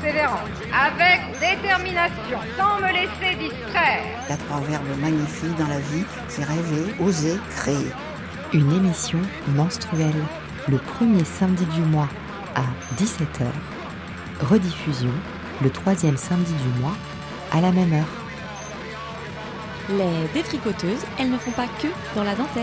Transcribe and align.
persévérance, 0.00 0.48
avec 0.72 1.20
détermination, 1.40 2.38
sans 2.56 2.76
me 2.76 2.92
laisser 2.92 3.36
distraire. 3.36 4.02
Il 4.26 4.30
y 4.30 4.32
a 4.32 4.36
trois 4.36 4.60
verbes 4.60 5.00
magnifiques 5.00 5.56
dans 5.58 5.68
la 5.68 5.78
vie, 5.78 6.04
c'est 6.28 6.44
rêver, 6.44 6.94
oser, 7.00 7.38
créer. 7.56 7.90
Une 8.52 8.72
émission 8.72 9.20
menstruelle, 9.48 10.24
le 10.68 10.78
premier 10.78 11.24
samedi 11.24 11.64
du 11.66 11.82
mois 11.82 12.08
à 12.54 12.62
17h. 12.96 13.46
Rediffusion 14.42 15.12
le 15.62 15.70
troisième 15.70 16.16
samedi 16.16 16.54
du 16.54 16.80
mois 16.80 16.96
à 17.52 17.60
la 17.60 17.70
même 17.70 17.92
heure. 17.92 18.06
Les 19.90 20.28
détricoteuses, 20.32 21.04
elles 21.18 21.30
ne 21.30 21.36
font 21.36 21.50
pas 21.50 21.66
que 21.80 21.88
dans 22.14 22.24
la 22.24 22.34
dentelle. 22.34 22.62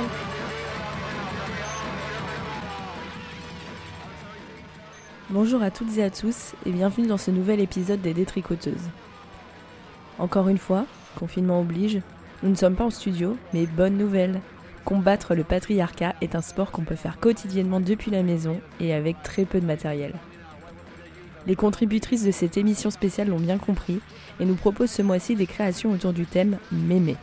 Bonjour 5.30 5.62
à 5.62 5.72
toutes 5.72 5.98
et 5.98 6.04
à 6.04 6.10
tous 6.10 6.54
et 6.66 6.72
bienvenue 6.72 7.06
dans 7.06 7.18
ce 7.18 7.32
nouvel 7.32 7.60
épisode 7.60 8.00
des 8.00 8.14
Détricoteuses. 8.14 8.90
Encore 10.20 10.48
une 10.48 10.58
fois, 10.58 10.86
confinement 11.20 11.60
oblige, 11.60 12.00
nous 12.44 12.50
ne 12.50 12.56
sommes 12.56 12.76
pas 12.76 12.86
en 12.86 12.90
studio, 12.90 13.36
mais 13.54 13.66
bonne 13.66 13.98
nouvelle. 13.98 14.40
Combattre 14.86 15.36
le 15.36 15.44
patriarcat 15.44 16.16
est 16.22 16.36
un 16.36 16.42
sport 16.42 16.72
qu'on 16.72 16.86
peut 16.86 16.96
faire 16.96 17.20
quotidiennement 17.20 17.82
depuis 17.82 18.10
la 18.10 18.24
maison 18.24 18.62
et 18.80 18.94
avec 18.94 19.22
très 19.22 19.44
peu 19.44 19.60
de 19.60 19.66
matériel. 19.66 20.14
Les 21.46 21.58
contributrices 21.58 22.24
de 22.24 22.32
cette 22.32 22.56
émission 22.56 22.90
spéciale 22.90 23.28
l'ont 23.28 23.38
bien 23.38 23.58
compris 23.58 24.00
et 24.40 24.46
nous 24.46 24.56
proposent 24.56 24.92
ce 24.92 25.02
mois-ci 25.02 25.36
des 25.36 25.46
créations 25.46 25.92
autour 25.92 26.14
du 26.14 26.26
thème 26.26 26.58
Mémé. 26.72 27.18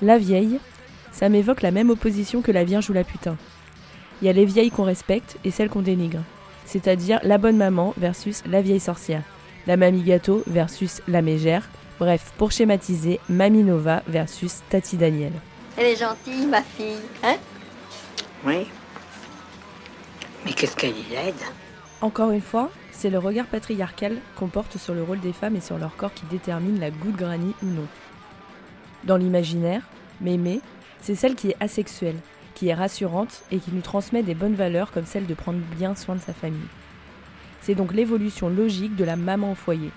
La 0.00 0.16
vieille, 0.16 0.60
ça 1.10 1.28
m'évoque 1.28 1.60
la 1.60 1.72
même 1.72 1.90
opposition 1.90 2.40
que 2.40 2.52
la 2.52 2.64
vierge 2.64 2.88
ou 2.88 2.94
la 2.94 3.04
putain. 3.04 3.36
Il 4.22 4.26
y 4.26 4.28
a 4.28 4.32
les 4.32 4.44
vieilles 4.44 4.70
qu'on 4.70 4.84
respecte 4.84 5.36
et 5.44 5.50
celles 5.50 5.68
qu'on 5.68 5.82
dénigre. 5.82 6.20
C'est-à-dire 6.64 7.18
la 7.24 7.38
bonne 7.38 7.56
maman 7.56 7.92
versus 7.96 8.44
la 8.46 8.62
vieille 8.62 8.78
sorcière. 8.78 9.22
La 9.66 9.76
mamie 9.76 10.02
gâteau 10.02 10.44
versus 10.46 11.02
la 11.08 11.22
mégère. 11.22 11.68
Bref, 11.98 12.32
pour 12.38 12.52
schématiser, 12.52 13.18
Mamie 13.28 13.64
Nova 13.64 14.04
versus 14.06 14.60
Tati 14.70 14.96
Daniel. 14.96 15.32
Elle 15.76 15.86
est 15.86 15.96
gentille, 15.96 16.46
ma 16.46 16.62
fille, 16.62 17.00
hein? 17.24 17.36
Oui. 18.46 18.68
Mais 20.44 20.52
qu'est-ce 20.52 20.76
qu'elle 20.76 20.90
y 20.90 21.14
aide? 21.14 21.34
Encore 22.00 22.30
une 22.30 22.40
fois, 22.40 22.70
c'est 22.92 23.10
le 23.10 23.18
regard 23.18 23.46
patriarcal 23.46 24.18
qu'on 24.36 24.48
porte 24.48 24.78
sur 24.78 24.94
le 24.94 25.02
rôle 25.02 25.20
des 25.20 25.32
femmes 25.32 25.56
et 25.56 25.60
sur 25.60 25.78
leur 25.78 25.96
corps 25.96 26.14
qui 26.14 26.26
détermine 26.26 26.78
la 26.78 26.90
goutte 26.90 27.16
granny 27.16 27.54
ou 27.62 27.66
non. 27.66 27.86
Dans 29.02 29.16
l'imaginaire, 29.16 29.82
Mémé, 30.20 30.60
c'est 31.00 31.16
celle 31.16 31.34
qui 31.34 31.50
est 31.50 31.56
asexuelle, 31.58 32.16
qui 32.62 32.68
est 32.68 32.74
rassurante 32.74 33.42
et 33.50 33.58
qui 33.58 33.72
nous 33.72 33.80
transmet 33.80 34.22
des 34.22 34.36
bonnes 34.36 34.54
valeurs 34.54 34.92
comme 34.92 35.04
celle 35.04 35.26
de 35.26 35.34
prendre 35.34 35.58
bien 35.76 35.96
soin 35.96 36.14
de 36.14 36.20
sa 36.20 36.32
famille. 36.32 36.60
C'est 37.60 37.74
donc 37.74 37.92
l'évolution 37.92 38.48
logique 38.48 38.94
de 38.94 39.02
la 39.02 39.16
maman 39.16 39.50
au 39.50 39.54
foyer. 39.56 39.90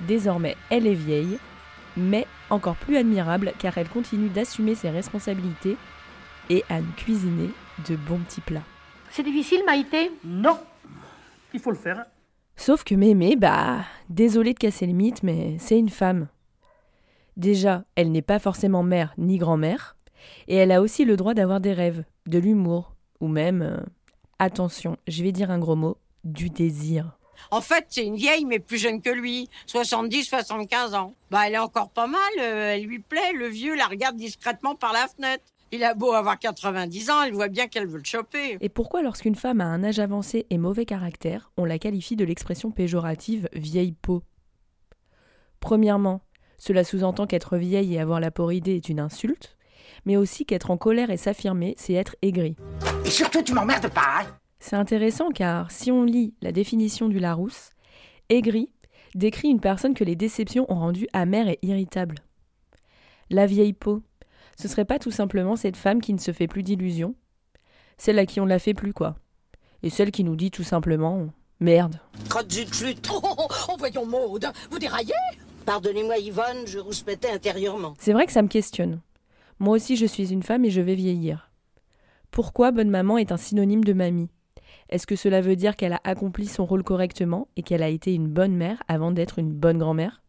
Désormais, 0.00 0.56
elle 0.70 0.88
est 0.88 0.94
vieille, 0.94 1.38
mais 1.96 2.26
encore 2.50 2.74
plus 2.74 2.96
admirable 2.96 3.52
car 3.60 3.78
elle 3.78 3.88
continue 3.88 4.28
d'assumer 4.28 4.74
ses 4.74 4.90
responsabilités 4.90 5.76
et 6.50 6.64
à 6.68 6.80
nous 6.80 6.90
cuisiner 6.96 7.50
de 7.88 7.94
bons 7.94 8.18
petits 8.18 8.40
plats. 8.40 8.66
C'est 9.10 9.22
difficile, 9.22 9.62
Maïté 9.64 10.10
Non, 10.24 10.58
il 11.52 11.60
faut 11.60 11.70
le 11.70 11.76
faire. 11.76 12.06
Sauf 12.56 12.82
que 12.82 12.96
Mémé, 12.96 13.36
bah, 13.36 13.84
désolé 14.08 14.52
de 14.52 14.58
casser 14.58 14.88
le 14.88 14.94
mythe, 14.94 15.22
mais 15.22 15.58
c'est 15.60 15.78
une 15.78 15.90
femme. 15.90 16.26
Déjà, 17.36 17.84
elle 17.94 18.10
n'est 18.10 18.20
pas 18.20 18.40
forcément 18.40 18.82
mère 18.82 19.14
ni 19.16 19.38
grand-mère, 19.38 19.94
et 20.48 20.56
elle 20.56 20.72
a 20.72 20.80
aussi 20.80 21.04
le 21.04 21.16
droit 21.16 21.34
d'avoir 21.34 21.60
des 21.60 21.72
rêves, 21.72 22.04
de 22.26 22.38
l'humour, 22.38 22.94
ou 23.20 23.28
même, 23.28 23.62
euh, 23.62 23.76
attention, 24.38 24.96
je 25.08 25.22
vais 25.22 25.32
dire 25.32 25.50
un 25.50 25.58
gros 25.58 25.76
mot, 25.76 25.96
du 26.24 26.50
désir. 26.50 27.18
En 27.50 27.60
fait, 27.60 27.86
c'est 27.88 28.06
une 28.06 28.16
vieille, 28.16 28.44
mais 28.44 28.58
plus 28.58 28.78
jeune 28.78 29.02
que 29.02 29.10
lui. 29.10 29.48
70, 29.66 30.24
75 30.24 30.94
ans. 30.94 31.14
Bah, 31.30 31.46
elle 31.46 31.54
est 31.54 31.58
encore 31.58 31.90
pas 31.90 32.06
mal. 32.06 32.20
euh, 32.40 32.74
elle 32.74 32.84
lui 32.84 33.00
plaît. 33.00 33.32
Le 33.34 33.48
vieux 33.48 33.74
la 33.74 33.86
regarde 33.86 34.16
discrètement 34.16 34.74
par 34.74 34.92
la 34.92 35.06
fenêtre. 35.08 35.44
Il 35.72 35.82
a 35.82 35.94
beau 35.94 36.12
avoir 36.12 36.38
90 36.38 37.10
ans, 37.10 37.22
elle 37.22 37.32
voit 37.32 37.48
bien 37.48 37.66
qu'elle 37.66 37.88
veut 37.88 37.98
le 37.98 38.04
choper. 38.04 38.58
Et 38.60 38.68
pourquoi 38.68 39.02
lorsqu'une 39.02 39.34
femme 39.34 39.60
a 39.60 39.64
un 39.64 39.82
âge 39.82 39.98
avancé 39.98 40.46
et 40.48 40.56
mauvais 40.56 40.84
caractère, 40.84 41.50
on 41.56 41.64
la 41.64 41.80
qualifie 41.80 42.14
de 42.14 42.24
l'expression 42.24 42.70
péjorative 42.70 43.48
vieille 43.54 43.92
peau 43.92 44.22
Premièrement, 45.58 46.20
cela 46.58 46.84
sous-entend 46.84 47.26
qu'être 47.26 47.56
vieille 47.56 47.94
et 47.94 47.98
avoir 48.00 48.20
la 48.20 48.30
peau 48.30 48.46
ridée 48.46 48.76
est 48.76 48.88
une 48.88 49.00
insulte, 49.00 49.56
mais 50.04 50.16
aussi 50.16 50.44
qu'être 50.44 50.70
en 50.70 50.76
colère 50.76 51.10
et 51.10 51.16
s'affirmer, 51.16 51.74
c'est 51.78 51.94
être 51.94 52.16
aigri. 52.22 52.56
Et 53.04 53.10
surtout, 53.10 53.42
tu 53.42 53.54
m'emmerdes 53.54 53.88
pas, 53.88 54.20
hein 54.20 54.26
C'est 54.58 54.76
intéressant 54.76 55.30
car 55.30 55.70
si 55.70 55.90
on 55.90 56.04
lit 56.04 56.34
la 56.42 56.52
définition 56.52 57.08
du 57.08 57.18
Larousse, 57.18 57.70
aigri 58.28 58.70
décrit 59.14 59.48
une 59.48 59.60
personne 59.60 59.94
que 59.94 60.04
les 60.04 60.16
déceptions 60.16 60.66
ont 60.68 60.78
rendue 60.78 61.08
amère 61.12 61.48
et 61.48 61.58
irritable. 61.62 62.16
La 63.30 63.46
vieille 63.46 63.72
peau, 63.72 64.02
ce 64.58 64.68
serait 64.68 64.84
pas 64.84 64.98
tout 64.98 65.10
simplement 65.10 65.56
cette 65.56 65.76
femme 65.76 66.00
qui 66.00 66.12
ne 66.12 66.18
se 66.18 66.32
fait 66.32 66.46
plus 66.46 66.62
d'illusions? 66.62 67.14
Celle 67.96 68.18
à 68.18 68.26
qui 68.26 68.40
on 68.40 68.46
la 68.46 68.58
fait 68.58 68.74
plus, 68.74 68.92
quoi. 68.92 69.16
Et 69.82 69.90
celle 69.90 70.10
qui 70.10 70.24
nous 70.24 70.36
dit 70.36 70.50
tout 70.50 70.64
simplement 70.64 71.28
merde. 71.60 72.00
Crotte 72.28 72.52
chute. 72.52 73.08
Oh, 73.12 73.20
oh, 73.22 73.46
oh, 73.68 73.74
voyons, 73.78 74.06
Maude, 74.06 74.46
vous 74.70 74.78
déraillez? 74.78 75.12
Pardonnez-moi, 75.64 76.18
Yvonne, 76.18 76.66
je 76.66 76.78
rouspétais 76.78 77.30
intérieurement. 77.30 77.94
C'est 77.98 78.12
vrai 78.12 78.26
que 78.26 78.32
ça 78.32 78.42
me 78.42 78.48
questionne. 78.48 79.00
Moi 79.58 79.76
aussi, 79.76 79.96
je 79.96 80.06
suis 80.06 80.32
une 80.32 80.42
femme 80.42 80.64
et 80.64 80.70
je 80.70 80.80
vais 80.80 80.94
vieillir. 80.94 81.50
Pourquoi 82.30 82.72
bonne 82.72 82.90
maman 82.90 83.18
est 83.18 83.32
un 83.32 83.36
synonyme 83.36 83.84
de 83.84 83.92
mamie? 83.92 84.30
Est-ce 84.88 85.06
que 85.06 85.16
cela 85.16 85.40
veut 85.40 85.56
dire 85.56 85.76
qu'elle 85.76 85.92
a 85.92 86.00
accompli 86.04 86.46
son 86.46 86.64
rôle 86.64 86.82
correctement 86.82 87.48
et 87.56 87.62
qu'elle 87.62 87.82
a 87.82 87.88
été 87.88 88.12
une 88.12 88.28
bonne 88.28 88.56
mère 88.56 88.82
avant 88.88 89.12
d'être 89.12 89.38
une 89.38 89.52
bonne 89.52 89.78
grand-mère? 89.78 90.22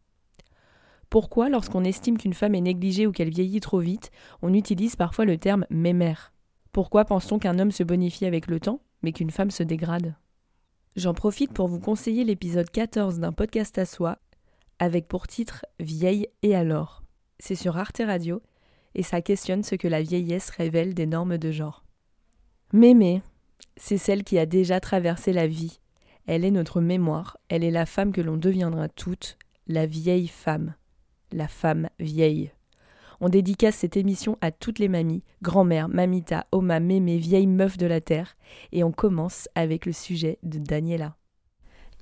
Pourquoi, 1.09 1.49
lorsqu'on 1.49 1.83
estime 1.83 2.17
qu'une 2.17 2.33
femme 2.33 2.55
est 2.55 2.61
négligée 2.61 3.07
ou 3.07 3.11
qu'elle 3.11 3.29
vieillit 3.29 3.59
trop 3.59 3.79
vite, 3.79 4.11
on 4.41 4.53
utilise 4.53 4.95
parfois 4.95 5.25
le 5.25 5.37
terme 5.37 5.65
mémère 5.69 6.33
Pourquoi 6.71 7.05
pense-t-on 7.05 7.39
qu'un 7.39 7.59
homme 7.59 7.71
se 7.71 7.83
bonifie 7.83 8.25
avec 8.25 8.47
le 8.47 8.59
temps, 8.59 8.81
mais 9.01 9.11
qu'une 9.11 9.31
femme 9.31 9.51
se 9.51 9.63
dégrade? 9.63 10.15
J'en 10.95 11.13
profite 11.13 11.53
pour 11.53 11.67
vous 11.67 11.79
conseiller 11.79 12.23
l'épisode 12.23 12.69
14 12.69 13.19
d'un 13.19 13.33
podcast 13.33 13.77
à 13.77 13.85
soi, 13.85 14.17
avec 14.79 15.07
pour 15.07 15.27
titre 15.27 15.65
Vieille 15.79 16.27
et 16.41 16.55
alors. 16.55 17.03
C'est 17.39 17.55
sur 17.55 17.77
Arte 17.77 18.01
Radio 18.05 18.41
et 18.95 19.03
ça 19.03 19.22
questionne 19.22 19.63
ce 19.63 19.75
que 19.75 19.88
la 19.88 20.01
vieillesse 20.01 20.50
révèle 20.50 20.94
des 20.94 21.06
normes 21.06 21.38
de 21.38 21.51
genre. 21.51 21.83
Mémé, 22.73 23.22
c'est 23.78 23.97
celle 23.97 24.23
qui 24.23 24.39
a 24.39 24.45
déjà 24.45 24.79
traversé 24.79 25.33
la 25.33 25.47
vie. 25.47 25.79
Elle 26.28 26.44
est 26.44 26.51
notre 26.51 26.81
mémoire, 26.81 27.38
elle 27.50 27.63
est 27.63 27.72
la 27.72 27.85
femme 27.85 28.11
que 28.11 28.22
l'on 28.22 28.38
deviendra 28.38 28.89
toutes, 28.89 29.38
la 29.67 29.85
vieille 29.85 30.28
femme. 30.28 30.73
La 31.31 31.47
femme 31.47 31.89
vieille. 32.00 32.51
On 33.22 33.29
dédicace 33.29 33.75
cette 33.75 33.97
émission 33.97 34.38
à 34.41 34.51
toutes 34.51 34.79
les 34.79 34.88
mamies, 34.88 35.23
grand-mère, 35.41 35.88
mamita, 35.89 36.47
oma, 36.51 36.79
mémé, 36.79 37.17
vieille 37.17 37.47
meuf 37.47 37.78
de 37.78 37.85
la 37.85 38.01
terre, 38.01 38.35
et 38.72 38.84
on 38.84 38.91
commence 38.91 39.47
avec 39.55 39.85
le 39.85 39.94
sujet 39.94 40.38
de 40.44 40.59
Daniela. 40.59 41.16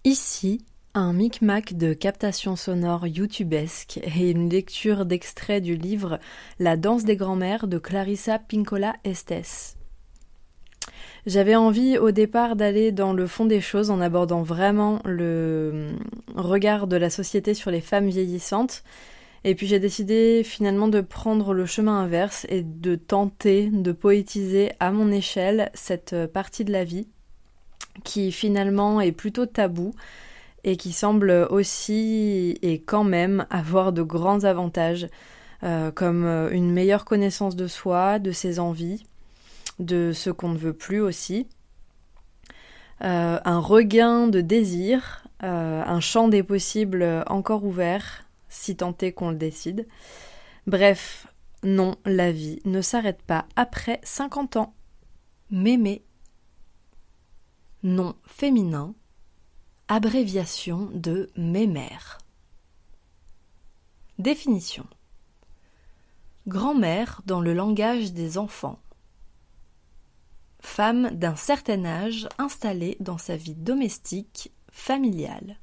Ici, 0.03 0.65
un 0.95 1.11
micmac 1.11 1.73
de 1.73 1.93
captation 1.93 2.55
sonore 2.55 3.07
youtubesque 3.07 3.99
et 4.03 4.29
une 4.29 4.49
lecture 4.49 5.05
d'extrait 5.05 5.59
du 5.59 5.75
livre 5.75 6.19
La 6.59 6.77
danse 6.77 7.03
des 7.03 7.15
grands-mères 7.15 7.67
de 7.67 7.79
Clarissa 7.79 8.37
Pincola 8.37 8.93
Estes. 9.03 9.75
J'avais 11.25 11.55
envie 11.55 11.97
au 11.97 12.11
départ 12.11 12.55
d'aller 12.55 12.91
dans 12.91 13.13
le 13.13 13.25
fond 13.25 13.45
des 13.45 13.61
choses 13.61 13.89
en 13.89 14.01
abordant 14.01 14.43
vraiment 14.43 14.99
le 15.05 15.93
regard 16.35 16.85
de 16.85 16.97
la 16.97 17.09
société 17.09 17.55
sur 17.55 17.71
les 17.71 17.81
femmes 17.81 18.09
vieillissantes. 18.09 18.83
Et 19.45 19.55
puis 19.55 19.65
j'ai 19.65 19.79
décidé 19.79 20.43
finalement 20.43 20.89
de 20.89 21.01
prendre 21.01 21.55
le 21.55 21.65
chemin 21.65 22.01
inverse 22.01 22.45
et 22.49 22.61
de 22.61 22.95
tenter 22.95 23.69
de 23.71 23.91
poétiser 23.93 24.71
à 24.79 24.91
mon 24.91 25.11
échelle 25.11 25.71
cette 25.73 26.15
partie 26.27 26.65
de 26.65 26.71
la 26.71 26.83
vie 26.83 27.07
qui 28.03 28.31
finalement 28.31 29.01
est 29.01 29.11
plutôt 29.11 29.45
tabou 29.45 29.95
et 30.63 30.77
qui 30.77 30.91
semble 30.93 31.31
aussi 31.49 32.57
et 32.61 32.81
quand 32.81 33.03
même 33.03 33.45
avoir 33.49 33.91
de 33.91 34.01
grands 34.01 34.43
avantages 34.43 35.07
euh, 35.63 35.91
comme 35.91 36.25
une 36.51 36.71
meilleure 36.71 37.05
connaissance 37.05 37.55
de 37.55 37.67
soi, 37.67 38.19
de 38.19 38.31
ses 38.31 38.59
envies, 38.59 39.05
de 39.79 40.11
ce 40.13 40.29
qu'on 40.29 40.49
ne 40.49 40.57
veut 40.57 40.73
plus 40.73 40.99
aussi, 40.99 41.47
euh, 43.03 43.39
un 43.43 43.59
regain 43.59 44.27
de 44.27 44.41
désir, 44.41 45.25
euh, 45.43 45.83
un 45.85 45.99
champ 45.99 46.27
des 46.27 46.43
possibles 46.43 47.23
encore 47.27 47.65
ouvert, 47.65 48.25
si 48.49 48.75
tant 48.75 48.95
est 49.01 49.11
qu'on 49.11 49.31
le 49.31 49.35
décide, 49.37 49.87
Bref, 50.65 51.27
non, 51.63 51.97
la 52.05 52.31
vie 52.31 52.61
ne 52.63 52.81
s'arrête 52.81 53.21
pas 53.21 53.45
après 53.55 53.99
50 54.03 54.55
ans. 54.55 54.73
Mémé. 55.49 56.03
Nom 57.83 58.15
féminin. 58.25 58.95
Abréviation 59.95 60.89
de 60.91 61.29
mémère. 61.37 62.17
Définition. 64.17 64.87
Grand-mère 66.47 67.21
dans 67.27 67.39
le 67.39 67.53
langage 67.53 68.11
des 68.11 68.39
enfants. 68.39 68.79
Femme 70.61 71.11
d'un 71.11 71.35
certain 71.35 71.85
âge 71.85 72.27
installée 72.39 72.97
dans 73.01 73.19
sa 73.19 73.35
vie 73.35 73.53
domestique, 73.53 74.51
familiale. 74.71 75.59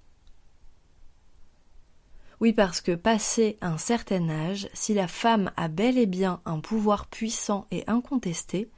Oui, 2.39 2.53
parce 2.53 2.81
que 2.81 2.95
passé 2.95 3.59
un 3.61 3.79
certain 3.79 4.29
âge, 4.29 4.69
si 4.75 4.95
la 4.95 5.09
femme 5.09 5.51
a 5.57 5.67
bel 5.67 5.99
et 5.99 6.07
bien 6.07 6.41
un 6.45 6.61
pouvoir 6.61 7.09
puissant 7.09 7.67
et 7.73 7.83
incontesté, 7.89 8.71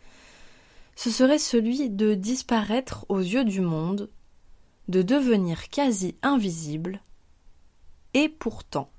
ce 0.97 1.11
serait 1.11 1.39
celui 1.39 1.91
de 1.91 2.15
disparaître 2.15 3.05
aux 3.11 3.21
yeux 3.21 3.45
du 3.45 3.61
monde, 3.61 4.09
de 4.89 5.03
devenir 5.03 5.69
quasi 5.69 6.17
invisible, 6.23 7.01
et 8.15 8.29
pourtant. 8.29 8.91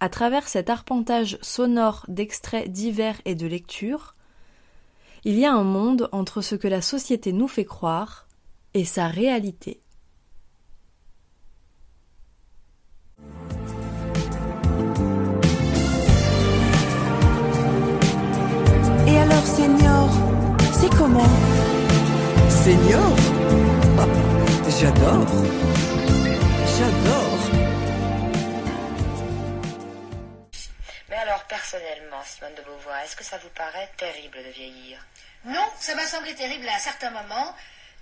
À 0.00 0.08
travers 0.08 0.48
cet 0.48 0.70
arpentage 0.70 1.38
sonore 1.42 2.06
d'extraits 2.08 2.70
divers 2.70 3.20
et 3.26 3.34
de 3.34 3.46
lectures, 3.46 4.14
il 5.24 5.38
y 5.38 5.44
a 5.44 5.52
un 5.52 5.64
monde 5.64 6.08
entre 6.12 6.40
ce 6.40 6.54
que 6.54 6.68
la 6.68 6.80
société 6.80 7.34
nous 7.34 7.48
fait 7.48 7.66
croire 7.66 8.26
et 8.72 8.86
sa 8.86 9.08
réalité. 9.08 9.82
Et 19.06 19.18
alors, 19.18 19.44
Seigneur, 19.44 20.08
c'est 20.72 20.90
comment? 20.96 21.28
Seigneur? 22.48 23.39
J'adore 24.80 25.26
J'adore 26.78 27.40
Mais 31.10 31.16
alors, 31.16 31.44
personnellement, 31.44 32.22
Simone 32.24 32.54
de 32.54 32.62
Beauvoir, 32.62 33.00
est-ce 33.04 33.14
que 33.14 33.22
ça 33.22 33.36
vous 33.36 33.50
paraît 33.50 33.90
terrible 33.98 34.38
de 34.38 34.48
vieillir? 34.48 35.06
Non, 35.44 35.66
ça 35.78 35.94
m'a 35.94 36.06
semblé 36.06 36.34
terrible 36.34 36.66
à 36.66 36.76
un 36.76 36.78
certain 36.78 37.10
moment 37.10 37.54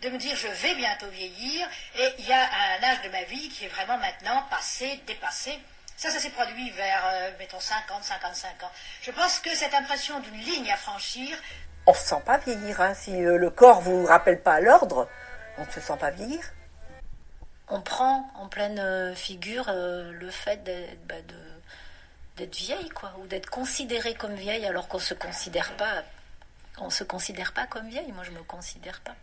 de 0.03 0.11
me 0.11 0.19
dire 0.19 0.37
je 0.37 0.47
vais 0.47 0.77
bientôt 0.77 1.09
vieillir 1.09 1.69
et 1.99 2.15
il 2.21 2.29
y 2.29 2.33
a 2.33 2.43
un 2.43 2.85
âge 2.85 3.03
de 3.03 3.09
ma 3.09 3.25
vie 3.25 3.49
qui 3.49 3.65
est 3.65 3.69
vraiment 3.71 3.99
maintenant 3.99 4.45
passé, 4.49 5.01
dépassé. 5.05 5.59
Ça, 5.97 6.11
ça 6.11 6.21
s'est 6.21 6.31
produit 6.31 6.71
vers, 6.71 7.03
euh, 7.13 7.31
mettons, 7.41 7.59
50, 7.59 8.05
55 8.05 8.63
ans. 8.63 8.71
Je 9.03 9.11
pense 9.11 9.41
que 9.41 9.51
cette 9.51 9.75
impression 9.75 10.21
d'une 10.21 10.39
ligne 10.39 10.71
à 10.71 10.77
franchir. 10.77 11.37
On 11.87 11.91
ne 11.91 11.97
se 11.97 12.05
sent 12.07 12.23
pas 12.25 12.39
vieillir. 12.39 12.81
Hein. 12.81 12.95
Si 12.95 13.17
euh, 13.25 13.37
le 13.37 13.51
corps 13.51 13.81
vous 13.81 14.07
rappelle 14.07 14.41
pas 14.41 14.61
l'ordre, 14.61 15.09
on 15.57 15.67
ne 15.67 15.71
se 15.73 15.81
sent 15.81 15.97
pas 15.99 16.11
vieillir. 16.11 16.41
On 17.71 17.81
prend 17.81 18.31
en 18.35 18.49
pleine 18.49 18.79
euh, 18.79 19.15
figure 19.15 19.71
le 19.71 20.31
fait 20.31 20.63
d'être 20.65 21.07
bah, 21.07 21.15
d'être 22.37 22.57
vieille, 22.57 22.89
quoi, 22.91 23.15
ou 23.21 23.27
d'être 23.27 23.51
considérée 23.51 24.15
comme 24.15 24.35
vieille 24.35 24.65
alors 24.65 24.89
qu'on 24.89 25.01
se 25.01 25.15
considère 25.15 25.77
pas. 25.77 26.05
On 26.79 26.91
se 26.91 27.05
considère 27.05 27.53
pas 27.53 27.67
comme 27.67 27.89
vieille. 27.89 28.13
Moi, 28.13 28.23
je 28.25 28.31
me 28.31 28.43
considère 28.43 29.01
pas. 29.01 29.17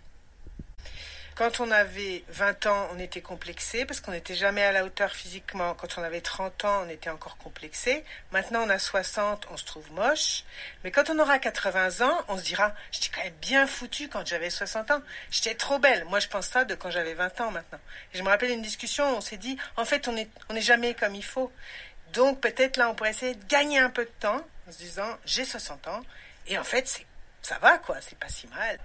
Quand 1.35 1.59
on 1.59 1.69
avait 1.69 2.23
20 2.29 2.65
ans, 2.67 2.87
on 2.93 2.99
était 2.99 3.19
complexé 3.19 3.83
parce 3.83 3.99
qu'on 3.99 4.11
n'était 4.11 4.35
jamais 4.35 4.63
à 4.63 4.71
la 4.71 4.85
hauteur 4.85 5.11
physiquement. 5.11 5.73
Quand 5.73 5.97
on 5.97 6.01
avait 6.01 6.21
30 6.21 6.63
ans, 6.63 6.83
on 6.85 6.89
était 6.89 7.09
encore 7.09 7.35
complexé. 7.35 8.05
Maintenant, 8.31 8.63
on 8.65 8.69
a 8.69 8.79
60, 8.79 9.45
on 9.51 9.57
se 9.57 9.65
trouve 9.65 9.91
moche. 9.91 10.45
Mais 10.85 10.91
quand 10.91 11.09
on 11.09 11.19
aura 11.19 11.37
80 11.37 12.07
ans, 12.07 12.23
on 12.29 12.37
se 12.37 12.43
dira, 12.43 12.73
j'étais 12.89 13.09
quand 13.13 13.21
même 13.21 13.33
bien 13.41 13.67
foutu 13.67 14.07
quand 14.07 14.25
j'avais 14.25 14.49
60 14.49 14.91
ans. 14.91 15.01
J'étais 15.29 15.55
trop 15.55 15.77
belle. 15.77 16.05
Moi, 16.05 16.21
je 16.21 16.29
pense 16.29 16.47
ça 16.47 16.63
de 16.63 16.73
quand 16.73 16.89
j'avais 16.89 17.15
20 17.15 17.41
ans 17.41 17.51
maintenant. 17.51 17.79
Et 18.13 18.17
je 18.17 18.23
me 18.23 18.29
rappelle 18.29 18.51
une 18.51 18.61
discussion, 18.61 19.17
on 19.17 19.19
s'est 19.19 19.35
dit, 19.35 19.57
en 19.75 19.83
fait, 19.83 20.07
on 20.07 20.13
n'est 20.13 20.29
on 20.47 20.57
jamais 20.61 20.93
comme 20.93 21.15
il 21.15 21.25
faut. 21.25 21.51
Donc, 22.13 22.39
peut-être 22.39 22.77
là, 22.77 22.89
on 22.89 22.95
pourrait 22.95 23.09
essayer 23.09 23.35
de 23.35 23.45
gagner 23.47 23.79
un 23.79 23.89
peu 23.89 24.05
de 24.05 24.13
temps 24.21 24.41
en 24.69 24.71
se 24.71 24.77
disant, 24.77 25.17
j'ai 25.25 25.43
60 25.43 25.89
ans. 25.89 26.01
Et 26.47 26.57
en 26.57 26.63
fait, 26.63 27.05
ça 27.41 27.59
va, 27.59 27.77
quoi. 27.77 27.97
C'est 27.99 28.17
pas 28.17 28.29
si 28.29 28.47
mal. 28.47 28.79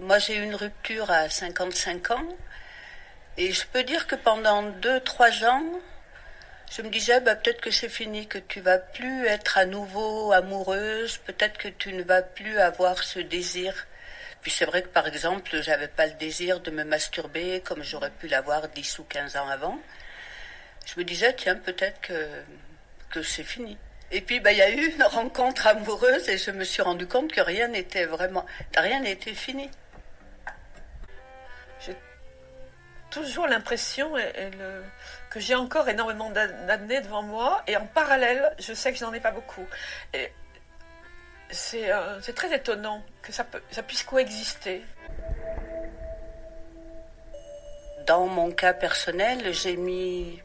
Moi, 0.00 0.18
j'ai 0.18 0.36
eu 0.36 0.42
une 0.42 0.54
rupture 0.54 1.10
à 1.10 1.28
55 1.28 2.12
ans. 2.12 2.26
Et 3.36 3.52
je 3.52 3.66
peux 3.66 3.82
dire 3.82 4.06
que 4.06 4.14
pendant 4.14 4.62
2-3 4.62 5.44
ans, 5.46 5.80
je 6.70 6.80
me 6.80 6.88
disais, 6.88 7.20
bah, 7.20 7.36
peut-être 7.36 7.60
que 7.60 7.70
c'est 7.70 7.90
fini, 7.90 8.26
que 8.26 8.38
tu 8.38 8.60
vas 8.60 8.78
plus 8.78 9.26
être 9.26 9.58
à 9.58 9.66
nouveau 9.66 10.32
amoureuse, 10.32 11.18
peut-être 11.18 11.58
que 11.58 11.68
tu 11.68 11.92
ne 11.92 12.02
vas 12.02 12.22
plus 12.22 12.58
avoir 12.58 13.02
ce 13.02 13.18
désir. 13.20 13.86
Puis 14.40 14.50
c'est 14.50 14.64
vrai 14.64 14.82
que, 14.82 14.88
par 14.88 15.06
exemple, 15.06 15.60
j'avais 15.62 15.88
pas 15.88 16.06
le 16.06 16.14
désir 16.14 16.60
de 16.60 16.70
me 16.70 16.84
masturber 16.84 17.60
comme 17.60 17.82
j'aurais 17.82 18.10
pu 18.10 18.28
l'avoir 18.28 18.68
10 18.68 18.98
ou 18.98 19.04
15 19.04 19.36
ans 19.36 19.48
avant. 19.48 19.78
Je 20.86 20.98
me 20.98 21.04
disais, 21.04 21.34
tiens, 21.34 21.56
peut-être 21.56 22.00
que, 22.00 22.28
que 23.10 23.22
c'est 23.22 23.44
fini. 23.44 23.76
Et 24.10 24.22
puis, 24.22 24.40
bah, 24.40 24.52
il 24.52 24.58
y 24.58 24.62
a 24.62 24.70
eu 24.70 24.94
une 24.94 25.02
rencontre 25.04 25.66
amoureuse 25.66 26.30
et 26.30 26.38
je 26.38 26.50
me 26.50 26.64
suis 26.64 26.80
rendu 26.80 27.06
compte 27.06 27.30
que 27.30 27.42
rien 27.42 27.68
n'était 27.68 28.06
vraiment, 28.06 28.46
rien 28.74 29.00
n'était 29.00 29.34
fini. 29.34 29.70
Toujours 33.12 33.46
l'impression 33.46 34.14
que 35.30 35.38
j'ai 35.38 35.54
encore 35.54 35.88
énormément 35.88 36.30
d'années 36.30 37.00
devant 37.00 37.22
moi 37.22 37.62
et 37.66 37.76
en 37.76 37.86
parallèle, 37.86 38.54
je 38.58 38.72
sais 38.72 38.92
que 38.92 38.98
je 38.98 39.04
n'en 39.04 39.12
ai 39.12 39.20
pas 39.20 39.30
beaucoup. 39.30 39.64
Et 40.14 40.32
c'est 41.50 41.92
euh, 41.92 42.20
très 42.34 42.54
étonnant 42.54 43.02
que 43.20 43.32
ça, 43.32 43.44
puisse 43.86 44.02
coexister. 44.02 44.82
Dans 48.06 48.26
mon 48.26 48.50
cas 48.50 48.72
personnel, 48.72 49.52
j'ai 49.52 49.76
mis 49.76 50.40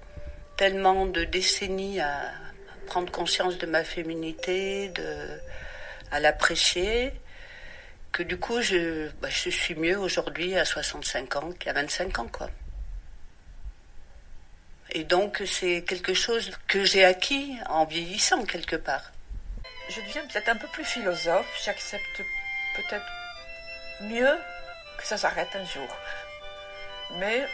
tellement 0.57 1.05
de 1.05 1.23
décennies 1.23 2.01
à 2.01 2.31
prendre 2.85 3.11
conscience 3.11 3.57
de 3.57 3.65
ma 3.65 3.83
féminité, 3.83 4.91
à 6.11 6.19
l'apprécier, 6.19 7.13
que 8.11 8.23
du 8.23 8.37
coup, 8.37 8.61
je, 8.61 9.09
bah, 9.21 9.29
suis 9.31 9.75
mieux 9.75 9.97
aujourd'hui 9.97 10.57
à 10.57 10.65
65 10.65 11.35
ans 11.37 11.51
qu'à 11.51 11.73
25 11.73 12.19
ans. 12.19 12.27
Et 14.97 15.03
donc, 15.03 15.43
c'est 15.45 15.83
quelque 15.83 16.15
chose 16.15 16.49
que 16.67 16.83
j'ai 16.83 17.05
acquis 17.05 17.55
en 17.69 17.85
vieillissant 17.85 18.43
quelque 18.45 18.75
part. 18.75 19.11
Je 19.89 20.01
deviens 20.01 20.25
peut-être 20.25 20.49
un 20.49 20.55
peu 20.55 20.65
plus 20.69 20.85
philosophe. 20.85 21.45
J'accepte 21.63 22.23
peut-être 22.75 23.05
mieux 24.01 24.35
que 24.97 25.05
ça 25.05 25.15
s'arrête 25.15 25.49
un 25.53 25.65
jour. 25.65 25.87
Mais 27.19 27.45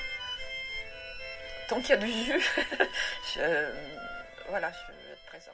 tant 1.67 1.81
qu'il 1.81 1.89
y 1.89 1.93
a 1.93 1.97
du 1.97 2.13
jus, 2.13 2.50
je, 3.35 3.71
voilà, 4.47 4.71
je 4.71 4.93
vais 4.93 5.12
être 5.12 5.25
présente. 5.27 5.53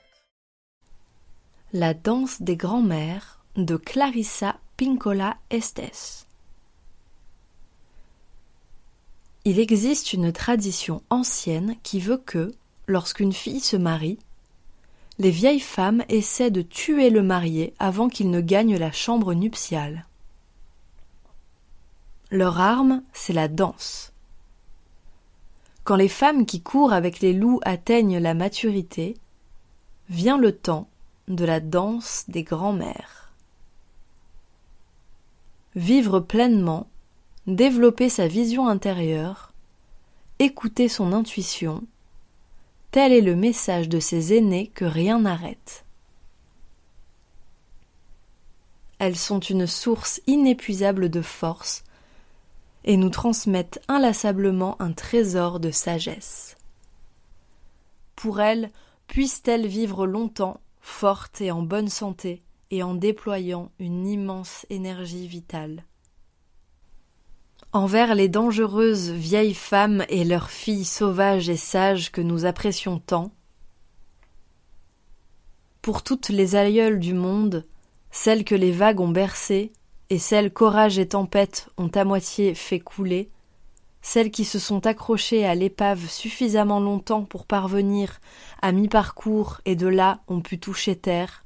La 1.74 1.96
danse 1.96 2.40
des 2.40 2.56
grands-mères 2.56 3.40
de 3.56 3.78
Clarissa 3.78 4.58
Pincola 4.78 5.38
Estes. 5.50 6.28
Il 9.46 9.60
existe 9.60 10.14
une 10.14 10.32
tradition 10.32 11.02
ancienne 11.10 11.76
qui 11.84 12.00
veut 12.00 12.18
que, 12.18 12.54
lorsqu'une 12.88 13.34
fille 13.34 13.60
se 13.60 13.78
marie, 13.78 14.20
les 15.18 15.32
vieilles 15.32 15.60
femmes 15.60 16.04
essaient 16.10 16.52
de 16.52 16.62
tuer 16.62 17.10
le 17.10 17.24
marié 17.24 17.74
avant 17.80 18.10
qu'il 18.10 18.30
ne 18.30 18.42
gagne 18.42 18.78
la 18.78 18.92
chambre 18.92 19.34
nuptiale. 19.34 20.06
Leur 22.32 22.60
arme, 22.60 23.04
c'est 23.14 23.34
la 23.34 23.48
danse. 23.48 24.14
Quand 25.84 25.96
les 25.96 26.10
femmes 26.10 26.46
qui 26.46 26.62
courent 26.62 26.94
avec 26.94 27.20
les 27.20 27.34
loups 27.34 27.60
atteignent 27.64 28.20
la 28.20 28.34
maturité, 28.34 29.18
vient 30.10 30.38
le 30.38 30.56
temps 30.56 30.88
de 31.28 31.46
la 31.46 31.60
danse 31.60 32.26
des 32.28 32.44
grands-mères 32.44 33.20
vivre 35.76 36.20
pleinement, 36.20 36.88
développer 37.50 38.10
sa 38.10 38.28
vision 38.28 38.68
intérieure, 38.68 39.54
écouter 40.40 40.88
son 40.88 41.14
intuition, 41.14 41.84
tel 42.92 43.12
est 43.12 43.22
le 43.22 43.36
message 43.36 43.90
de 43.90 44.00
ces 44.00 44.34
aînés 44.34 44.68
que 44.68 44.86
rien 44.86 45.20
n'arrête. 45.20 45.86
Elles 49.00 49.16
sont 49.16 49.40
une 49.40 49.68
source 49.68 50.22
inépuisable 50.28 51.10
de 51.10 51.22
force 51.22 51.84
et 52.84 52.98
nous 52.98 53.10
transmettent 53.10 53.82
inlassablement 53.88 54.82
un 54.82 54.92
trésor 54.92 55.60
de 55.60 55.72
sagesse. 55.72 56.58
Pour 58.16 58.42
elles, 58.42 58.72
puissent-elles 59.08 59.68
vivre 59.68 60.06
longtemps, 60.06 60.60
fortes 60.82 61.42
et 61.42 61.52
en 61.52 61.62
bonne 61.62 61.90
santé, 61.90 62.42
et 62.72 62.84
en 62.84 62.94
déployant 62.94 63.72
une 63.80 64.08
immense 64.08 64.66
énergie 64.70 65.28
vitale? 65.28 65.84
Envers 67.72 68.16
les 68.16 68.30
dangereuses 68.30 69.12
vieilles 69.12 69.54
femmes 69.54 70.04
et 70.10 70.24
leurs 70.24 70.50
filles 70.50 70.86
sauvages 70.86 71.50
et 71.50 71.58
sages 71.58 72.12
que 72.12 72.22
nous 72.22 72.46
apprécions 72.46 72.98
tant, 72.98 73.32
pour 75.84 76.02
toutes 76.02 76.30
les 76.30 76.56
aïeules 76.56 77.00
du 77.00 77.14
monde, 77.14 77.68
celles 78.10 78.44
que 78.44 78.56
les 78.56 78.72
vagues 78.72 79.00
ont 79.00 79.10
bercées, 79.10 79.72
et 80.10 80.18
celles 80.18 80.52
qu'orage 80.52 80.98
et 80.98 81.10
tempête 81.10 81.70
ont 81.78 81.90
à 81.90 82.04
moitié 82.04 82.56
fait 82.56 82.80
couler, 82.80 83.30
celles 84.02 84.32
qui 84.32 84.46
se 84.46 84.58
sont 84.58 84.88
accrochées 84.88 85.46
à 85.46 85.54
l'épave 85.54 86.10
suffisamment 86.10 86.80
longtemps 86.80 87.24
pour 87.24 87.46
parvenir 87.46 88.20
à 88.64 88.72
mi-parcours 88.72 89.62
et 89.66 89.76
de 89.76 89.88
là 89.88 90.22
ont 90.28 90.42
pu 90.42 90.60
toucher 90.60 90.96
terre. 90.96 91.46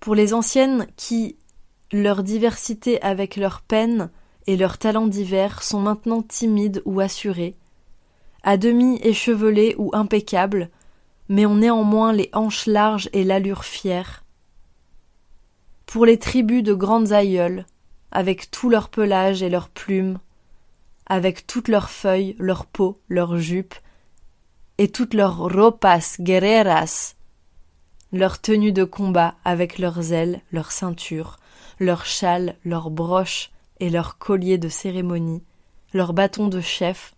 Pour 0.00 0.14
les 0.14 0.32
anciennes 0.32 0.86
qui, 0.96 1.36
leur 1.92 2.22
diversité 2.22 3.00
avec 3.02 3.36
leurs 3.36 3.60
peines 3.60 4.10
et 4.46 4.56
leurs 4.56 4.78
talents 4.78 5.06
divers 5.06 5.62
sont 5.62 5.80
maintenant 5.80 6.22
timides 6.22 6.82
ou 6.84 7.00
assurés, 7.00 7.56
à 8.42 8.56
demi 8.56 8.98
échevelées 9.02 9.74
ou 9.78 9.90
impeccables, 9.94 10.70
mais 11.28 11.46
ont 11.46 11.56
néanmoins 11.56 12.12
les 12.12 12.30
hanches 12.32 12.66
larges 12.66 13.08
et 13.12 13.24
l'allure 13.24 13.64
fière. 13.64 14.24
Pour 15.86 16.04
les 16.04 16.18
tribus 16.18 16.62
de 16.62 16.74
grandes 16.74 17.12
aïeules, 17.12 17.64
avec 18.10 18.50
tout 18.50 18.68
leur 18.68 18.88
pelage 18.88 19.42
et 19.42 19.48
leurs 19.48 19.68
plumes, 19.68 20.18
avec 21.06 21.46
toutes 21.46 21.68
leurs 21.68 21.90
feuilles, 21.90 22.36
leurs 22.38 22.66
peaux, 22.66 22.98
leurs 23.08 23.38
jupes, 23.38 23.74
et 24.78 24.88
toutes 24.88 25.14
leurs 25.14 25.38
ropas 25.38 26.16
guerreras, 26.20 27.14
leurs 28.12 28.40
tenues 28.40 28.72
de 28.72 28.84
combat 28.84 29.34
avec 29.44 29.78
leurs 29.78 30.12
ailes, 30.12 30.40
leurs 30.52 30.72
ceintures, 30.72 31.36
leurs 31.78 32.06
châles, 32.06 32.56
leurs 32.64 32.90
broches 32.90 33.50
et 33.80 33.90
leurs 33.90 34.18
colliers 34.18 34.58
de 34.58 34.68
cérémonie, 34.68 35.42
leurs 35.92 36.12
bâtons 36.12 36.48
de 36.48 36.60
chef, 36.60 37.14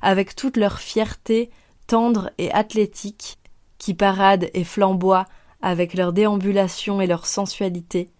avec 0.00 0.34
toute 0.34 0.56
leur 0.56 0.78
fierté 0.78 1.50
tendre 1.86 2.30
et 2.38 2.50
athlétique, 2.52 3.38
qui 3.78 3.94
paradent 3.94 4.48
et 4.54 4.64
flamboient 4.64 5.26
avec 5.60 5.94
leur 5.94 6.12
déambulation 6.12 7.00
et 7.00 7.06
leur 7.06 7.26
sensualité, 7.26 8.10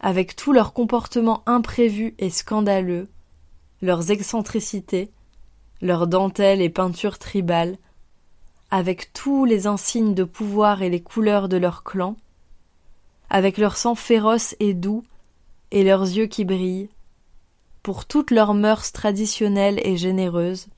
avec 0.00 0.36
tout 0.36 0.52
leur 0.52 0.72
comportement 0.72 1.42
imprévu 1.46 2.14
et 2.18 2.30
scandaleux, 2.30 3.08
leurs 3.82 4.10
excentricités, 4.10 5.10
leurs 5.80 6.06
dentelles 6.06 6.60
et 6.60 6.70
peintures 6.70 7.18
tribales, 7.18 7.76
avec 8.70 9.12
tous 9.12 9.44
les 9.44 9.66
insignes 9.66 10.14
de 10.14 10.24
pouvoir 10.24 10.82
et 10.82 10.90
les 10.90 11.02
couleurs 11.02 11.48
de 11.48 11.56
leur 11.56 11.84
clan, 11.84 12.16
avec 13.30 13.58
leur 13.58 13.76
sang 13.76 13.94
féroce 13.94 14.56
et 14.60 14.74
doux, 14.74 15.04
et 15.70 15.84
leurs 15.84 16.02
yeux 16.02 16.26
qui 16.26 16.44
brillent, 16.44 16.88
pour 17.82 18.06
toutes 18.06 18.30
leurs 18.30 18.54
mœurs 18.54 18.92
traditionnelles 18.92 19.80
et 19.82 19.96
généreuses, 19.96 20.68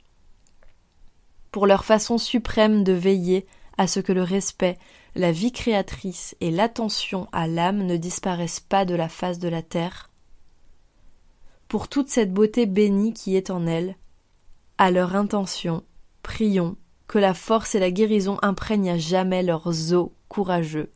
pour 1.50 1.66
leur 1.66 1.84
façon 1.84 2.18
suprême 2.18 2.84
de 2.84 2.92
veiller 2.92 3.46
à 3.78 3.86
ce 3.86 4.00
que 4.00 4.12
le 4.12 4.22
respect, 4.22 4.78
la 5.14 5.32
vie 5.32 5.52
créatrice 5.52 6.36
et 6.40 6.50
l'attention 6.50 7.28
à 7.32 7.46
l'âme 7.46 7.84
ne 7.84 7.96
disparaissent 7.96 8.60
pas 8.60 8.84
de 8.84 8.94
la 8.94 9.08
face 9.08 9.38
de 9.38 9.48
la 9.48 9.62
terre, 9.62 10.10
pour 11.68 11.88
toute 11.88 12.08
cette 12.08 12.32
beauté 12.32 12.66
bénie 12.66 13.12
qui 13.12 13.36
est 13.36 13.50
en 13.50 13.66
elle, 13.66 13.96
à 14.78 14.90
leur 14.90 15.14
intention, 15.14 15.84
prions 16.22 16.76
que 17.06 17.18
la 17.18 17.34
force 17.34 17.74
et 17.74 17.80
la 17.80 17.90
guérison 17.90 18.38
imprègnent 18.42 18.90
à 18.90 18.98
jamais 18.98 19.42
leurs 19.42 19.92
os 19.92 20.10
courageux. 20.28 20.90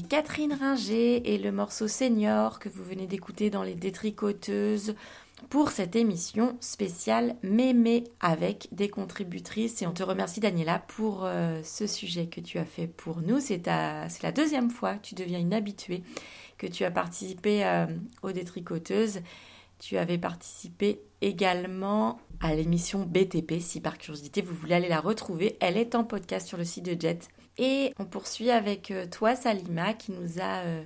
Catherine 0.00 0.54
Ringer 0.54 1.34
et 1.34 1.38
le 1.38 1.52
morceau 1.52 1.88
Senior 1.88 2.58
que 2.58 2.70
vous 2.70 2.82
venez 2.82 3.06
d'écouter 3.06 3.50
dans 3.50 3.62
Les 3.62 3.74
Détricoteuses 3.74 4.94
pour 5.50 5.70
cette 5.70 5.96
émission 5.96 6.56
spéciale 6.60 7.36
Mémé 7.42 8.04
avec 8.20 8.68
des 8.72 8.88
contributrices. 8.88 9.82
Et 9.82 9.86
on 9.86 9.92
te 9.92 10.02
remercie 10.02 10.40
Daniela 10.40 10.78
pour 10.78 11.24
euh, 11.24 11.60
ce 11.62 11.86
sujet 11.86 12.26
que 12.26 12.40
tu 12.40 12.58
as 12.58 12.64
fait 12.64 12.86
pour 12.86 13.20
nous. 13.20 13.40
C'est 13.40 13.66
la 13.66 14.32
deuxième 14.34 14.70
fois 14.70 14.94
que 14.94 15.08
tu 15.08 15.14
deviens 15.14 15.40
une 15.40 15.52
habituée, 15.52 16.02
que 16.56 16.66
tu 16.66 16.84
as 16.84 16.90
participé 16.90 17.66
euh, 17.66 17.86
aux 18.22 18.32
Détricoteuses. 18.32 19.20
Tu 19.78 19.98
avais 19.98 20.18
participé 20.18 21.00
également 21.20 22.18
à 22.40 22.54
l'émission 22.54 23.04
BTP, 23.04 23.60
si 23.60 23.80
par 23.80 23.98
curiosité 23.98 24.40
vous 24.40 24.54
voulez 24.54 24.74
aller 24.74 24.88
la 24.88 25.00
retrouver. 25.00 25.56
Elle 25.60 25.76
est 25.76 25.94
en 25.94 26.04
podcast 26.04 26.46
sur 26.46 26.56
le 26.56 26.64
site 26.64 26.84
de 26.84 26.98
Jet. 26.98 27.28
Et 27.58 27.92
on 27.98 28.04
poursuit 28.04 28.50
avec 28.50 28.90
euh, 28.90 29.06
toi, 29.06 29.34
Salima, 29.34 29.92
qui 29.92 30.12
nous 30.12 30.40
a 30.40 30.60
euh, 30.64 30.82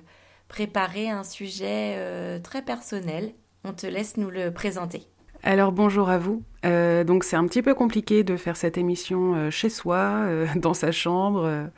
préparé 0.47 1.09
un 1.09 1.23
sujet 1.23 1.95
euh, 1.97 2.39
très 2.39 2.61
personnel. 2.61 3.31
On 3.63 3.73
te 3.73 3.87
laisse 3.87 4.17
nous 4.17 4.29
le 4.29 4.51
présenter. 4.51 5.03
Alors 5.43 5.71
bonjour 5.71 6.09
à 6.09 6.17
vous. 6.17 6.43
Donc 6.63 7.23
c'est 7.23 7.35
un 7.37 7.45
petit 7.45 7.61
peu 7.61 7.73
compliqué 7.73 8.23
de 8.23 8.35
faire 8.35 8.57
cette 8.57 8.77
émission 8.77 9.49
chez 9.51 9.69
soi, 9.69 10.25
dans 10.55 10.73
sa 10.73 10.91
chambre, 10.91 11.69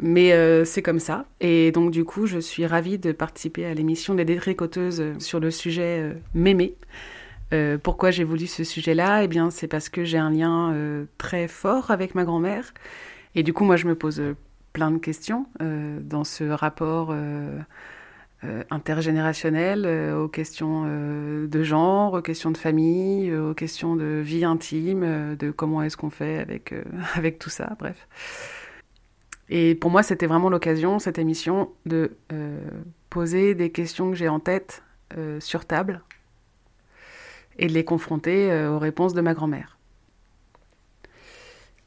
mais 0.00 0.64
c'est 0.64 0.82
comme 0.82 1.00
ça. 1.00 1.24
Et 1.40 1.72
donc 1.72 1.90
du 1.90 2.04
coup 2.04 2.26
je 2.26 2.38
suis 2.38 2.66
ravie 2.66 2.98
de 2.98 3.12
participer 3.12 3.64
à 3.64 3.74
l'émission 3.74 4.14
des 4.14 4.24
détricoteuses 4.24 5.18
sur 5.18 5.40
le 5.40 5.50
sujet 5.50 6.12
mémé. 6.34 6.76
Pourquoi 7.82 8.10
j'ai 8.10 8.24
voulu 8.24 8.46
ce 8.46 8.62
sujet-là? 8.62 9.24
Eh 9.24 9.28
bien 9.28 9.50
c'est 9.50 9.68
parce 9.68 9.88
que 9.88 10.04
j'ai 10.04 10.18
un 10.18 10.30
lien 10.30 11.06
très 11.16 11.48
fort 11.48 11.90
avec 11.90 12.14
ma 12.14 12.24
grand-mère. 12.24 12.72
Et 13.38 13.44
du 13.44 13.52
coup 13.52 13.62
moi 13.62 13.76
je 13.76 13.86
me 13.86 13.94
pose 13.94 14.18
euh, 14.18 14.34
plein 14.72 14.90
de 14.90 14.98
questions 14.98 15.46
euh, 15.62 16.00
dans 16.02 16.24
ce 16.24 16.42
rapport. 16.42 17.10
euh, 17.12 17.60
intergénérationnel, 18.70 19.84
aux 20.14 20.28
questions 20.28 20.84
de 20.84 21.62
genre, 21.64 22.14
aux 22.14 22.22
questions 22.22 22.52
de 22.52 22.56
famille, 22.56 23.34
aux 23.34 23.52
questions 23.52 23.96
de 23.96 24.22
vie 24.24 24.44
intime, 24.44 25.34
de 25.36 25.50
comment 25.50 25.82
est-ce 25.82 25.96
qu'on 25.96 26.10
fait 26.10 26.38
avec, 26.38 26.72
avec 27.14 27.40
tout 27.40 27.50
ça, 27.50 27.74
bref. 27.80 28.06
Et 29.48 29.74
pour 29.74 29.90
moi, 29.90 30.04
c'était 30.04 30.28
vraiment 30.28 30.50
l'occasion, 30.50 31.00
cette 31.00 31.18
émission, 31.18 31.70
de 31.84 32.12
poser 33.10 33.56
des 33.56 33.72
questions 33.72 34.08
que 34.12 34.16
j'ai 34.16 34.28
en 34.28 34.38
tête 34.38 34.84
sur 35.40 35.64
table 35.64 36.00
et 37.58 37.66
de 37.66 37.72
les 37.72 37.84
confronter 37.84 38.68
aux 38.68 38.78
réponses 38.78 39.14
de 39.14 39.20
ma 39.20 39.34
grand-mère. 39.34 39.77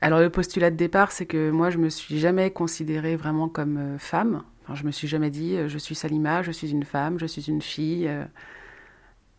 Alors 0.02 0.20
le 0.20 0.32
postulat 0.32 0.72
de 0.72 0.76
départ, 0.76 1.12
c'est 1.12 1.28
que 1.28 1.52
moi, 1.52 1.70
je 1.70 1.78
me 1.78 1.90
suis 1.90 2.18
jamais 2.20 2.50
considérée 2.50 3.16
vraiment 3.16 3.48
comme 3.48 3.78
euh, 3.78 3.98
femme. 4.00 4.42
Enfin, 4.64 4.74
je 4.74 4.84
me 4.84 4.92
suis 4.92 5.08
jamais 5.08 5.30
dit, 5.30 5.56
euh, 5.56 5.68
je 5.68 5.78
suis 5.78 5.94
Salima, 5.94 6.42
je 6.42 6.52
suis 6.52 6.72
une 6.72 6.84
femme, 6.84 7.20
je 7.20 7.28
suis 7.28 7.44
une 7.44 7.62
fille. 7.62 8.08
euh, 8.08 8.26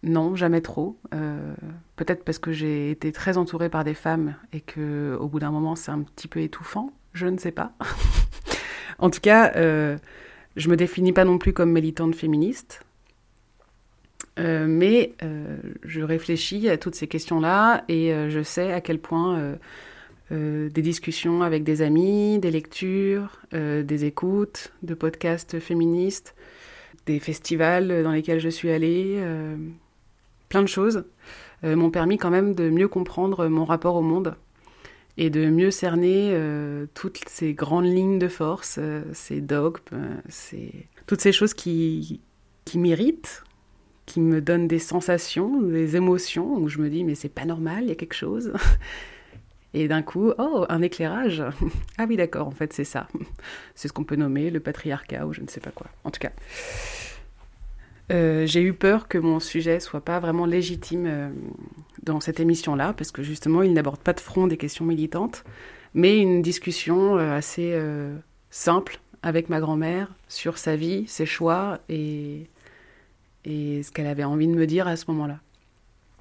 non, 0.05 0.35
jamais 0.35 0.61
trop. 0.61 0.99
Peut-être 1.95 2.25
parce 2.25 2.41
que 2.41 2.51
j'ai 2.51 2.91
été 2.91 3.13
très 3.13 3.37
entourée 3.37 3.69
par 3.69 3.85
des 3.85 3.95
femmes 3.95 4.35
et 4.53 4.61
que 4.61 5.17
au 5.21 5.29
bout 5.29 5.39
d'un 5.39 5.53
moment, 5.53 5.77
c'est 5.77 5.93
un 5.93 6.01
petit 6.03 6.27
peu 6.27 6.41
étouffant. 6.41 6.91
Je 7.13 7.29
ne 7.29 7.39
sais 7.39 7.53
pas. 7.53 7.73
en 8.99 9.11
tout 9.11 9.21
cas, 9.21 9.53
euh, 9.55 9.97
je 10.57 10.69
me 10.69 10.77
définis 10.77 11.13
pas 11.13 11.25
non 11.25 11.39
plus 11.39 11.53
comme 11.53 11.71
militante 11.71 12.17
féministe. 12.17 12.85
Mais 14.39 15.13
je 15.85 16.01
réfléchis 16.01 16.69
à 16.69 16.79
toutes 16.79 16.97
ces 16.97 17.07
questions-là 17.07 17.85
et 17.89 18.13
je 18.29 18.43
sais 18.43 18.73
à 18.73 18.81
quel 18.81 18.99
point 18.99 19.57
euh, 20.33 20.71
des 20.71 20.83
discussions 20.83 21.43
avec 21.43 21.63
des 21.63 21.83
amis, 21.83 22.39
des 22.39 22.51
lectures, 22.51 23.39
euh, 23.53 23.83
des 23.83 24.07
écoutes, 24.07 24.73
de 24.83 24.95
podcasts 24.95 25.61
féministes, 25.61 26.35
des 27.05 27.19
festivals 27.19 28.03
dans 28.03 28.13
lesquels 28.13 28.41
je 28.41 28.49
suis 28.49 28.71
allée, 28.71 29.17
euh, 29.19 29.57
plein 30.49 30.63
de 30.63 30.69
choses 30.69 31.05
m'ont 31.65 31.93
permis 31.93 32.19
quand 32.19 32.31
même 32.31 32.57
de 32.57 32.71
mieux 32.71 32.89
comprendre 32.89 33.47
mon 33.47 33.65
rapport 33.65 33.95
au 33.95 34.03
monde 34.03 34.35
et 35.17 35.31
de 35.31 35.49
mieux 35.49 35.71
cerner 35.71 36.37
toutes 36.93 37.23
ces 37.29 37.55
grandes 37.55 37.87
lignes 37.87 38.19
de 38.19 38.27
force, 38.27 38.81
ces 39.13 39.41
dogmes, 39.41 39.79
toutes 41.07 41.21
ces 41.21 41.31
choses 41.31 41.55
qui, 41.55 42.21
qui 42.65 42.81
m'irritent, 42.81 43.45
qui 44.07 44.21
me 44.21 44.41
donnent 44.41 44.67
des 44.67 44.81
sensations, 44.81 45.63
des 45.63 45.95
émotions, 45.95 46.57
où 46.57 46.69
je 46.69 46.79
me 46.79 46.91
dis 46.91 47.05
mais 47.05 47.15
c'est 47.15 47.29
pas 47.29 47.45
normal, 47.45 47.85
il 47.85 47.89
y 47.91 47.93
a 47.93 47.95
quelque 47.95 48.13
chose. 48.13 48.53
Et 49.75 49.89
d'un 49.89 50.03
coup, 50.03 50.33
oh, 50.39 50.67
un 50.69 50.83
éclairage. 50.83 51.43
ah 51.99 52.05
oui, 52.09 52.17
d'accord, 52.17 52.47
en 52.47 52.53
fait, 52.53 52.73
c'est 52.73 52.85
ça. 52.85 53.09
C'est 53.75 53.89
ce 53.89 53.93
qu'on 53.93 54.05
peut 54.05 54.17
nommer 54.17 54.51
le 54.51 54.61
patriarcat 54.61 55.27
ou 55.27 55.33
je 55.33 55.41
ne 55.41 55.49
sais 55.49 55.61
pas 55.61 55.71
quoi. 55.71 55.87
En 56.05 56.11
tout 56.11 56.21
cas, 56.21 56.33
euh, 58.11 58.47
j'ai 58.47 58.61
eu 58.61 58.75
peur 58.75 59.09
que 59.09 59.19
mon 59.19 59.41
sujet 59.41 59.81
soit 59.81 60.03
pas 60.03 60.21
vraiment 60.21 60.45
légitime 60.45 61.07
euh, 61.07 61.31
dans 62.03 62.21
cette 62.21 62.41
émission-là, 62.41 62.93
parce 62.93 63.11
que 63.13 63.23
justement, 63.23 63.63
il 63.63 63.73
n'aborde 63.73 64.01
pas 64.01 64.13
de 64.13 64.21
front 64.21 64.47
des 64.47 64.57
questions 64.57 64.85
militantes, 64.85 65.45
mais 65.95 66.19
une 66.19 66.43
discussion 66.43 67.17
euh, 67.17 67.37
assez 67.37 67.79
simple 68.51 68.99
avec 69.23 69.49
ma 69.49 69.61
grand-mère 69.61 70.13
sur 70.29 70.59
sa 70.59 70.77
vie, 70.77 71.07
ses 71.07 71.27
choix 71.27 71.79
et 71.89 72.49
ce 73.47 73.91
qu'elle 73.91 74.07
avait 74.07 74.25
envie 74.25 74.49
de 74.49 74.55
me 74.55 74.67
dire 74.67 74.87
à 74.87 74.97
ce 74.97 75.05
moment-là. 75.09 75.39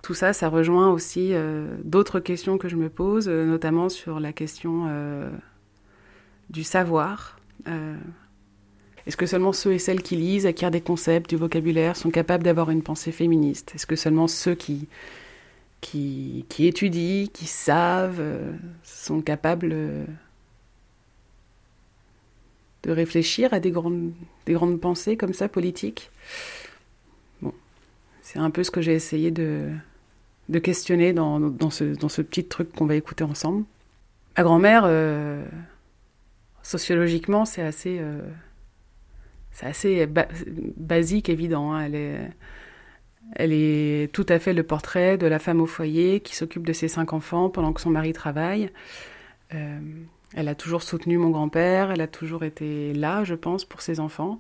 Tout 0.02 0.16
ça, 0.16 0.34
ça 0.34 0.50
rejoint 0.50 0.92
aussi 0.92 1.30
euh, 1.32 1.68
d'autres 1.84 2.20
questions 2.20 2.58
que 2.58 2.68
je 2.68 2.76
me 2.76 2.90
pose, 2.90 3.28
euh, 3.28 3.46
notamment 3.46 3.88
sur 3.88 4.20
la 4.20 4.34
question 4.34 4.88
euh, 4.88 5.30
du 6.50 6.64
savoir. 6.64 7.38
Est-ce 9.06 9.18
que 9.18 9.28
seulement 9.28 9.54
ceux 9.54 9.74
et 9.74 9.80
celles 9.80 10.02
qui 10.02 10.16
lisent, 10.16 10.48
acquièrent 10.48 10.72
des 10.72 10.82
concepts, 10.82 11.30
du 11.30 11.36
vocabulaire, 11.36 11.96
sont 11.96 12.10
capables 12.10 12.44
d'avoir 12.44 12.72
une 12.72 12.82
pensée 12.82 13.12
féministe? 13.12 13.74
Est-ce 13.76 13.86
que 13.86 13.96
seulement 13.96 14.28
ceux 14.28 14.56
qui, 14.56 14.88
étudient, 16.60 17.28
qui 17.32 17.46
savent, 17.46 18.24
sont 18.84 19.22
capables 19.22 19.70
de 19.70 20.06
réfléchir 22.92 23.54
à 23.54 23.60
des 23.60 23.70
grandes, 23.70 24.12
des 24.48 24.54
grandes 24.54 24.80
pensées 24.80 25.18
comme 25.18 25.34
ça, 25.34 25.48
politiques? 25.48 26.10
C'est 28.22 28.40
un 28.40 28.50
peu 28.50 28.64
ce 28.64 28.72
que 28.72 28.82
j'ai 28.82 28.94
essayé 28.94 29.30
de, 29.30 29.72
de 30.52 30.60
questionner 30.60 31.14
dans, 31.14 31.40
dans, 31.40 31.70
ce, 31.72 31.84
dans 31.96 32.10
ce 32.10 32.22
petit 32.22 32.44
truc 32.46 32.72
qu'on 32.74 32.86
va 32.86 32.96
écouter 32.96 33.24
ensemble. 33.24 33.64
Ma 34.38 34.44
grand-mère, 34.44 34.84
euh, 34.86 35.44
sociologiquement, 36.62 37.46
c'est 37.46 37.62
assez, 37.64 37.98
euh, 38.00 38.22
assez 39.62 40.06
ba- 40.06 40.28
basique, 40.78 41.30
évident. 41.30 41.72
hein. 41.74 41.86
Elle, 41.86 41.96
est, 41.96 42.30
elle 43.36 43.54
est 43.54 44.12
tout 44.14 44.26
à 44.30 44.40
fait 44.40 44.54
le 44.54 44.64
portrait 44.64 45.18
de 45.18 45.26
la 45.26 45.40
femme 45.40 45.62
au 45.62 45.66
foyer 45.66 46.20
qui 46.20 46.36
s'occupe 46.36 46.66
de 46.68 46.74
ses 46.74 46.88
cinq 46.88 47.14
enfants 47.14 47.50
pendant 47.50 47.74
que 47.74 47.82
son 47.82 47.90
mari 47.90 48.14
travaille. 48.14 48.72
Euh, 49.54 49.80
elle 50.34 50.48
a 50.48 50.56
toujours 50.56 50.84
soutenu 50.84 51.18
mon 51.18 51.30
grand-père, 51.30 51.92
elle 51.92 52.02
a 52.02 52.08
toujours 52.08 52.44
été 52.44 52.94
là, 52.94 53.24
je 53.24 53.36
pense, 53.36 53.66
pour 53.66 53.82
ses 53.82 54.00
enfants 54.00 54.40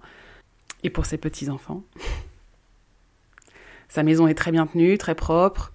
et 0.84 0.89
pour 0.89 1.06
ses 1.06 1.17
petits-enfants. 1.17 1.84
Sa 3.89 4.04
maison 4.04 4.28
est 4.28 4.36
très 4.36 4.52
bien 4.52 4.67
tenue, 4.67 4.97
très 4.97 5.15
propre. 5.15 5.74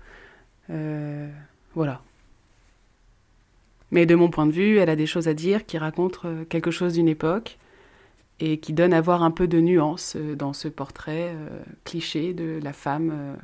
Euh, 0.70 1.28
voilà. 1.74 2.00
Mais 3.90 4.06
de 4.06 4.14
mon 4.14 4.30
point 4.30 4.46
de 4.46 4.52
vue, 4.52 4.78
elle 4.78 4.90
a 4.90 4.96
des 4.96 5.06
choses 5.06 5.28
à 5.28 5.34
dire 5.34 5.64
qui 5.66 5.78
racontent 5.78 6.20
euh, 6.24 6.44
quelque 6.44 6.70
chose 6.70 6.94
d'une 6.94 7.08
époque 7.08 7.58
et 8.40 8.58
qui 8.58 8.72
donnent 8.72 8.92
à 8.92 9.00
voir 9.00 9.22
un 9.22 9.30
peu 9.30 9.46
de 9.46 9.60
nuance 9.60 10.16
euh, 10.16 10.34
dans 10.34 10.52
ce 10.52 10.68
portrait 10.68 11.34
cliché 11.84 12.34
de 12.34 12.60
la 12.62 12.72
femme 12.72 13.36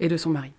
et 0.00 0.08
de 0.08 0.16
son 0.16 0.30
mari. 0.30 0.52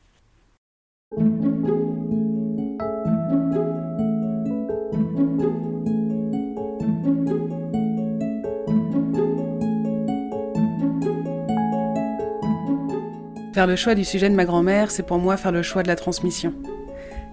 Faire 13.57 13.65
le 13.65 13.75
choix 13.75 13.95
du 13.95 14.05
sujet 14.05 14.29
de 14.29 14.35
ma 14.35 14.45
grand-mère, 14.45 14.91
c'est 14.91 15.01
pour 15.01 15.17
moi 15.17 15.35
faire 15.35 15.51
le 15.51 15.63
choix 15.63 15.81
de 15.81 15.87
la 15.87 15.95
transmission. 15.95 16.53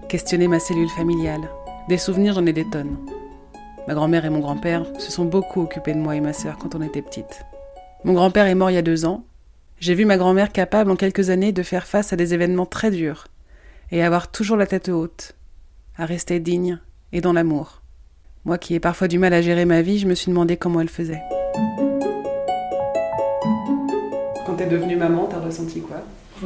Questionner 0.09 0.47
ma 0.47 0.57
cellule 0.57 0.89
familiale. 0.89 1.47
Des 1.87 1.99
souvenirs, 1.99 2.33
j'en 2.33 2.47
ai 2.47 2.51
des 2.51 2.67
tonnes. 2.67 2.97
Ma 3.87 3.93
grand-mère 3.93 4.25
et 4.25 4.31
mon 4.31 4.39
grand-père 4.39 4.87
se 4.97 5.11
sont 5.11 5.25
beaucoup 5.25 5.61
occupés 5.61 5.93
de 5.93 5.99
moi 5.99 6.15
et 6.15 6.21
ma 6.21 6.33
sœur 6.33 6.57
quand 6.57 6.73
on 6.73 6.81
était 6.81 7.03
petites. 7.03 7.45
Mon 8.05 8.13
grand-père 8.13 8.47
est 8.47 8.55
mort 8.55 8.71
il 8.71 8.73
y 8.73 8.77
a 8.77 8.81
deux 8.81 9.05
ans. 9.05 9.23
J'ai 9.77 9.93
vu 9.93 10.05
ma 10.05 10.17
grand-mère 10.17 10.51
capable 10.51 10.89
en 10.89 10.95
quelques 10.95 11.29
années 11.29 11.51
de 11.51 11.61
faire 11.61 11.85
face 11.85 12.11
à 12.11 12.15
des 12.15 12.33
événements 12.33 12.65
très 12.65 12.89
durs 12.89 13.27
et 13.91 14.03
avoir 14.03 14.31
toujours 14.31 14.57
la 14.57 14.65
tête 14.65 14.89
haute, 14.89 15.35
à 15.95 16.07
rester 16.07 16.39
digne 16.39 16.79
et 17.11 17.21
dans 17.21 17.33
l'amour. 17.33 17.83
Moi 18.45 18.57
qui 18.57 18.73
ai 18.73 18.79
parfois 18.79 19.07
du 19.07 19.19
mal 19.19 19.33
à 19.35 19.43
gérer 19.43 19.65
ma 19.65 19.83
vie, 19.83 19.99
je 19.99 20.07
me 20.07 20.15
suis 20.15 20.31
demandé 20.31 20.57
comment 20.57 20.81
elle 20.81 20.89
faisait. 20.89 21.21
Quand 24.55 24.63
t'es 24.63 24.69
devenue 24.69 24.95
maman, 24.95 25.27
t'as 25.29 25.39
ressenti 25.41 25.81
quoi? 25.81 25.97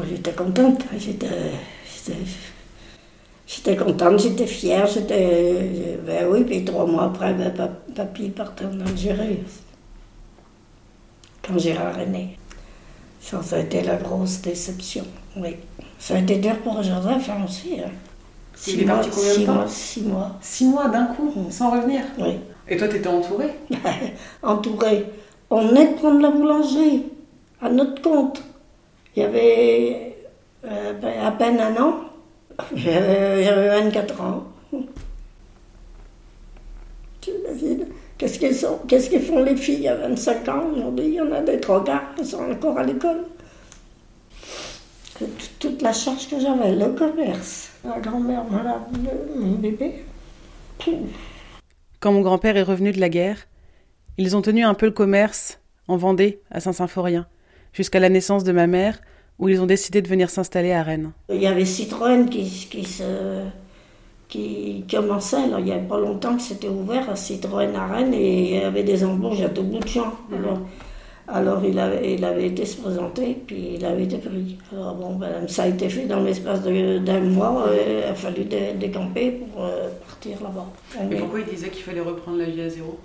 J'étais 0.09 0.31
contente, 0.31 0.83
j'étais, 0.97 1.27
j'étais, 3.45 3.75
contente, 3.75 4.17
j'étais 4.17 4.47
fière, 4.47 4.87
j'étais... 4.87 5.99
Ben 6.07 6.25
oui, 6.27 6.43
puis 6.43 6.65
trois 6.65 6.87
mois 6.87 7.03
après, 7.03 7.35
ben, 7.35 7.53
papy 7.93 8.29
partait 8.29 8.65
en 8.65 8.79
Algérie, 8.79 9.41
quand 11.47 11.59
Gérard 11.59 11.99
est 11.99 12.07
né. 12.07 12.37
Ça, 13.21 13.43
ça 13.43 13.57
a 13.57 13.59
été 13.59 13.83
la 13.83 13.97
grosse 13.97 14.41
déception, 14.41 15.05
oui. 15.37 15.57
Ça 15.99 16.15
a 16.15 16.17
été 16.17 16.37
dur 16.37 16.57
pour 16.63 16.81
Joseph 16.81 17.29
hein, 17.29 17.45
aussi. 17.45 17.75
Hein. 17.79 17.91
Il 18.65 18.81
est 18.81 18.85
parti 18.85 19.09
combien 19.13 19.37
de 19.37 19.45
temps? 19.45 19.53
mois, 19.53 19.67
Six 19.67 20.01
mois. 20.01 20.31
Six 20.41 20.65
mois 20.65 20.87
d'un 20.87 21.05
coup, 21.05 21.31
sans 21.51 21.69
revenir? 21.69 22.01
Oui. 22.17 22.39
Et 22.67 22.75
toi, 22.75 22.87
t'étais 22.87 23.07
entourée? 23.07 23.53
Entourée. 24.41 25.05
On 25.51 25.75
est 25.75 25.89
de 25.89 25.93
prendre 25.93 26.21
la 26.21 26.31
boulangerie, 26.31 27.03
à 27.61 27.69
notre 27.69 28.01
compte. 28.01 28.43
Il 29.15 29.23
y 29.23 29.25
avait 29.25 30.15
euh, 30.65 30.93
ben, 30.93 31.19
à 31.19 31.31
peine 31.31 31.59
un 31.59 31.81
an. 31.81 31.95
J'avais 32.75 33.81
24 33.81 34.21
ans. 34.21 34.43
Qu'est-ce 38.17 38.39
qu'ils 38.39 38.55
Qu'est-ce 38.87 39.09
qu'ils 39.09 39.21
font 39.21 39.43
les 39.43 39.55
filles 39.55 39.87
à 39.87 39.95
25 39.95 40.47
ans 40.49 40.69
aujourd'hui? 40.75 41.05
Il 41.07 41.13
y 41.13 41.21
en 41.21 41.31
a 41.31 41.41
des 41.41 41.59
trois 41.59 41.83
gars 41.83 42.03
qui 42.17 42.25
sont 42.25 42.51
encore 42.51 42.77
à 42.77 42.83
l'école. 42.83 43.25
Toute 45.59 45.81
la 45.81 45.91
charge 45.91 46.29
que 46.29 46.39
j'avais, 46.39 46.73
le 46.73 46.89
commerce, 46.89 47.71
la 47.83 47.99
grand-mère 47.99 48.45
malade 48.45 48.83
de 48.91 49.39
mon 49.39 49.55
bébé. 49.55 50.05
Quand 51.99 52.13
mon 52.13 52.21
grand-père 52.21 52.55
est 52.55 52.63
revenu 52.63 52.93
de 52.93 53.01
la 53.01 53.09
guerre, 53.09 53.47
ils 54.17 54.37
ont 54.37 54.41
tenu 54.41 54.63
un 54.63 54.73
peu 54.73 54.85
le 54.85 54.93
commerce 54.93 55.59
en 55.89 55.97
Vendée, 55.97 56.41
à 56.51 56.61
Saint-Symphorien, 56.61 57.27
jusqu'à 57.73 57.99
la 57.99 58.09
naissance 58.09 58.43
de 58.43 58.51
ma 58.51 58.67
mère, 58.67 58.99
où 59.37 59.49
ils 59.49 59.61
ont 59.61 59.65
décidé 59.65 60.01
de 60.01 60.07
venir 60.07 60.29
s'installer 60.29 60.73
à 60.73 60.83
Rennes. 60.83 61.11
Il 61.29 61.41
y 61.41 61.47
avait 61.47 61.65
Citroën 61.65 62.27
qui, 62.29 62.43
qui 62.69 62.83
se 62.83 63.03
qui 64.27 64.85
commençait. 64.89 65.37
Alors, 65.37 65.59
il 65.59 65.65
n'y 65.65 65.71
avait 65.71 65.87
pas 65.87 65.99
longtemps 65.99 66.35
que 66.35 66.41
c'était 66.41 66.67
ouvert 66.67 67.09
à 67.09 67.15
Citroën 67.15 67.75
à 67.75 67.87
Rennes 67.87 68.13
et 68.13 68.55
il 68.55 68.61
y 68.61 68.63
avait 68.63 68.83
des 68.83 69.03
embauches 69.03 69.41
à 69.41 69.49
tout 69.49 69.63
bout 69.63 69.79
de 69.79 69.87
champ. 69.87 70.13
Alors, 70.31 70.59
alors 71.27 71.63
il, 71.63 71.77
avait, 71.77 72.15
il 72.15 72.25
avait 72.25 72.47
été 72.47 72.65
se 72.65 72.77
présenter, 72.77 73.37
puis 73.45 73.75
il 73.75 73.85
avait 73.85 74.03
été 74.03 74.17
pris. 74.17 74.57
Alors 74.71 74.95
bon, 74.95 75.15
ben, 75.15 75.47
ça 75.47 75.63
a 75.63 75.67
été 75.67 75.89
fait 75.89 76.05
dans 76.05 76.21
l'espace 76.21 76.61
d'un 76.63 77.19
mois. 77.21 77.65
Il 77.73 78.03
a 78.03 78.15
fallu 78.15 78.45
décamper 78.45 79.31
pour 79.31 79.63
euh, 79.63 79.89
partir 80.07 80.41
là-bas. 80.43 80.65
Mais 81.09 81.17
pourquoi 81.17 81.39
il 81.39 81.45
disait 81.45 81.69
qu'il 81.69 81.83
fallait 81.83 81.99
reprendre 82.01 82.37
la 82.37 82.45
vie 82.45 82.61
à 82.61 82.69
zéro? 82.69 82.99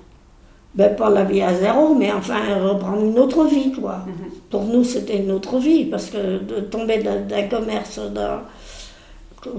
Ben, 0.75 0.95
pas 0.97 1.09
la 1.11 1.25
vie 1.25 1.41
à 1.41 1.55
zéro, 1.55 1.95
mais 1.95 2.11
enfin 2.13 2.41
reprendre 2.59 3.05
une 3.05 3.19
autre 3.19 3.45
vie, 3.45 3.73
quoi. 3.73 4.05
Mhm. 4.07 4.31
Pour 4.51 4.65
nous, 4.65 4.85
c'était 4.85 5.19
une 5.19 5.31
autre 5.31 5.59
vie, 5.59 5.85
parce 5.85 6.11
que 6.11 6.39
de 6.39 6.61
tomber 6.61 6.99
d'un 7.03 7.49
commerce 7.49 8.01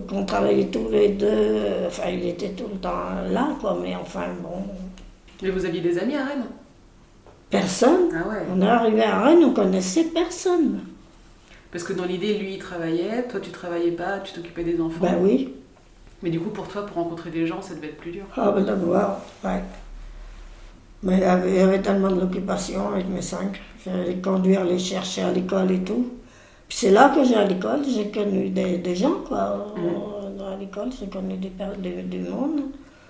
qu'on 0.08 0.26
travaillait 0.26 0.68
tous 0.68 0.90
les 0.92 1.10
deux, 1.10 1.58
enfin, 1.88 2.10
il 2.10 2.28
était 2.28 2.50
tout 2.50 2.68
le 2.72 2.80
temps 2.80 2.92
là, 3.32 3.50
quoi, 3.62 3.78
mais 3.82 3.96
enfin, 3.96 4.26
bon. 4.42 4.64
Mais 5.42 5.50
vous 5.50 5.66
aviez 5.66 5.82
des 5.82 5.98
amis 6.00 6.16
à 6.16 6.26
Rennes? 6.26 6.46
Personne. 7.50 8.10
Ah 8.14 8.28
ouais. 8.28 8.44
On 8.54 8.62
est 8.62 8.68
arrivé 8.68 9.04
à 9.04 9.22
Rennes, 9.22 9.44
on 9.44 9.54
connaissait 9.54 10.06
personne. 10.06 10.80
Parce 11.72 11.84
que 11.84 11.94
dans 11.94 12.06
l'idée, 12.06 12.38
lui, 12.38 12.54
il 12.54 12.60
travaillait, 12.60 13.24
toi, 13.30 13.40
tu 13.40 13.52
travaillais 13.52 13.92
pas, 13.92 14.20
tu 14.20 14.34
t'occupais 14.34 14.64
des 14.64 14.80
enfants. 14.82 15.02
Ben 15.02 15.18
oui. 15.22 15.54
Mais 16.24 16.30
du 16.30 16.40
coup, 16.40 16.50
pour 16.50 16.68
toi, 16.68 16.86
pour 16.86 16.96
rencontrer 16.96 17.30
des 17.30 17.46
gens, 17.46 17.62
ça 17.62 17.76
devait 17.76 17.88
être 17.88 17.98
plus 17.98 18.12
dur. 18.12 18.24
Ah 18.36 18.52
ben 18.52 18.64
d'abord, 18.64 19.20
ouais. 19.44 19.62
Mais 21.04 21.20
j'avais 21.20 21.82
tellement 21.82 22.10
de 22.10 22.20
l'occupation 22.20 22.90
avec 22.90 23.08
mes 23.08 23.22
cinq. 23.22 23.62
J'allais 23.86 24.06
les 24.06 24.22
conduire, 24.22 24.64
les 24.64 24.80
chercher 24.80 25.22
à 25.22 25.32
l'école 25.32 25.72
et 25.72 25.84
tout. 25.84 26.08
Puis 26.68 26.78
c'est 26.80 26.92
là 26.92 27.14
que 27.16 27.24
j'ai 27.24 27.36
à 27.36 27.46
l'école, 27.46 27.82
j'ai 27.88 28.10
connu 28.10 28.50
des, 28.50 28.80
des, 28.80 28.96
gens, 28.96 29.20
quoi. 29.28 29.68
Mm. 29.78 30.42
À 30.42 30.58
l'école, 30.58 30.90
j'ai 31.00 31.08
connu 31.08 31.38
des, 31.38 31.52
du 32.04 32.20
monde. 32.20 32.62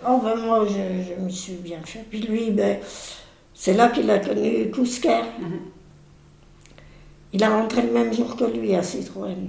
Oh, 0.07 0.19
ben 0.21 0.35
moi, 0.35 0.65
je, 0.67 1.13
je 1.15 1.21
me 1.21 1.29
suis 1.29 1.55
bien 1.55 1.79
fait. 1.83 2.05
Puis 2.09 2.19
lui, 2.21 2.51
ben, 2.51 2.79
c'est 3.53 3.73
là 3.73 3.87
qu'il 3.87 4.09
a 4.11 4.19
connu 4.19 4.69
Kousker. 4.71 5.09
Mm-hmm. 5.09 5.75
Il 7.33 7.43
a 7.43 7.49
rentré 7.49 7.81
le 7.81 7.91
même 7.91 8.13
jour 8.13 8.35
que 8.35 8.45
lui 8.45 8.75
à 8.75 8.83
Citroën. 8.83 9.47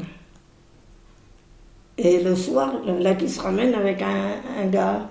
Et 1.99 2.22
le 2.22 2.37
soir, 2.37 2.75
là, 2.85 3.14
il 3.20 3.31
se 3.31 3.40
ramène 3.40 3.75
avec 3.75 4.03
un, 4.03 4.40
un 4.61 4.66
gars. 4.66 5.09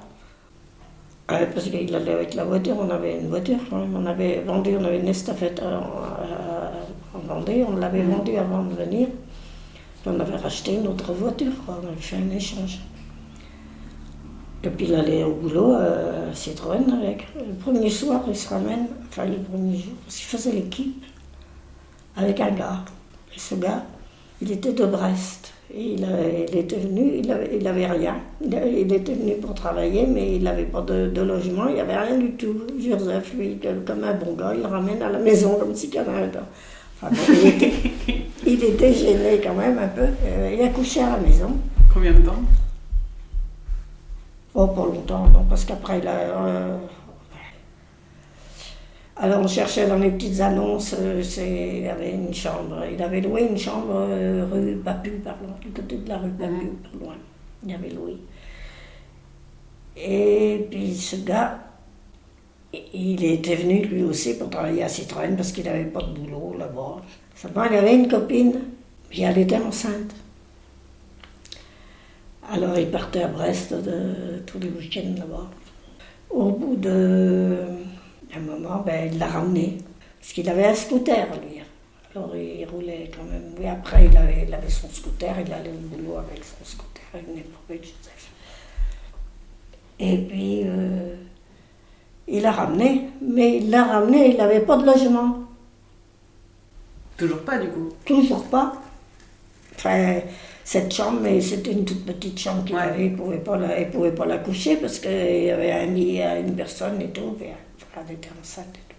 Euh, 1.32 1.46
parce 1.54 1.70
qu'il 1.70 1.96
allait 1.96 2.12
avec 2.12 2.36
la 2.36 2.44
voiture, 2.44 2.76
on 2.80 2.90
avait 2.90 3.20
une 3.20 3.30
voiture 3.30 3.58
quand 3.70 3.78
même. 3.78 3.96
On 3.96 4.06
avait 4.06 4.42
vendu, 4.42 4.76
on 4.80 4.84
avait 4.84 5.00
une 5.00 5.08
estafette 5.08 5.62
en, 5.62 7.18
en 7.18 7.20
Vendée, 7.20 7.66
on 7.68 7.78
l'avait 7.78 8.04
mm-hmm. 8.04 8.18
vendue 8.18 8.38
avant 8.38 8.64
de 8.64 8.76
venir. 8.76 9.08
on 10.06 10.20
avait 10.20 10.36
racheté 10.36 10.76
une 10.76 10.88
autre 10.88 11.14
voiture, 11.14 11.52
quoi. 11.66 11.80
on 11.82 11.88
avait 11.88 11.96
fait 11.96 12.18
un 12.18 12.30
échange. 12.36 12.80
Et 14.64 14.70
puis 14.70 14.88
il 14.88 14.96
allait 14.96 15.24
au 15.24 15.34
boulot 15.34 15.74
à 15.74 16.34
Citroën 16.34 16.92
avec. 16.92 17.28
Le 17.36 17.54
premier 17.54 17.90
soir, 17.90 18.24
il 18.28 18.36
se 18.36 18.50
ramène, 18.50 18.88
enfin 19.10 19.26
le 19.26 19.38
premier 19.38 19.78
jour, 19.78 19.94
parce 20.04 20.18
qu'il 20.18 20.26
faisait 20.26 20.52
l'équipe 20.52 21.04
avec 22.16 22.40
un 22.40 22.52
gars. 22.52 22.86
Et 23.36 23.40
ce 23.40 23.56
gars, 23.56 23.84
il 24.42 24.52
était 24.52 24.74
de 24.74 24.86
Brest. 24.86 25.55
Il, 25.74 26.04
était 26.54 26.78
venu, 26.78 27.20
il 27.24 27.32
avait, 27.32 27.58
il 27.60 27.68
avait 27.68 27.88
rien. 27.88 28.16
Il, 28.42 28.94
était 28.94 29.14
venu 29.14 29.36
pour 29.36 29.54
travailler, 29.54 30.06
mais 30.06 30.36
il 30.36 30.44
n'avait 30.44 30.66
pas 30.66 30.82
de, 30.82 31.22
logement, 31.22 31.68
il 31.68 31.76
n'y 31.76 31.82
avait 31.82 31.98
rien 31.98 32.18
du 32.18 32.32
tout. 32.32 32.56
Joseph, 32.80 33.34
lui, 33.34 33.58
comme 33.86 34.04
un 34.04 34.14
bon 34.14 34.34
gars, 34.34 34.54
il 34.56 34.62
le 34.62 34.68
ramène 34.68 35.02
à 35.02 35.10
la 35.10 35.20
maison 35.20 35.58
comme 35.60 35.76
si 35.76 35.90
gars. 35.90 36.06
Enfin, 37.02 37.10
il, 37.30 37.48
était, 37.48 37.74
il, 38.46 38.64
était, 38.64 38.94
gêné 38.94 39.42
quand 39.44 39.56
même 39.56 39.78
un 39.80 39.88
peu. 39.88 40.08
Euh, 40.26 40.56
il 40.56 40.62
a 40.62 40.70
couché 40.70 41.02
à 41.02 41.12
la 41.12 41.18
maison. 41.18 41.58
Combien 41.94 42.14
de 42.14 42.20
temps? 42.20 42.42
Oh, 44.54 44.68
pas 44.68 44.86
longtemps, 44.86 45.28
non, 45.34 45.46
parce 45.50 45.66
qu'après, 45.66 46.00
il 46.00 46.08
a. 46.08 46.12
Euh, 46.12 46.78
alors, 49.18 49.40
on 49.40 49.48
cherchait 49.48 49.88
dans 49.88 49.98
les 49.98 50.12
petites 50.12 50.42
annonces, 50.42 50.94
euh, 51.00 51.24
il 51.38 51.88
avait 51.88 52.12
une 52.12 52.34
chambre. 52.34 52.84
Il 52.92 53.02
avait 53.02 53.22
loué 53.22 53.48
une 53.50 53.58
chambre 53.58 54.08
euh, 54.10 54.46
rue 54.52 54.76
Papu, 54.76 55.12
pardon, 55.24 55.54
du 55.62 55.70
côté 55.70 55.98
de 55.98 56.10
la 56.10 56.18
rue 56.18 56.32
Papu, 56.32 56.52
mhm. 56.52 56.76
pas 56.76 57.06
loin. 57.06 57.16
Il 57.66 57.74
avait 57.74 57.90
loué. 57.90 58.18
Et 59.96 60.68
puis, 60.70 60.94
ce 60.96 61.16
gars, 61.18 61.60
il 62.94 63.24
était 63.24 63.56
venu 63.56 63.86
lui 63.86 64.04
aussi 64.04 64.38
pour 64.38 64.50
travailler 64.50 64.84
à 64.84 64.90
Citroën 64.90 65.36
parce 65.38 65.54
qu'il 65.54 65.64
n'avait 65.64 65.86
pas 65.86 66.02
de 66.02 66.12
boulot 66.20 66.56
là-bas. 66.60 67.02
Seulement, 67.36 67.64
il 67.72 67.78
avait 67.78 67.96
une 67.96 68.10
copine, 68.10 68.54
puis 69.10 69.22
elle 69.22 69.38
était 69.38 69.58
enceinte. 69.58 70.14
Alors 72.52 72.78
il 72.78 72.90
partait 72.92 73.24
à 73.24 73.28
Brest 73.28 73.74
de, 73.74 74.40
tous 74.46 74.60
les 74.60 74.70
week-ends 74.70 75.16
là-bas. 75.18 75.50
Au 76.30 76.52
bout 76.52 76.76
d'un 78.36 78.42
moment, 78.42 78.84
ben, 78.86 79.12
il 79.12 79.20
l'a 79.20 79.28
ramené. 79.28 79.78
Parce 80.20 80.34
qu'il 80.34 80.50
avait 80.50 80.66
un 80.66 80.76
scooter, 80.76 81.28
lui. 81.42 81.62
Alors 82.16 82.36
il 82.36 82.66
roulait 82.66 83.12
quand 83.16 83.24
même. 83.24 83.54
Oui, 83.60 83.68
après, 83.68 84.06
il 84.06 84.18
avait, 84.18 84.48
avait 84.54 84.70
son 84.70 84.90
scooter, 84.90 85.36
il 85.46 85.52
allait 85.52 85.70
au 85.70 85.96
boulot 85.96 86.18
avec 86.18 86.44
son 86.44 86.64
scooter, 86.64 87.04
il 87.14 87.26
venait 87.26 87.46
avec 87.70 87.84
Joseph. 87.84 88.32
Et 90.00 90.18
puis, 90.18 90.62
euh, 90.66 91.16
il 92.28 92.42
l'a 92.42 92.52
ramené, 92.52 93.10
mais 93.22 93.58
il 93.58 93.70
l'a 93.70 93.84
ramené, 93.84 94.30
il 94.30 94.38
n'avait 94.38 94.62
pas 94.62 94.78
de 94.78 94.86
logement. 94.86 95.40
Toujours 97.18 97.42
pas, 97.42 97.58
du 97.58 97.68
coup 97.70 97.90
Toujours 98.06 98.46
pas. 98.46 98.74
Enfin, 99.76 100.22
cette 100.64 100.94
chambre, 100.94 101.20
mais 101.22 101.42
c'était 101.42 101.74
une 101.74 101.86
toute 101.86 102.06
petite 102.06 102.40
chambre 102.40 102.64
qu'il 102.66 102.78
avait, 102.78 103.08
il 103.08 103.12
ne 103.12 103.18
pouvait, 103.18 103.38
pas 103.38 103.58
la, 103.58 103.86
pouvait 103.86 104.12
pas 104.12 104.26
la 104.26 104.38
coucher 104.38 104.78
parce 104.78 105.00
qu'il 105.00 105.44
y 105.44 105.52
avait 105.52 105.72
un 105.72 105.86
lit 105.86 106.22
à 106.22 106.40
une 106.40 106.56
personne 106.56 107.02
et 107.02 107.10
tout, 107.10 107.38
et 107.42 107.52
elle 107.98 108.16
était 108.16 108.30
enceinte 108.42 108.74
et 108.76 108.94
tout. 108.94 108.96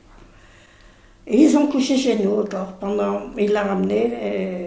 Et 1.28 1.42
ils 1.42 1.56
ont 1.56 1.66
couché 1.66 1.96
chez 1.96 2.16
nous 2.16 2.40
encore 2.40 2.74
pendant. 2.74 3.30
Il 3.36 3.52
l'a 3.52 3.64
ramenée 3.64 4.12
euh, 4.14 4.66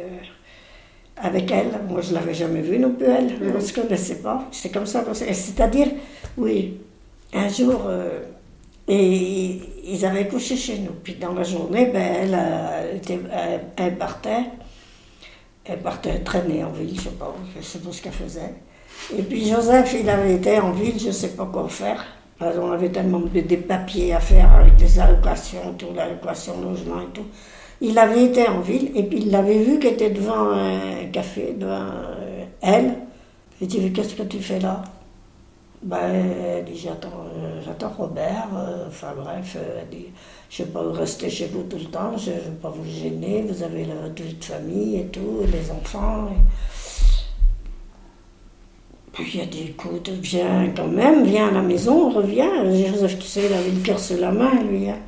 avec 1.17 1.49
elle. 1.51 1.71
Moi, 1.89 2.01
je 2.01 2.09
ne 2.09 2.15
l'avais 2.15 2.33
jamais 2.33 2.61
vue 2.61 2.79
non 2.79 2.91
plus, 2.91 3.07
elle. 3.07 3.39
Mm. 3.39 3.51
On 3.51 3.55
ne 3.55 3.59
se 3.59 3.73
connaissait 3.73 4.21
pas. 4.21 4.45
C'est 4.51 4.69
comme 4.69 4.85
ça. 4.85 5.03
C'est-à-dire, 5.13 5.87
oui, 6.37 6.77
un 7.33 7.47
jour, 7.47 7.83
euh, 7.87 8.21
et 8.87 9.61
ils 9.85 10.05
avaient 10.05 10.27
couché 10.27 10.57
chez 10.57 10.79
nous. 10.79 10.93
Puis 11.03 11.15
dans 11.15 11.33
la 11.33 11.43
journée, 11.43 11.85
ben, 11.85 12.33
elle, 12.33 12.97
était, 12.97 13.19
elle 13.77 13.97
partait 13.97 14.45
Elle 15.63 15.79
partait 15.79 16.19
traîner 16.19 16.63
en 16.63 16.71
ville, 16.71 16.95
je 16.95 17.01
sais 17.01 17.09
pas, 17.11 17.33
je 17.55 17.63
sais 17.63 17.79
pas 17.79 17.91
ce 17.91 18.01
qu'elle 18.01 18.11
faisait. 18.11 18.53
Et 19.15 19.21
puis 19.21 19.47
Joseph, 19.47 19.95
il 19.99 20.09
avait 20.09 20.33
été 20.35 20.59
en 20.59 20.71
ville, 20.71 20.99
je 20.99 21.07
ne 21.07 21.11
sais 21.11 21.29
pas 21.29 21.45
quoi 21.45 21.69
faire. 21.69 22.03
On 22.41 22.71
avait 22.71 22.89
tellement 22.89 23.19
de, 23.19 23.41
des 23.41 23.57
papiers 23.57 24.13
à 24.13 24.19
faire 24.19 24.53
avec 24.53 24.77
des 24.77 24.99
allocations, 24.99 25.73
tout, 25.77 25.87
l'allocation 25.93 26.61
logement 26.61 27.01
et 27.01 27.13
tout. 27.13 27.25
Il 27.81 27.97
avait 27.97 28.25
été 28.25 28.47
en 28.47 28.61
ville 28.61 28.91
et 28.95 29.03
puis 29.03 29.19
il 29.23 29.31
l'avait 29.31 29.59
vu 29.59 29.79
qu'elle 29.79 29.93
était 29.93 30.09
devant 30.09 30.51
un 30.51 31.05
café, 31.11 31.53
devant 31.57 31.73
euh, 31.73 32.45
elle. 32.61 32.95
Et 33.61 33.65
dit, 33.65 33.91
qu'est-ce 33.91 34.15
que 34.15 34.23
tu 34.23 34.39
fais 34.39 34.59
là? 34.59 34.81
Ben, 35.81 35.97
Elle 36.57 36.65
dit, 36.65 36.77
j'attends, 36.77 37.25
euh, 37.37 37.61
j'attends 37.65 37.91
Robert. 37.97 38.47
Euh, 38.55 38.87
enfin 38.87 39.13
bref, 39.17 39.57
elle 39.57 39.89
dit, 39.89 40.07
je 40.49 40.63
ne 40.63 40.67
vais 40.67 40.73
pas 40.73 40.91
rester 40.91 41.29
chez 41.29 41.47
vous 41.47 41.63
tout 41.63 41.77
le 41.77 41.85
temps, 41.85 42.17
je 42.17 42.31
ne 42.31 42.35
vais 42.35 42.57
pas 42.61 42.69
vous 42.69 42.89
gêner, 42.89 43.45
vous 43.47 43.63
avez 43.63 43.83
votre 43.83 44.23
vie 44.23 44.37
famille 44.41 44.97
et 44.97 45.05
tout, 45.05 45.41
les 45.51 45.71
enfants. 45.71 46.29
Puis 49.19 49.33
il 49.35 49.41
a 49.41 49.45
dit, 49.45 49.63
écoute, 49.69 50.09
viens 50.09 50.71
quand 50.75 50.87
même, 50.87 51.25
viens 51.25 51.49
à 51.49 51.51
la 51.51 51.61
maison, 51.61 52.09
reviens. 52.09 52.63
Joseph, 52.71 53.19
tu 53.19 53.27
sais, 53.27 53.47
il 53.47 53.53
avait 53.53 53.71
le 53.71 53.81
cœur 53.81 53.99
sur 53.99 54.17
la 54.17 54.31
main, 54.31 54.63
lui. 54.63 54.89
Hein. 54.89 54.99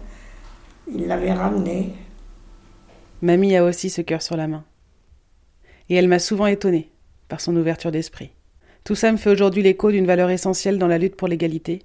Il 0.93 1.08
l'avait 1.08 1.32
ramené. 1.32 1.93
Mamie 3.21 3.56
a 3.56 3.63
aussi 3.63 3.89
ce 3.89 4.02
cœur 4.02 4.21
sur 4.21 4.36
la 4.36 4.47
main. 4.47 4.65
Et 5.89 5.95
elle 5.95 6.10
m'a 6.10 6.19
souvent 6.19 6.47
étonnée 6.47 6.89
par 7.30 7.39
son 7.39 7.56
ouverture 7.56 7.91
d'esprit. 7.91 8.32
Tout 8.84 8.95
ça 8.95 9.12
me 9.12 9.17
fait 9.17 9.30
aujourd'hui 9.30 9.63
l'écho 9.63 9.91
d'une 9.91 10.08
valeur 10.08 10.30
essentielle 10.30 10.78
dans 10.78 10.88
la 10.88 10.97
lutte 10.97 11.15
pour 11.15 11.28
l'égalité. 11.28 11.82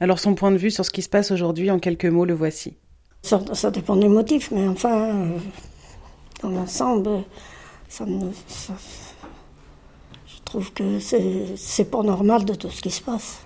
Alors 0.00 0.18
son 0.18 0.34
point 0.34 0.50
de 0.50 0.56
vue 0.56 0.70
sur 0.70 0.84
ce 0.84 0.90
qui 0.90 1.02
se 1.02 1.08
passe 1.08 1.30
aujourd'hui, 1.30 1.70
en 1.70 1.78
quelques 1.78 2.06
mots, 2.06 2.24
le 2.24 2.34
voici. 2.34 2.74
Ça, 3.22 3.70
dépend 3.70 3.96
des 3.96 4.08
motifs, 4.08 4.50
mais 4.50 4.66
enfin, 4.66 5.08
euh, 5.08 5.38
dans 6.42 6.50
l'ensemble, 6.50 7.22
ça 7.88 8.04
me, 8.04 8.30
je 8.30 8.72
trouve 10.54 10.72
que 10.72 11.00
c'est 11.00 11.90
pas 11.90 12.02
normal 12.02 12.44
de 12.44 12.54
tout 12.54 12.70
ce 12.70 12.80
qui 12.80 12.90
se 12.90 13.02
passe. 13.02 13.40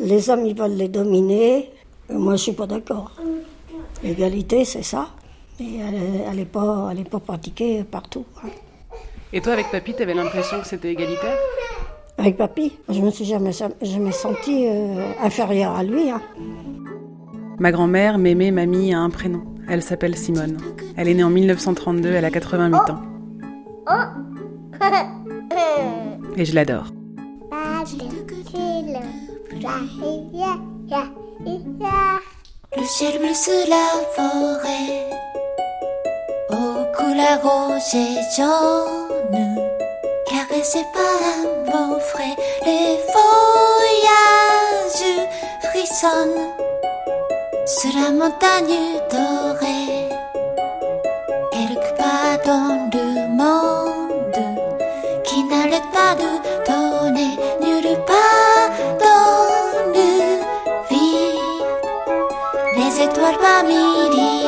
Les 0.00 0.28
hommes, 0.28 0.44
ils 0.44 0.58
veulent 0.58 0.74
les 0.74 0.88
dominer, 0.88 1.70
moi 2.08 2.34
je 2.34 2.42
suis 2.42 2.52
pas 2.52 2.66
d'accord. 2.66 3.12
L'égalité, 4.02 4.64
c'est 4.64 4.82
ça. 4.82 5.10
Et 5.60 5.78
elle 5.78 6.36
n'est 6.36 6.44
pas, 6.44 6.90
pas 7.10 7.20
pratiquée 7.20 7.84
partout. 7.84 8.24
Hein. 8.42 8.48
Et 9.32 9.40
toi, 9.40 9.52
avec 9.52 9.70
papy, 9.70 9.94
tu 9.94 10.02
avais 10.02 10.14
l'impression 10.14 10.58
que 10.60 10.66
c'était 10.66 10.90
égalitaire? 10.90 11.36
Avec 12.18 12.36
papy, 12.36 12.72
je 12.88 13.00
me 13.00 13.10
suis 13.10 13.24
jamais, 13.24 13.52
jamais 13.80 14.12
sentie 14.12 14.66
euh, 14.66 15.12
inférieure 15.22 15.76
à 15.76 15.84
lui. 15.84 16.10
Hein. 16.10 16.22
Ma 17.60 17.70
grand-mère, 17.70 18.18
Mémé, 18.18 18.50
mamie, 18.50 18.92
a 18.94 18.98
un 18.98 19.10
prénom. 19.10 19.44
Elle 19.68 19.82
s'appelle 19.82 20.16
Simone. 20.16 20.56
Elle 20.96 21.08
est 21.08 21.14
née 21.14 21.22
en 21.22 21.30
1932, 21.30 22.08
elle 22.08 22.24
a 22.24 22.30
88 22.30 22.78
ans. 22.90 23.02
Et 26.36 26.44
je 26.44 26.54
l'adore. 26.54 26.86
Le 32.76 32.84
ciel 32.84 33.18
bleu 33.18 33.34
sur 33.34 33.66
la 33.68 33.88
forêt 34.14 35.10
aux 36.50 36.84
couleurs 36.96 37.42
rouges 37.42 37.94
et 37.94 38.18
jaunes, 38.36 39.58
caressé 40.26 40.82
par 40.92 41.18
un 41.36 41.44
beau 41.64 41.98
frais, 42.00 42.36
les 42.64 42.98
voyages 43.12 45.08
frissonnent 45.62 46.48
sur 47.66 47.92
la 48.00 48.10
montagne 48.10 48.78
dorée, 49.10 49.99
family 63.50 64.39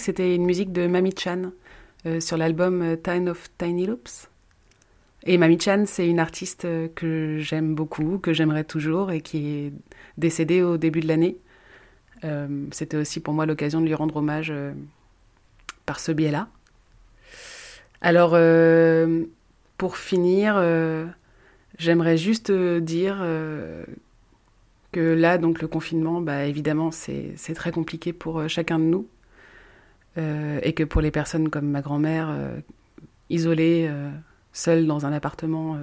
c'était 0.00 0.34
une 0.34 0.44
musique 0.44 0.72
de 0.72 0.86
Mami 0.86 1.14
Chan 1.16 1.52
euh, 2.06 2.18
sur 2.20 2.36
l'album 2.36 2.82
euh, 2.82 2.96
Time 2.96 3.28
of 3.28 3.48
Tiny 3.56 3.86
Loops. 3.86 4.28
Et 5.24 5.38
Mami 5.38 5.60
Chan, 5.60 5.84
c'est 5.86 6.08
une 6.08 6.18
artiste 6.18 6.64
euh, 6.64 6.88
que 6.94 7.38
j'aime 7.38 7.74
beaucoup, 7.74 8.18
que 8.18 8.32
j'aimerais 8.32 8.64
toujours 8.64 9.12
et 9.12 9.20
qui 9.20 9.46
est 9.46 9.72
décédée 10.18 10.62
au 10.62 10.76
début 10.76 11.00
de 11.00 11.08
l'année. 11.08 11.36
c'était 12.72 12.96
aussi 12.96 13.20
pour 13.20 13.34
moi 13.34 13.46
l'occasion 13.46 13.80
de 13.80 13.86
lui 13.86 13.94
rendre 13.94 14.16
hommage 14.16 14.52
par 15.84 16.00
ce 16.00 16.10
biais-là. 16.10 16.48
Alors, 18.00 18.36
pour 19.78 19.96
finir, 19.96 20.60
j'aimerais 21.78 22.16
juste 22.16 22.50
dire 22.50 23.24
que 24.90 25.00
là, 25.00 25.38
donc 25.38 25.62
le 25.62 25.68
confinement, 25.68 26.20
bah, 26.20 26.46
évidemment, 26.46 26.90
c'est 26.90 27.54
très 27.54 27.70
compliqué 27.70 28.12
pour 28.12 28.48
chacun 28.48 28.80
de 28.80 28.84
nous. 28.84 29.06
Euh, 30.18 30.60
et 30.62 30.72
que 30.72 30.84
pour 30.84 31.00
les 31.00 31.10
personnes 31.10 31.50
comme 31.50 31.68
ma 31.68 31.82
grand-mère, 31.82 32.28
euh, 32.30 32.58
isolée, 33.28 33.86
euh, 33.90 34.10
seule 34.52 34.86
dans 34.86 35.04
un 35.04 35.12
appartement, 35.12 35.78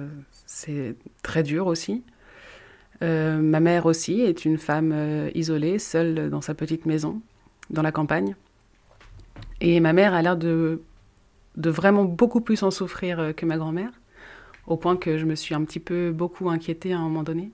c'est 0.46 0.96
très 1.22 1.42
dur 1.42 1.66
aussi. 1.66 2.02
ma 3.00 3.60
mère 3.60 3.86
aussi 3.86 4.22
est 4.22 4.44
une 4.44 4.58
femme 4.58 5.30
isolée, 5.34 5.78
seule 5.78 6.28
dans 6.30 6.40
sa 6.40 6.54
petite 6.54 6.86
maison, 6.86 7.20
dans 7.70 7.82
la 7.82 7.92
campagne. 7.92 8.34
Et 9.60 9.78
ma 9.78 9.92
mère 9.92 10.14
a 10.14 10.22
l'air 10.22 10.36
de, 10.36 10.80
vraiment 11.56 12.04
beaucoup 12.04 12.40
plus 12.40 12.64
en 12.64 12.72
souffrir 12.72 13.32
que 13.36 13.46
ma 13.46 13.58
grand-mère, 13.58 13.92
au 14.66 14.76
point 14.76 14.96
que 14.96 15.18
je 15.18 15.24
me 15.24 15.36
suis 15.36 15.54
un 15.54 15.62
petit 15.64 15.80
peu 15.80 16.10
beaucoup 16.10 16.50
inquiétée 16.50 16.94
à 16.94 16.98
un 16.98 17.02
moment 17.02 17.22
donné. 17.22 17.52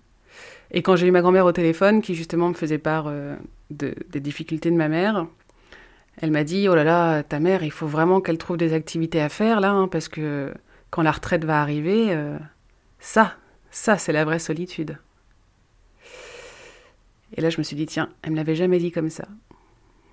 Et 0.70 0.80
quand 0.80 0.96
j'ai 0.96 1.08
eu 1.08 1.10
ma 1.10 1.20
grand-mère 1.20 1.44
au 1.44 1.52
téléphone, 1.52 2.00
qui 2.00 2.14
justement 2.14 2.48
me 2.48 2.54
faisait 2.54 2.78
part 2.78 3.12
de, 3.70 3.94
des 4.08 4.20
difficultés 4.20 4.70
de 4.70 4.76
ma 4.76 4.88
mère, 4.88 5.26
elle 6.18 6.30
m'a 6.30 6.44
dit, 6.44 6.68
oh 6.68 6.74
là 6.74 6.84
là, 6.84 7.22
ta 7.22 7.40
mère, 7.40 7.62
il 7.62 7.70
faut 7.70 7.86
vraiment 7.86 8.20
qu'elle 8.20 8.38
trouve 8.38 8.56
des 8.56 8.72
activités 8.72 9.20
à 9.20 9.28
faire 9.28 9.60
là, 9.60 9.70
hein, 9.70 9.88
parce 9.88 10.08
que 10.08 10.52
quand 10.90 11.02
la 11.02 11.12
retraite 11.12 11.44
va 11.44 11.60
arriver, 11.62 12.06
euh, 12.10 12.38
ça, 12.98 13.36
ça, 13.70 13.96
c'est 13.96 14.12
la 14.12 14.24
vraie 14.24 14.38
solitude. 14.38 14.98
Et 17.36 17.40
là, 17.40 17.48
je 17.48 17.58
me 17.58 17.62
suis 17.62 17.76
dit, 17.76 17.86
tiens, 17.86 18.10
elle 18.22 18.32
me 18.32 18.36
l'avait 18.36 18.56
jamais 18.56 18.78
dit 18.78 18.90
comme 18.90 19.08
ça. 19.10 19.24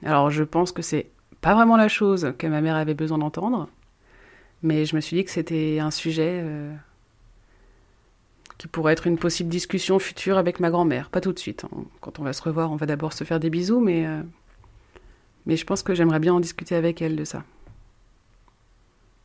Alors, 0.03 0.29
je 0.29 0.43
pense 0.43 0.71
que 0.71 0.81
c'est 0.81 1.09
pas 1.41 1.55
vraiment 1.55 1.77
la 1.77 1.87
chose 1.87 2.33
que 2.37 2.47
ma 2.47 2.61
mère 2.61 2.75
avait 2.75 2.93
besoin 2.93 3.17
d'entendre, 3.17 3.67
Mais 4.61 4.85
je 4.85 4.95
me 4.95 5.01
suis 5.01 5.17
dit 5.17 5.25
que 5.25 5.31
c'était 5.31 5.79
un 5.79 5.91
sujet 5.91 6.41
euh, 6.43 6.73
qui 8.57 8.67
pourrait 8.67 8.93
être 8.93 9.07
une 9.07 9.17
possible 9.17 9.49
discussion 9.49 9.99
future 9.99 10.37
avec 10.37 10.59
ma 10.59 10.69
grand-mère. 10.69 11.09
Pas 11.09 11.21
tout 11.21 11.33
de 11.33 11.39
suite. 11.39 11.63
hein. 11.65 11.85
Quand 12.01 12.19
on 12.19 12.23
va 12.23 12.33
se 12.33 12.41
revoir, 12.43 12.71
on 12.71 12.75
va 12.75 12.85
d'abord 12.85 13.13
se 13.13 13.23
faire 13.23 13.39
des 13.39 13.49
bisous, 13.49 13.79
mais, 13.79 14.05
euh, 14.05 14.21
mais 15.47 15.57
je 15.57 15.65
pense 15.65 15.81
que 15.81 15.95
j'aimerais 15.95 16.19
bien 16.19 16.35
en 16.35 16.39
discuter 16.39 16.75
avec 16.75 17.01
elle 17.01 17.15
de 17.15 17.23
ça. 17.23 17.43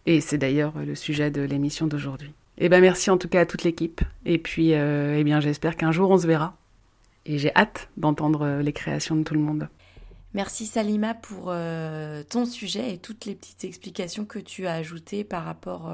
Et 0.06 0.20
c'est 0.20 0.38
d'ailleurs 0.38 0.72
le 0.78 0.94
sujet 0.94 1.30
de 1.30 1.42
l'émission 1.42 1.86
d'aujourd'hui. 1.86 2.32
Eh 2.58 2.68
ben 2.68 2.80
merci 2.80 3.10
en 3.10 3.18
tout 3.18 3.28
cas 3.28 3.40
à 3.40 3.46
toute 3.46 3.64
l'équipe. 3.64 4.00
Et 4.24 4.38
puis, 4.38 4.74
euh, 4.74 5.16
eh 5.18 5.24
bien, 5.24 5.40
j'espère 5.40 5.76
qu'un 5.76 5.92
jour 5.92 6.10
on 6.10 6.18
se 6.18 6.26
verra. 6.26 6.56
Et 7.26 7.38
j'ai 7.38 7.54
hâte 7.54 7.88
d'entendre 7.96 8.42
euh, 8.42 8.62
les 8.62 8.72
créations 8.72 9.16
de 9.16 9.22
tout 9.22 9.34
le 9.34 9.40
monde. 9.40 9.68
Merci 10.34 10.66
Salima 10.66 11.14
pour 11.14 11.46
euh, 11.48 12.22
ton 12.28 12.46
sujet 12.46 12.94
et 12.94 12.98
toutes 12.98 13.26
les 13.26 13.34
petites 13.34 13.64
explications 13.64 14.24
que 14.24 14.38
tu 14.38 14.66
as 14.66 14.74
ajoutées 14.74 15.24
par 15.24 15.44
rapport 15.44 15.92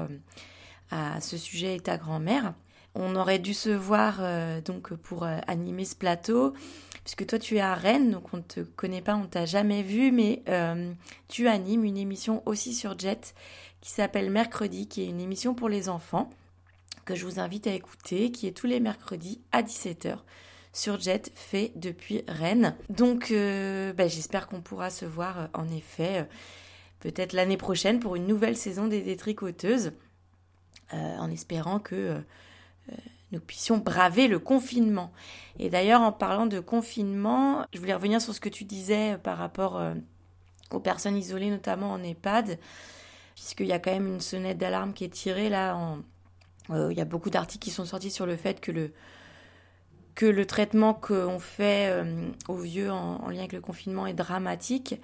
à 0.91 1.19
ce 1.19 1.37
sujet 1.37 1.75
et 1.75 1.79
ta 1.79 1.97
grand-mère. 1.97 2.53
On 2.95 3.15
aurait 3.15 3.39
dû 3.39 3.53
se 3.53 3.69
voir 3.69 4.21
donc 4.63 4.93
pour 4.93 5.23
animer 5.23 5.83
ce 5.83 5.95
plateau, 5.95 6.53
puisque 7.09 7.27
toi 7.27 7.39
tu 7.39 7.57
es 7.57 7.59
à 7.59 7.73
Rennes, 7.73 8.11
donc 8.11 8.31
on 8.33 8.37
ne 8.37 8.43
te 8.43 8.59
connaît 8.59 9.01
pas, 9.01 9.15
on 9.15 9.25
t'a 9.25 9.47
jamais 9.47 9.81
vu, 9.81 10.11
mais 10.11 10.43
euh, 10.47 10.93
tu 11.27 11.47
animes 11.47 11.83
une 11.83 11.97
émission 11.97 12.43
aussi 12.45 12.75
sur 12.75 12.99
Jet 12.99 13.33
qui 13.81 13.89
s'appelle 13.89 14.29
Mercredi, 14.29 14.87
qui 14.87 15.01
est 15.01 15.07
une 15.07 15.19
émission 15.19 15.55
pour 15.55 15.69
les 15.69 15.89
enfants 15.89 16.29
que 17.05 17.15
je 17.15 17.25
vous 17.25 17.39
invite 17.39 17.65
à 17.65 17.73
écouter, 17.73 18.31
qui 18.31 18.45
est 18.45 18.51
tous 18.51 18.67
les 18.67 18.79
mercredis 18.79 19.41
à 19.51 19.63
17h 19.63 20.19
sur 20.71 20.99
Jet 20.99 21.31
fait 21.33 21.71
depuis 21.75 22.21
Rennes. 22.27 22.75
Donc 22.89 23.31
euh, 23.31 23.91
bah, 23.93 24.07
j'espère 24.07 24.47
qu'on 24.47 24.61
pourra 24.61 24.91
se 24.91 25.05
voir 25.05 25.39
euh, 25.39 25.47
en 25.55 25.67
effet 25.69 26.27
peut-être 26.99 27.33
l'année 27.33 27.57
prochaine 27.57 27.99
pour 27.99 28.17
une 28.17 28.27
nouvelle 28.27 28.55
saison 28.55 28.85
des 28.85 29.01
détricoteuses, 29.01 29.93
en 30.91 31.31
espérant 31.31 31.79
que 31.79 32.21
nous 33.31 33.39
puissions 33.39 33.77
braver 33.77 34.27
le 34.27 34.39
confinement. 34.39 35.11
Et 35.59 35.69
d'ailleurs 35.69 36.01
en 36.01 36.11
parlant 36.11 36.45
de 36.45 36.59
confinement, 36.59 37.65
je 37.73 37.79
voulais 37.79 37.93
revenir 37.93 38.21
sur 38.21 38.33
ce 38.33 38.39
que 38.39 38.49
tu 38.49 38.63
disais 38.63 39.17
par 39.21 39.37
rapport 39.37 39.77
euh, 39.77 39.93
aux 40.71 40.79
personnes 40.79 41.17
isolées, 41.17 41.49
notamment 41.49 41.91
en 41.91 42.03
EHPAD, 42.03 42.59
puisqu'il 43.35 43.67
y 43.67 43.73
a 43.73 43.79
quand 43.79 43.91
même 43.91 44.07
une 44.07 44.21
sonnette 44.21 44.57
d'alarme 44.57 44.93
qui 44.93 45.03
est 45.03 45.13
tirée 45.13 45.49
là. 45.49 45.97
Euh, 46.71 46.91
il 46.91 46.97
y 46.97 47.01
a 47.01 47.05
beaucoup 47.05 47.29
d'articles 47.29 47.63
qui 47.63 47.71
sont 47.71 47.85
sortis 47.85 48.11
sur 48.11 48.25
le 48.25 48.35
fait 48.35 48.61
que 48.61 48.71
le, 48.71 48.93
que 50.15 50.25
le 50.25 50.45
traitement 50.45 50.93
qu'on 50.93 51.39
fait 51.39 51.89
euh, 51.89 52.29
aux 52.47 52.57
vieux 52.57 52.91
en, 52.91 53.23
en 53.23 53.29
lien 53.29 53.39
avec 53.39 53.53
le 53.53 53.61
confinement 53.61 54.05
est 54.05 54.13
dramatique, 54.13 54.99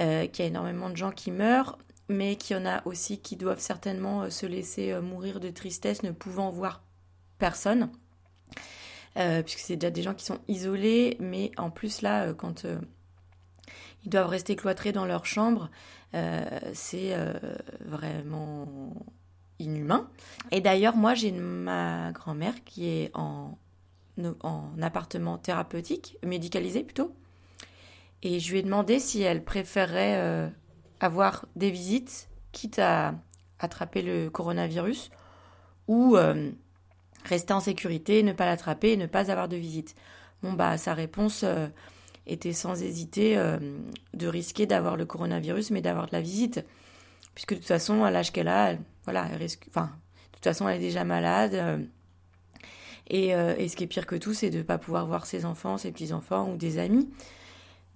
euh, 0.00 0.26
qu'il 0.26 0.44
y 0.44 0.46
a 0.46 0.50
énormément 0.50 0.90
de 0.90 0.96
gens 0.96 1.12
qui 1.12 1.30
meurent, 1.30 1.78
mais 2.08 2.36
qu'il 2.36 2.56
y 2.56 2.60
en 2.60 2.66
a 2.66 2.82
aussi 2.86 3.18
qui 3.18 3.36
doivent 3.36 3.60
certainement 3.60 4.22
euh, 4.22 4.30
se 4.30 4.46
laisser 4.46 4.92
euh, 4.92 5.00
mourir 5.00 5.40
de 5.40 5.50
tristesse, 5.50 6.02
ne 6.02 6.10
pouvant 6.10 6.50
voir 6.50 6.82
personne, 7.38 7.90
euh, 9.16 9.42
puisque 9.42 9.60
c'est 9.60 9.76
déjà 9.76 9.90
des 9.90 10.02
gens 10.02 10.14
qui 10.14 10.24
sont 10.24 10.38
isolés, 10.48 11.16
mais 11.20 11.50
en 11.56 11.70
plus 11.70 12.02
là, 12.02 12.26
euh, 12.26 12.34
quand 12.34 12.64
euh, 12.64 12.78
ils 14.04 14.10
doivent 14.10 14.28
rester 14.28 14.54
cloîtrés 14.56 14.92
dans 14.92 15.06
leur 15.06 15.26
chambre, 15.26 15.70
euh, 16.14 16.44
c'est 16.72 17.14
vraiment 17.84 18.94
inhumain. 19.58 20.08
Et 20.52 20.60
d'ailleurs, 20.60 20.96
moi, 20.96 21.14
j'ai 21.14 21.32
ma 21.32 22.12
grand-mère 22.12 22.54
qui 22.64 22.86
est 22.88 23.10
en, 23.14 23.58
en 24.40 24.70
appartement 24.80 25.36
thérapeutique, 25.36 26.16
médicalisé 26.24 26.84
plutôt. 26.84 27.12
Et 28.22 28.38
je 28.40 28.52
lui 28.52 28.60
ai 28.60 28.62
demandé 28.62 29.00
si 29.00 29.20
elle 29.20 29.44
préférait 29.44 30.50
avoir 31.00 31.46
des 31.56 31.70
visites, 31.70 32.28
quitte 32.52 32.78
à 32.78 33.14
attraper 33.58 34.02
le 34.02 34.30
coronavirus, 34.30 35.10
ou 35.88 36.16
rester 37.28 37.52
en 37.52 37.60
sécurité, 37.60 38.22
ne 38.22 38.32
pas 38.32 38.46
l'attraper 38.46 38.96
ne 38.96 39.06
pas 39.06 39.30
avoir 39.30 39.48
de 39.48 39.56
visite. 39.56 39.94
Bon, 40.42 40.52
bah, 40.52 40.78
sa 40.78 40.94
réponse 40.94 41.42
euh, 41.44 41.66
était 42.26 42.52
sans 42.52 42.82
hésiter 42.82 43.36
euh, 43.36 43.58
de 44.14 44.26
risquer 44.26 44.66
d'avoir 44.66 44.96
le 44.96 45.04
coronavirus, 45.04 45.70
mais 45.70 45.80
d'avoir 45.80 46.06
de 46.06 46.12
la 46.12 46.20
visite. 46.20 46.64
Puisque 47.34 47.54
de 47.54 47.58
toute 47.58 47.66
façon, 47.66 48.04
à 48.04 48.10
l'âge 48.10 48.32
qu'elle 48.32 48.48
a, 48.48 48.74
voilà, 49.04 49.26
elle 49.30 49.38
risque. 49.38 49.66
Enfin, 49.68 49.86
de 50.30 50.34
toute 50.36 50.44
façon, 50.44 50.68
elle 50.68 50.76
est 50.76 50.86
déjà 50.86 51.04
malade. 51.04 51.54
euh, 51.54 51.78
et, 53.10 53.28
et 53.28 53.68
ce 53.68 53.74
qui 53.76 53.84
est 53.84 53.86
pire 53.86 54.06
que 54.06 54.16
tout, 54.16 54.34
c'est 54.34 54.50
de 54.50 54.58
ne 54.58 54.62
pas 54.62 54.76
pouvoir 54.76 55.06
voir 55.06 55.24
ses 55.24 55.46
enfants, 55.46 55.78
ses 55.78 55.90
petits-enfants 55.92 56.50
ou 56.52 56.58
des 56.58 56.78
amis. 56.78 57.08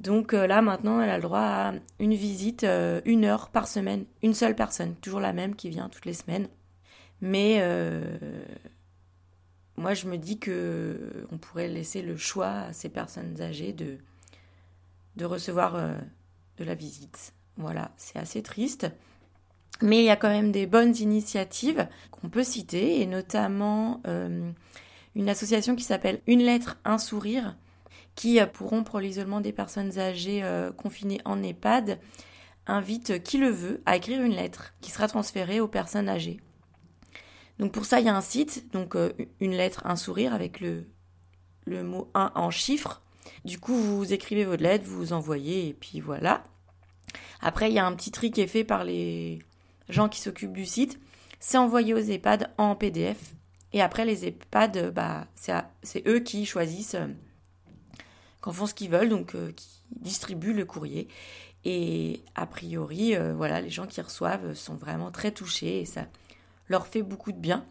Donc 0.01 0.33
là, 0.33 0.63
maintenant, 0.63 1.03
elle 1.03 1.11
a 1.11 1.17
le 1.17 1.23
droit 1.23 1.39
à 1.39 1.75
une 1.99 2.15
visite, 2.15 2.65
une 3.05 3.27
heure 3.27 3.51
par 3.51 3.69
semaine, 3.69 4.07
une 4.23 4.33
seule 4.33 4.57
personne, 4.57 4.95
toujours 5.03 5.21
la 5.21 5.35
même 5.35 5.55
qui 5.55 5.69
vient 5.69 5.91
toutes 5.91 6.07
les 6.07 6.15
semaines. 6.15 6.49
Mais 7.21 7.61
moi, 9.83 9.95
je 9.95 10.07
me 10.07 10.17
dis 10.17 10.39
que 10.39 11.27
on 11.33 11.39
pourrait 11.39 11.69
laisser 11.69 12.03
le 12.03 12.17
choix 12.17 12.51
à 12.51 12.73
ces 12.73 12.89
personnes 12.89 13.41
âgées 13.41 13.73
de, 13.73 13.99
de 15.17 15.25
recevoir 15.25 15.75
euh, 15.75 15.95
de 16.59 16.65
la 16.65 16.75
visite. 16.75 17.35
Voilà, 17.57 17.91
c'est 17.97 18.19
assez 18.19 18.43
triste. 18.43 18.87
Mais 19.81 19.99
il 19.99 20.05
y 20.05 20.11
a 20.11 20.17
quand 20.17 20.29
même 20.29 20.53
des 20.53 20.67
bonnes 20.67 20.97
initiatives 20.97 21.89
qu'on 22.13 22.29
peut 22.29 22.45
citer, 22.45 23.01
et 23.01 23.07
notamment 23.07 24.01
euh, 24.07 24.51
une 25.17 25.29
association 25.29 25.75
qui 25.75 25.83
s'appelle 25.83 26.21
Une 26.29 26.43
lettre, 26.43 26.79
un 26.85 26.99
sourire, 26.99 27.57
qui, 28.15 28.39
euh, 28.39 28.47
pour 28.47 28.71
rompre 28.71 29.01
l'isolement 29.01 29.41
des 29.41 29.53
personnes 29.53 29.99
âgées 29.99 30.45
euh, 30.45 30.71
confinées 30.71 31.21
en 31.25 31.43
EHPAD, 31.43 31.99
invite 32.69 33.21
qui 33.25 33.39
le 33.39 33.49
veut 33.49 33.83
à 33.85 33.97
écrire 33.97 34.23
une 34.23 34.37
lettre 34.37 34.75
qui 34.81 34.93
sera 34.93 35.09
transférée 35.09 35.59
aux 35.59 35.67
personnes 35.67 36.09
âgées. 36.09 36.39
Donc 37.63 37.71
pour 37.71 37.85
ça, 37.85 38.01
il 38.01 38.07
y 38.07 38.09
a 38.09 38.17
un 38.17 38.21
site, 38.21 38.73
donc 38.73 38.97
euh, 38.97 39.13
une 39.39 39.53
lettre, 39.53 39.83
un 39.85 39.95
sourire 39.95 40.35
avec 40.35 40.59
le, 40.59 40.85
le 41.65 41.85
mot 41.85 42.11
1 42.13 42.33
en 42.35 42.51
chiffres. 42.51 43.03
Du 43.45 43.61
coup, 43.61 43.77
vous 43.77 44.13
écrivez 44.13 44.45
votre 44.45 44.65
lettre, 44.65 44.85
vous 44.85 44.97
vous 44.97 45.13
envoyez, 45.13 45.69
et 45.69 45.73
puis 45.73 46.01
voilà. 46.01 46.43
Après, 47.41 47.71
il 47.71 47.75
y 47.75 47.79
a 47.79 47.87
un 47.87 47.95
petit 47.95 48.11
tri 48.11 48.33
qui 48.33 48.41
est 48.41 48.49
fait 48.49 48.65
par 48.65 48.83
les 48.83 49.45
gens 49.89 50.09
qui 50.09 50.21
s'occupent 50.21 50.53
du 50.53 50.67
site. 50.67 50.99
C'est 51.39 51.57
envoyé 51.57 51.95
aux 51.95 51.99
EHPAD 51.99 52.51
en 52.59 52.75
PDF. 52.75 53.37
Et 53.73 53.81
après, 53.81 54.05
les 54.07 54.27
EHPAD, 54.27 54.93
bah, 54.93 55.29
c'est 55.37 56.05
eux 56.09 56.19
qui 56.19 56.45
choisissent, 56.47 56.97
euh, 56.97 57.07
qu'en 58.41 58.51
font 58.51 58.67
ce 58.67 58.75
qu'ils 58.75 58.91
veulent, 58.91 59.09
donc 59.09 59.37
euh, 59.37 59.53
qui 59.53 59.69
distribuent 60.01 60.53
le 60.53 60.65
courrier. 60.65 61.07
Et 61.65 62.25
a 62.35 62.45
priori, 62.45 63.15
euh, 63.15 63.35
voilà, 63.35 63.61
les 63.61 63.71
gens 63.71 63.87
qui 63.87 64.01
reçoivent 64.01 64.55
sont 64.55 64.75
vraiment 64.75 65.13
très 65.13 65.31
touchés 65.31 65.85
ça 65.85 66.07
leur 66.73 66.89
fait 66.89 67.03
beaucoup 67.03 67.31
de 67.31 67.39
bien. 67.39 67.65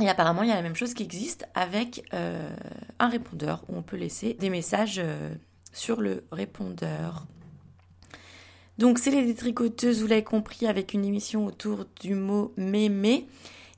Et 0.00 0.08
apparemment, 0.08 0.42
il 0.42 0.48
y 0.48 0.52
a 0.52 0.56
la 0.56 0.62
même 0.62 0.74
chose 0.74 0.94
qui 0.94 1.02
existe 1.02 1.46
avec 1.54 2.04
euh, 2.14 2.50
un 2.98 3.08
répondeur 3.08 3.62
où 3.68 3.76
on 3.76 3.82
peut 3.82 3.96
laisser 3.96 4.34
des 4.34 4.50
messages 4.50 4.98
euh, 4.98 5.34
sur 5.72 6.00
le 6.00 6.24
répondeur. 6.32 7.26
Donc, 8.78 8.98
c'est 8.98 9.10
les 9.10 9.26
détricoteuses, 9.26 10.00
vous 10.00 10.06
l'avez 10.06 10.24
compris, 10.24 10.66
avec 10.66 10.94
une 10.94 11.04
émission 11.04 11.44
autour 11.44 11.84
du 12.00 12.14
mot 12.14 12.54
mémé. 12.56 13.28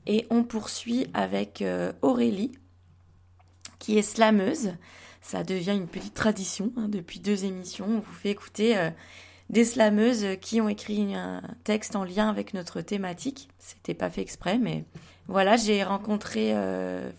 Et 0.06 0.26
on 0.30 0.44
poursuit 0.44 1.08
avec 1.12 1.60
euh, 1.60 1.92
Aurélie, 2.02 2.52
qui 3.80 3.98
est 3.98 4.02
slameuse. 4.02 4.74
Ça 5.22 5.42
devient 5.42 5.74
une 5.74 5.88
petite 5.88 6.14
tradition 6.14 6.72
hein, 6.76 6.88
depuis 6.88 7.18
deux 7.18 7.44
émissions. 7.44 7.86
On 7.88 7.98
vous 7.98 8.12
fait 8.12 8.30
écouter 8.30 8.76
des 9.50 9.64
slameuses 9.64 10.26
qui 10.40 10.60
ont 10.60 10.68
écrit 10.68 11.14
un 11.14 11.42
texte 11.64 11.96
en 11.96 12.04
lien 12.04 12.28
avec 12.28 12.54
notre 12.54 12.80
thématique. 12.80 13.48
C'était 13.58 13.94
pas 13.94 14.10
fait 14.10 14.22
exprès, 14.22 14.58
mais 14.58 14.84
voilà, 15.28 15.56
j'ai 15.56 15.82
rencontré 15.82 16.52
euh, 16.54 17.10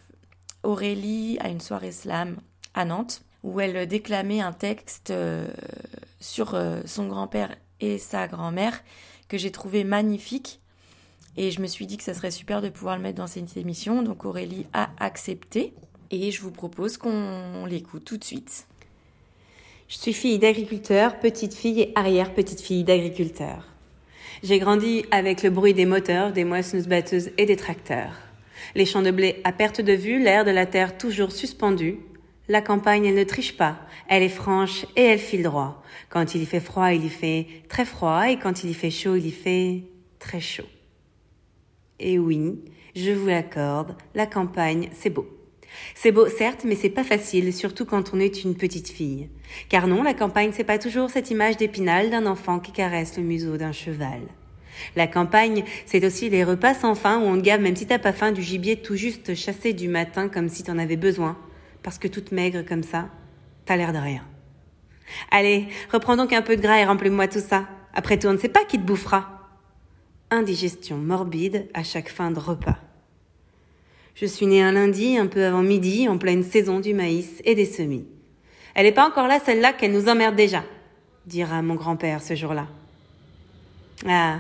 Aurélie 0.64 1.38
à 1.40 1.50
une 1.50 1.62
soirée 1.62 1.92
slam 1.92 2.38
à 2.74 2.86
Nantes 2.86 3.24
où 3.44 3.60
elle 3.60 3.88
déclamait 3.88 4.42
un 4.42 4.54
texte 4.54 5.12
euh, 5.12 5.48
sur 6.20 6.56
euh, 6.56 6.82
son 6.86 7.08
grand-père 7.08 7.56
et 7.82 7.98
sa 7.98 8.28
grand-mère 8.28 8.82
que 9.28 9.38
j'ai 9.38 9.52
trouvé 9.52 9.84
magnifique. 9.84 10.62
Et 11.36 11.52
je 11.52 11.62
me 11.62 11.68
suis 11.68 11.86
dit 11.86 11.98
que 11.98 12.04
ça 12.04 12.14
serait 12.14 12.32
super 12.32 12.62
de 12.62 12.70
pouvoir 12.70 12.96
le 12.96 13.04
mettre 13.04 13.18
dans 13.18 13.28
cette 13.28 13.58
émission. 13.58 14.02
Donc 14.04 14.26
Aurélie 14.26 14.66
a 14.74 14.90
accepté. 15.00 15.74
Et 16.12 16.32
je 16.32 16.42
vous 16.42 16.52
propose 16.52 16.98
qu'on 16.98 17.66
l'écoute 17.66 18.06
tout 18.06 18.18
de 18.18 18.24
suite. 18.24 18.68
Je 19.94 20.00
suis 20.00 20.14
fille 20.14 20.40
d'agriculteur, 20.40 21.20
petite 21.20 21.54
fille 21.54 21.82
et 21.82 21.92
arrière-petite 21.94 22.62
fille 22.62 22.84
d'agriculteur. 22.84 23.68
J'ai 24.42 24.58
grandi 24.58 25.06
avec 25.12 25.44
le 25.44 25.52
bruit 25.52 25.76
des 25.76 25.86
moteurs, 25.86 26.34
des 26.34 26.46
moissonneuses 26.46 26.88
batteuses 26.88 27.30
et 27.38 27.46
des 27.46 27.56
tracteurs. 27.56 28.16
Les 28.74 28.88
champs 28.88 29.04
de 29.04 29.12
blé 29.12 29.40
à 29.44 29.52
perte 29.52 29.82
de 29.82 29.94
vue, 29.94 30.18
l'air 30.18 30.46
de 30.46 30.50
la 30.50 30.66
terre 30.66 30.98
toujours 30.98 31.32
suspendu. 31.32 32.00
La 32.48 32.64
campagne, 32.64 33.06
elle 33.06 33.14
ne 33.14 33.24
triche 33.24 33.56
pas, 33.56 33.78
elle 34.10 34.24
est 34.24 34.30
franche 34.30 34.88
et 34.96 35.04
elle 35.04 35.20
file 35.20 35.44
droit. 35.44 35.84
Quand 36.10 36.34
il 36.34 36.42
y 36.42 36.48
fait 36.48 36.60
froid, 36.60 36.92
il 36.92 37.06
y 37.06 37.10
fait 37.10 37.46
très 37.70 37.86
froid 37.86 38.32
et 38.32 38.40
quand 38.40 38.64
il 38.64 38.72
y 38.72 38.74
fait 38.74 38.90
chaud, 38.90 39.16
il 39.16 39.28
y 39.28 39.32
fait 39.32 39.84
très 40.18 40.42
chaud. 40.42 40.66
Et 42.00 42.18
oui, 42.18 42.64
je 42.96 43.12
vous 43.12 43.28
l'accorde, 43.28 43.96
la 44.16 44.26
campagne, 44.26 44.90
c'est 44.94 45.12
beau. 45.12 45.28
C'est 45.96 46.12
beau, 46.12 46.28
certes, 46.28 46.66
mais 46.66 46.76
c'est 46.76 46.90
pas 46.90 47.04
facile, 47.04 47.54
surtout 47.54 47.86
quand 47.86 48.14
on 48.14 48.20
est 48.20 48.44
une 48.44 48.56
petite 48.56 48.90
fille. 48.90 49.30
Car 49.70 49.88
non, 49.88 50.04
la 50.04 50.14
campagne, 50.14 50.52
c'est 50.54 50.64
pas 50.64 50.80
toujours 50.80 51.10
cette 51.10 51.32
image 51.32 51.58
d'épinal 51.58 52.10
d'un 52.10 52.26
enfant 52.26 52.60
qui 52.60 52.72
caresse 52.72 53.18
le 53.18 53.24
museau 53.24 53.58
d'un 53.58 53.72
cheval. 53.72 54.22
La 54.96 55.08
campagne, 55.08 55.64
c'est 55.86 56.06
aussi 56.06 56.30
les 56.30 56.44
repas 56.44 56.74
sans 56.74 56.96
fin 56.96 57.20
où 57.20 57.24
on 57.24 57.38
te 57.38 57.42
gave 57.42 57.62
même 57.62 57.76
si 57.76 57.86
t'as 57.86 58.00
pas 58.00 58.14
faim 58.14 58.32
du 58.32 58.42
gibier 58.42 58.78
tout 58.78 58.96
juste 58.96 59.36
chassé 59.36 59.74
du 59.74 59.88
matin 59.88 60.30
comme 60.30 60.50
si 60.50 60.64
t'en 60.64 60.78
avais 60.78 60.98
besoin. 60.98 61.38
Parce 61.84 62.00
que 62.00 62.08
toute 62.08 62.32
maigre 62.32 62.64
comme 62.66 62.84
ça, 62.84 63.10
t'as 63.66 63.76
l'air 63.76 63.94
de 63.94 64.00
rien. 64.00 64.24
Allez, 65.32 65.68
reprends 65.92 66.16
donc 66.16 66.34
un 66.34 66.42
peu 66.42 66.56
de 66.56 66.62
gras 66.62 66.80
et 66.80 66.86
remplis-moi 66.86 67.28
tout 67.28 67.40
ça. 67.40 67.68
Après 67.94 68.18
tout, 68.18 68.28
on 68.28 68.34
ne 68.34 68.38
sait 68.38 68.50
pas 68.50 68.66
qui 68.66 68.78
te 68.78 68.84
bouffera. 68.84 69.50
Indigestion 70.32 70.98
morbide 70.98 71.70
à 71.74 71.84
chaque 71.84 72.10
fin 72.10 72.32
de 72.32 72.40
repas. 72.40 72.78
Je 74.16 74.26
suis 74.26 74.46
née 74.46 74.62
un 74.62 74.72
lundi, 74.72 75.18
un 75.18 75.28
peu 75.28 75.44
avant 75.44 75.64
midi, 75.64 76.08
en 76.08 76.18
pleine 76.18 76.44
saison 76.44 76.80
du 76.80 76.94
maïs 76.94 77.42
et 77.46 77.56
des 77.56 77.66
semis. 77.66 78.06
Elle 78.76 78.86
n'est 78.86 78.92
pas 78.92 79.08
encore 79.08 79.28
là, 79.28 79.40
celle-là, 79.44 79.74
qu'elle 79.74 79.92
nous 79.92 80.08
emmerde 80.08 80.36
déjà, 80.36 80.64
dira 81.26 81.62
mon 81.62 81.76
grand-père 81.76 82.22
ce 82.22 82.36
jour-là. 82.36 82.68
Ah, 84.08 84.40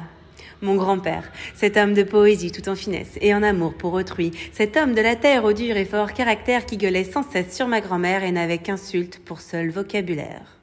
mon 0.62 0.76
grand-père, 0.76 1.32
cet 1.56 1.78
homme 1.78 1.94
de 1.94 2.04
poésie 2.04 2.52
tout 2.52 2.70
en 2.70 2.76
finesse 2.76 3.18
et 3.20 3.34
en 3.34 3.44
amour 3.44 3.74
pour 3.74 3.94
autrui, 3.94 4.32
cet 4.52 4.78
homme 4.78 4.94
de 4.94 5.02
la 5.02 5.16
terre 5.16 5.44
au 5.44 5.54
dur 5.54 5.76
et 5.76 5.86
fort 5.86 6.14
caractère 6.14 6.66
qui 6.66 6.78
gueulait 6.78 7.04
sans 7.04 7.24
cesse 7.24 7.56
sur 7.56 7.68
ma 7.68 7.82
grand-mère 7.82 8.24
et 8.24 8.32
n'avait 8.32 8.60
qu'insulte 8.60 9.20
pour 9.26 9.42
seul 9.42 9.70
vocabulaire. 9.70 10.60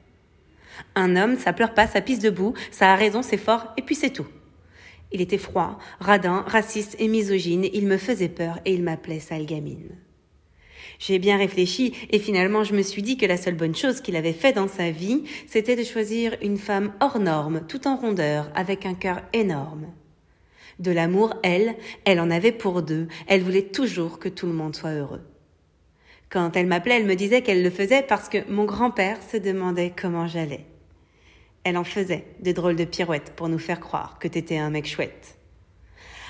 Un 0.95 1.15
homme, 1.15 1.37
ça 1.37 1.53
pleure 1.53 1.73
pas, 1.73 1.87
ça 1.87 2.01
pisse 2.01 2.19
debout, 2.19 2.53
ça 2.71 2.91
a 2.91 2.95
raison, 2.95 3.21
c'est 3.21 3.37
fort, 3.37 3.67
et 3.77 3.81
puis 3.81 3.95
c'est 3.95 4.09
tout. 4.09 4.27
Il 5.11 5.21
était 5.21 5.37
froid, 5.37 5.77
radin, 5.99 6.43
raciste 6.47 6.95
et 6.99 7.07
misogyne, 7.07 7.67
il 7.73 7.85
me 7.85 7.97
faisait 7.97 8.29
peur 8.29 8.59
et 8.65 8.73
il 8.73 8.83
m'appelait 8.83 9.19
sale 9.19 9.45
gamine. 9.45 9.97
J'ai 10.99 11.19
bien 11.19 11.37
réfléchi 11.37 11.93
et 12.11 12.19
finalement 12.19 12.63
je 12.63 12.75
me 12.75 12.83
suis 12.83 13.01
dit 13.01 13.17
que 13.17 13.25
la 13.25 13.37
seule 13.37 13.55
bonne 13.55 13.75
chose 13.75 14.01
qu'il 14.01 14.15
avait 14.15 14.33
fait 14.33 14.53
dans 14.53 14.67
sa 14.67 14.91
vie, 14.91 15.23
c'était 15.47 15.75
de 15.75 15.83
choisir 15.83 16.35
une 16.41 16.57
femme 16.57 16.93
hors 17.01 17.19
norme, 17.19 17.61
tout 17.67 17.87
en 17.87 17.97
rondeur, 17.97 18.51
avec 18.55 18.85
un 18.85 18.93
cœur 18.93 19.21
énorme. 19.33 19.87
De 20.79 20.91
l'amour, 20.91 21.33
elle, 21.43 21.75
elle 22.05 22.19
en 22.19 22.31
avait 22.31 22.51
pour 22.51 22.81
deux, 22.81 23.07
elle 23.27 23.41
voulait 23.41 23.63
toujours 23.63 24.19
que 24.19 24.29
tout 24.29 24.45
le 24.45 24.53
monde 24.53 24.75
soit 24.75 24.93
heureux. 24.93 25.21
Quand 26.29 26.55
elle 26.55 26.67
m'appelait, 26.67 26.97
elle 26.97 27.05
me 27.05 27.15
disait 27.15 27.41
qu'elle 27.41 27.61
le 27.61 27.69
faisait 27.69 28.03
parce 28.03 28.29
que 28.29 28.49
mon 28.49 28.63
grand-père 28.63 29.17
se 29.21 29.37
demandait 29.37 29.93
comment 29.99 30.27
j'allais. 30.27 30.65
Elle 31.63 31.77
en 31.77 31.83
faisait 31.83 32.25
de 32.39 32.51
drôles 32.51 32.75
de 32.75 32.85
pirouettes 32.85 33.33
pour 33.35 33.49
nous 33.49 33.59
faire 33.59 33.79
croire 33.79 34.17
que 34.19 34.27
t'étais 34.27 34.57
un 34.57 34.69
mec 34.69 34.87
chouette. 34.87 35.37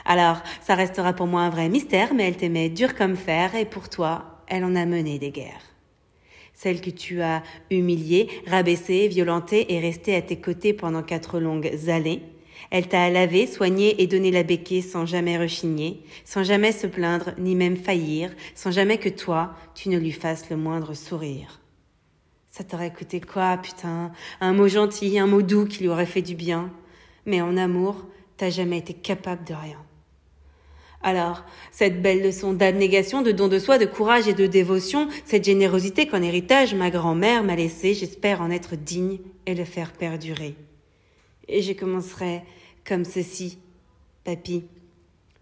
Alors, 0.05 0.41
ça 0.61 0.75
restera 0.75 1.13
pour 1.13 1.27
moi 1.27 1.41
un 1.41 1.49
vrai 1.49 1.69
mystère, 1.69 2.13
mais 2.13 2.27
elle 2.27 2.37
t'aimait 2.37 2.69
dur 2.69 2.95
comme 2.95 3.15
fer 3.15 3.55
et 3.55 3.65
pour 3.65 3.87
toi, 3.89 4.43
elle 4.47 4.65
en 4.65 4.75
a 4.75 4.85
mené 4.85 5.19
des 5.19 5.31
guerres. 5.31 5.71
Celle 6.53 6.81
que 6.81 6.89
tu 6.89 7.21
as 7.21 7.43
humiliée, 7.69 8.27
rabaissée, 8.47 9.07
violentée 9.07 9.73
et 9.73 9.79
restée 9.79 10.15
à 10.15 10.21
tes 10.21 10.39
côtés 10.39 10.73
pendant 10.73 11.01
quatre 11.01 11.39
longues 11.39 11.71
années. 11.87 12.23
Elle 12.69 12.87
t'a 12.87 13.09
lavé, 13.09 13.47
soigné 13.47 14.01
et 14.01 14.07
donné 14.07 14.31
la 14.31 14.43
béquille 14.43 14.83
sans 14.83 15.05
jamais 15.05 15.37
rechigner, 15.37 16.03
sans 16.25 16.43
jamais 16.43 16.71
se 16.71 16.87
plaindre 16.87 17.31
ni 17.37 17.55
même 17.55 17.77
faillir, 17.77 18.31
sans 18.53 18.71
jamais 18.71 18.97
que 18.97 19.09
toi, 19.09 19.55
tu 19.73 19.89
ne 19.89 19.97
lui 19.97 20.11
fasses 20.11 20.49
le 20.49 20.57
moindre 20.57 20.93
sourire. 20.93 21.60
Ça 22.51 22.65
t'aurait 22.65 22.93
coûté 22.93 23.21
quoi, 23.21 23.57
putain? 23.57 24.11
Un 24.41 24.53
mot 24.53 24.67
gentil, 24.67 25.17
un 25.17 25.27
mot 25.27 25.41
doux 25.41 25.65
qui 25.65 25.79
lui 25.79 25.87
aurait 25.87 26.05
fait 26.05 26.21
du 26.21 26.35
bien. 26.35 26.69
Mais 27.25 27.41
en 27.41 27.55
amour, 27.55 28.05
t'as 28.35 28.49
jamais 28.49 28.77
été 28.77 28.93
capable 28.93 29.45
de 29.45 29.53
rien. 29.53 29.77
Alors, 31.01 31.45
cette 31.71 32.01
belle 32.01 32.21
leçon 32.21 32.53
d'abnégation, 32.53 33.21
de 33.21 33.31
don 33.31 33.47
de 33.47 33.57
soi, 33.57 33.77
de 33.77 33.85
courage 33.85 34.27
et 34.27 34.33
de 34.33 34.45
dévotion, 34.45 35.07
cette 35.25 35.45
générosité 35.45 36.07
qu'en 36.07 36.21
héritage 36.21 36.75
ma 36.75 36.91
grand-mère 36.91 37.43
m'a 37.43 37.55
laissé, 37.55 37.93
j'espère 37.93 38.41
en 38.41 38.51
être 38.51 38.75
digne 38.75 39.19
et 39.45 39.55
le 39.55 39.65
faire 39.65 39.93
perdurer. 39.93 40.55
Et 41.47 41.61
je 41.61 41.73
commencerai 41.73 42.43
comme 42.85 43.05
ceci, 43.05 43.57
papy. 44.23 44.65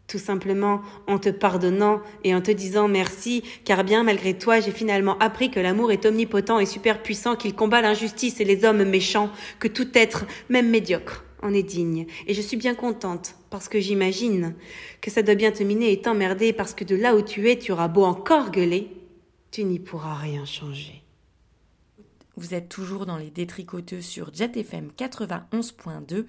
Tout 0.09 0.17
simplement 0.17 0.81
en 1.05 1.19
te 1.19 1.29
pardonnant 1.29 2.01
et 2.23 2.33
en 2.33 2.41
te 2.41 2.49
disant 2.49 2.87
merci, 2.87 3.43
car 3.63 3.83
bien 3.83 4.03
malgré 4.03 4.35
toi, 4.35 4.59
j'ai 4.59 4.71
finalement 4.71 5.15
appris 5.19 5.51
que 5.51 5.59
l'amour 5.59 5.91
est 5.91 6.03
omnipotent 6.07 6.57
et 6.57 6.65
super 6.65 7.03
puissant, 7.03 7.35
qu'il 7.35 7.53
combat 7.53 7.83
l'injustice 7.83 8.39
et 8.39 8.43
les 8.43 8.65
hommes 8.65 8.83
méchants, 8.85 9.29
que 9.59 9.67
tout 9.67 9.87
être, 9.93 10.25
même 10.49 10.67
médiocre, 10.67 11.23
en 11.43 11.53
est 11.53 11.61
digne. 11.61 12.07
Et 12.25 12.33
je 12.33 12.41
suis 12.41 12.57
bien 12.57 12.73
contente, 12.73 13.35
parce 13.51 13.69
que 13.69 13.79
j'imagine 13.79 14.55
que 14.99 15.11
ça 15.11 15.21
doit 15.21 15.35
bien 15.35 15.51
te 15.51 15.61
miner 15.61 15.91
et 15.91 16.01
t'emmerder, 16.01 16.53
parce 16.53 16.73
que 16.73 16.83
de 16.83 16.95
là 16.95 17.15
où 17.15 17.21
tu 17.21 17.47
es, 17.47 17.59
tu 17.59 17.71
auras 17.71 17.87
beau 17.87 18.03
encore 18.03 18.49
gueuler, 18.49 18.87
tu 19.51 19.63
n'y 19.63 19.77
pourras 19.77 20.15
rien 20.15 20.43
changer. 20.43 21.03
Vous 22.35 22.55
êtes 22.55 22.67
toujours 22.67 23.05
dans 23.05 23.17
les 23.17 23.29
détricoteux 23.29 24.01
sur 24.01 24.33
Jet 24.33 24.57
FM 24.57 24.89
91.2 24.97 26.25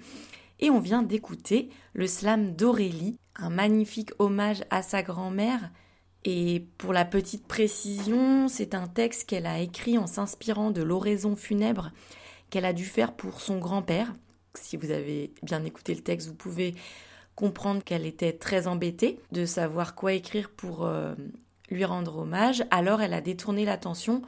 et 0.61 0.69
on 0.69 0.79
vient 0.79 1.03
d'écouter 1.03 1.69
le 1.93 2.07
slam 2.07 2.51
d'Aurélie, 2.51 3.17
un 3.35 3.49
magnifique 3.49 4.11
hommage 4.19 4.63
à 4.69 4.81
sa 4.81 5.03
grand-mère. 5.03 5.71
Et 6.23 6.67
pour 6.77 6.93
la 6.93 7.03
petite 7.03 7.47
précision, 7.47 8.47
c'est 8.47 8.75
un 8.75 8.87
texte 8.87 9.27
qu'elle 9.27 9.47
a 9.47 9.59
écrit 9.59 9.97
en 9.97 10.07
s'inspirant 10.07 10.71
de 10.71 10.83
l'oraison 10.83 11.35
funèbre 11.35 11.91
qu'elle 12.49 12.65
a 12.65 12.73
dû 12.73 12.85
faire 12.85 13.13
pour 13.13 13.41
son 13.41 13.57
grand-père, 13.57 14.13
si 14.55 14.77
vous 14.77 14.91
avez 14.91 15.33
bien 15.43 15.63
écouté 15.63 15.95
le 15.95 16.01
texte, 16.01 16.27
vous 16.27 16.35
pouvez 16.35 16.75
comprendre 17.35 17.83
qu'elle 17.83 18.05
était 18.05 18.33
très 18.33 18.67
embêtée 18.67 19.19
de 19.31 19.45
savoir 19.45 19.95
quoi 19.95 20.13
écrire 20.13 20.49
pour 20.49 20.85
euh, 20.85 21.15
lui 21.69 21.85
rendre 21.85 22.17
hommage. 22.17 22.63
Alors 22.71 23.01
elle 23.01 23.13
a 23.13 23.21
détourné 23.21 23.65
l'attention 23.65 24.21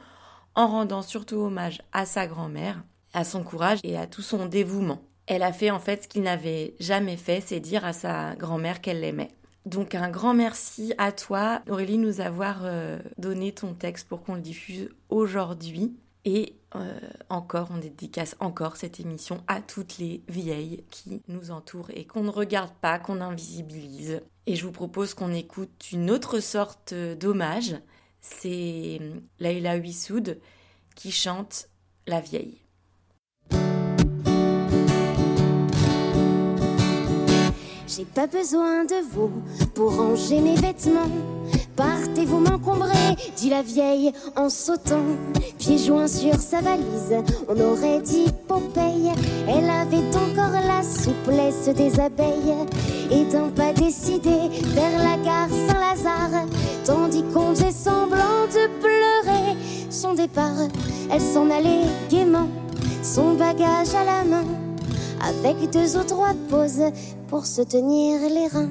en 0.54 0.66
rendant 0.68 1.02
surtout 1.02 1.36
hommage 1.36 1.82
à 1.92 2.06
sa 2.06 2.26
grand-mère, 2.26 2.82
à 3.12 3.24
son 3.24 3.42
courage 3.42 3.80
et 3.84 3.96
à 3.96 4.06
tout 4.06 4.22
son 4.22 4.46
dévouement. 4.46 5.02
Elle 5.26 5.42
a 5.42 5.52
fait 5.52 5.70
en 5.70 5.78
fait 5.78 6.04
ce 6.04 6.08
qu'il 6.08 6.22
n'avait 6.22 6.74
jamais 6.80 7.16
fait, 7.16 7.40
c'est 7.40 7.60
dire 7.60 7.84
à 7.84 7.92
sa 7.92 8.34
grand-mère 8.36 8.80
qu'elle 8.80 9.00
l'aimait. 9.00 9.30
Donc 9.64 9.94
un 9.94 10.10
grand 10.10 10.34
merci 10.34 10.92
à 10.98 11.10
toi, 11.10 11.62
Aurélie, 11.70 11.96
nous 11.96 12.20
avoir 12.20 12.60
euh, 12.64 12.98
donné 13.16 13.52
ton 13.52 13.72
texte 13.72 14.08
pour 14.08 14.22
qu'on 14.22 14.34
le 14.34 14.42
diffuse 14.42 14.90
aujourd'hui. 15.08 15.96
Et 16.26 16.56
euh, 16.74 16.98
encore, 17.28 17.68
on 17.70 17.78
dédicace 17.78 18.36
encore 18.40 18.76
cette 18.76 19.00
émission 19.00 19.42
à 19.46 19.60
toutes 19.60 19.98
les 19.98 20.22
vieilles 20.28 20.84
qui 20.90 21.22
nous 21.28 21.50
entourent 21.50 21.90
et 21.94 22.04
qu'on 22.06 22.22
ne 22.22 22.30
regarde 22.30 22.72
pas, 22.80 22.98
qu'on 22.98 23.20
invisibilise. 23.20 24.22
Et 24.46 24.56
je 24.56 24.64
vous 24.64 24.72
propose 24.72 25.14
qu'on 25.14 25.32
écoute 25.32 25.92
une 25.92 26.10
autre 26.10 26.40
sorte 26.40 26.94
d'hommage. 26.94 27.76
C'est 28.20 29.00
Laila 29.38 29.76
Huissoud 29.76 30.40
qui 30.94 31.10
chante 31.10 31.68
La 32.06 32.20
vieille. 32.20 32.63
J'ai 37.96 38.04
pas 38.04 38.26
besoin 38.26 38.84
de 38.84 38.96
vous 39.12 39.30
pour 39.74 39.94
ranger 39.94 40.40
mes 40.40 40.56
vêtements. 40.56 41.10
Partez 41.76 42.24
vous 42.24 42.40
m'encombrer, 42.40 43.14
dit 43.36 43.50
la 43.50 43.62
vieille 43.62 44.10
en 44.34 44.48
sautant. 44.48 45.04
Pieds 45.58 45.78
joints 45.78 46.08
sur 46.08 46.34
sa 46.34 46.60
valise, 46.60 47.14
on 47.48 47.60
aurait 47.60 48.00
dit 48.00 48.26
Popeye. 48.48 49.12
Elle 49.46 49.70
avait 49.70 50.08
encore 50.16 50.60
la 50.66 50.82
souplesse 50.82 51.68
des 51.68 52.00
abeilles. 52.00 52.66
Et 53.12 53.26
d'un 53.26 53.50
pas 53.50 53.72
décidé 53.72 54.48
vers 54.74 54.98
la 54.98 55.16
gare 55.22 55.48
Saint-Lazare, 55.50 56.46
tandis 56.84 57.22
qu'on 57.32 57.54
faisait 57.54 57.70
semblant 57.70 58.46
de 58.48 58.66
pleurer 58.80 59.56
son 59.90 60.14
départ, 60.14 60.68
elle 61.12 61.20
s'en 61.20 61.48
allait 61.48 61.86
gaiement, 62.10 62.48
son 63.02 63.34
bagage 63.34 63.94
à 63.94 64.04
la 64.04 64.24
main, 64.24 64.44
avec 65.28 65.70
deux 65.70 65.96
ou 65.96 66.04
trois 66.04 66.34
pauses 66.48 66.92
pour 67.28 67.46
se 67.46 67.62
tenir 67.62 68.20
les 68.28 68.46
reins. 68.46 68.70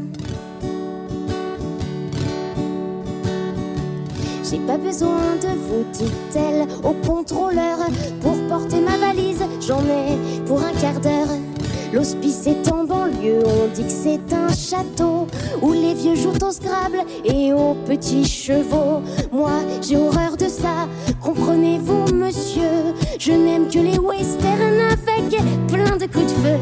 J'ai 4.43 4.59
pas 4.59 4.77
besoin 4.77 5.35
de 5.41 5.47
vous, 5.47 5.83
dit-elle 5.93 6.67
au 6.83 6.93
contrôleur. 7.07 7.77
Pour 8.21 8.35
porter 8.47 8.81
ma 8.81 8.97
valise, 8.97 9.43
j'en 9.65 9.81
ai 9.81 10.17
pour 10.45 10.59
un 10.59 10.73
quart 10.73 10.99
d'heure. 10.99 11.52
L'hospice 11.93 12.47
est 12.47 12.71
en 12.71 12.85
banlieue, 12.85 13.43
on 13.45 13.67
dit 13.67 13.83
que 13.83 13.91
c'est 13.91 14.33
un 14.33 14.51
château 14.51 15.27
où 15.61 15.73
les 15.73 15.93
vieux 15.93 16.15
jouent 16.15 16.43
au 16.43 16.51
Scrabble 16.51 17.03
et 17.23 17.53
aux 17.53 17.75
petits 17.85 18.25
chevaux. 18.25 19.03
Moi, 19.31 19.51
j'ai 19.79 19.97
horreur 19.97 20.35
de 20.35 20.47
ça, 20.47 20.87
comprenez-vous, 21.21 22.15
monsieur? 22.15 22.95
Je 23.19 23.31
n'aime 23.31 23.69
que 23.69 23.77
les 23.77 23.99
westerns 23.99 24.81
avec 24.91 25.39
plein 25.67 25.95
de 25.97 26.11
coups 26.11 26.25
de 26.25 26.39
feu. 26.41 26.57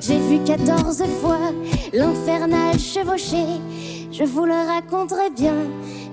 J'ai 0.00 0.20
vu 0.20 0.38
14 0.44 1.02
fois 1.20 1.50
l'infernal 1.92 2.78
chevauché. 2.78 3.44
Je 4.12 4.22
vous 4.22 4.44
le 4.44 4.54
raconterai 4.54 5.30
bien, 5.30 5.56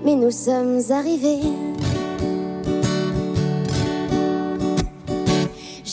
mais 0.04 0.16
nous 0.16 0.32
sommes 0.32 0.80
arrivés. 0.90 1.42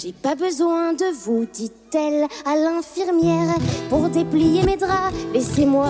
J'ai 0.02 0.14
pas 0.14 0.34
besoin 0.34 0.94
de 0.94 1.06
vous, 1.24 1.46
dit-elle 1.46 2.26
à 2.46 2.56
l'infirmière, 2.56 3.54
pour 3.88 4.10
déplier 4.10 4.64
mes 4.64 4.76
draps. 4.76 5.14
Laissez-moi, 5.32 5.90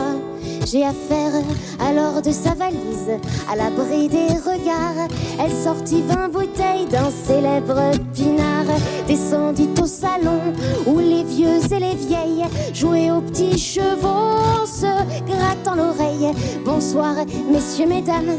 j'ai 0.66 0.84
affaire. 0.84 1.32
Alors 1.80 2.22
de 2.22 2.32
sa 2.32 2.53
valise, 2.53 3.20
à 3.49 3.55
l'abri 3.55 4.09
des 4.09 4.28
regards, 4.28 5.07
elle 5.39 5.53
sortit 5.53 6.01
vingt 6.01 6.28
bouteilles 6.28 6.88
d'un 6.88 7.09
célèbre 7.09 7.91
pinard. 8.14 8.76
Descendit 9.07 9.70
au 9.82 9.86
salon 9.86 10.41
où 10.88 10.99
les 10.99 11.24
vieux 11.24 11.59
et 11.72 11.80
les 11.80 11.95
vieilles 11.95 12.47
jouaient 12.74 13.12
aux 13.12 13.22
petits 13.22 13.57
chevaux 13.57 14.66
se 14.66 14.91
grattant 15.26 15.76
l'oreille. 15.76 16.34
Bonsoir, 16.66 17.16
messieurs, 17.49 17.88
mesdames, 17.88 18.36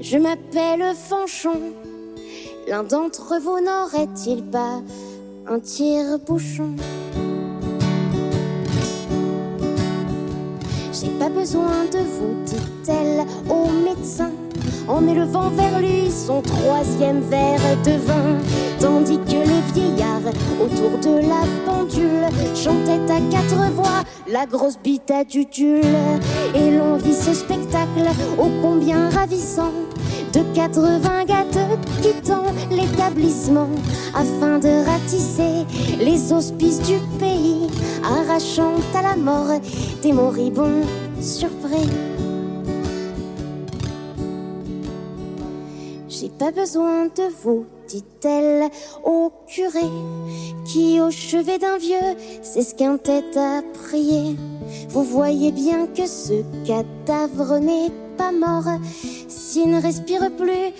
je 0.00 0.16
m'appelle 0.16 0.94
Fanchon. 0.94 1.60
L'un 2.68 2.82
d'entre 2.82 3.38
vous 3.40 3.60
n'aurait-il 3.60 4.42
pas 4.42 4.82
un 5.46 5.60
tire-bouchon 5.60 6.74
J'ai 10.92 11.10
pas 11.20 11.28
besoin 11.28 11.84
de 11.92 11.98
vous, 11.98 12.34
dit-elle 12.44 13.24
au 13.48 13.70
médecin, 13.70 14.32
en 14.88 15.06
élevant 15.06 15.50
vers 15.50 15.78
lui 15.78 16.10
son 16.10 16.42
troisième 16.42 17.20
verre 17.20 17.60
de 17.84 17.92
vin, 18.04 18.36
tandis 18.80 19.18
que 19.18 19.46
les 19.46 19.62
vieillards 19.72 20.32
autour 20.60 20.98
de 20.98 21.20
la 21.20 21.44
pendule 21.66 22.26
chantaient 22.56 23.12
à 23.12 23.20
quatre 23.30 23.72
voix 23.74 24.02
la 24.26 24.44
grosse 24.44 24.78
bite 24.82 25.12
à. 25.12 25.20
Et 25.20 26.70
l'on 26.76 26.96
vit 26.96 27.14
ce 27.14 27.32
spectacle 27.32 28.08
ô 28.38 28.48
combien 28.60 29.08
ravissant 29.10 29.70
de 30.36 30.42
80 30.54 31.24
gâtes 31.24 31.58
quittant 32.02 32.44
l'établissement 32.70 33.70
afin 34.14 34.58
de 34.58 34.84
ratisser 34.84 35.64
les 35.98 36.30
auspices 36.30 36.82
du 36.82 36.98
pays, 37.18 37.68
arrachant 38.04 38.74
à 38.94 39.00
la 39.02 39.16
mort 39.16 39.58
des 40.02 40.12
moribonds 40.12 40.82
surpris. 41.20 41.88
Pas 46.38 46.50
besoin 46.50 47.06
de 47.06 47.22
vous, 47.42 47.64
dit-elle 47.88 48.68
au 49.04 49.32
curé, 49.46 49.86
qui 50.64 51.00
au 51.00 51.10
chevet 51.10 51.58
d'un 51.58 51.78
vieux 51.78 52.16
s'esquintait 52.42 53.36
à 53.36 53.62
prier. 53.72 54.36
Vous 54.90 55.02
voyez 55.02 55.52
bien 55.52 55.86
que 55.86 56.06
ce 56.06 56.42
cadavre 56.66 57.58
n'est 57.58 57.90
pas 58.18 58.32
mort 58.32 58.68
s'il 59.28 59.70
ne 59.70 59.80
respire 59.80 60.30
plus. 60.36 60.72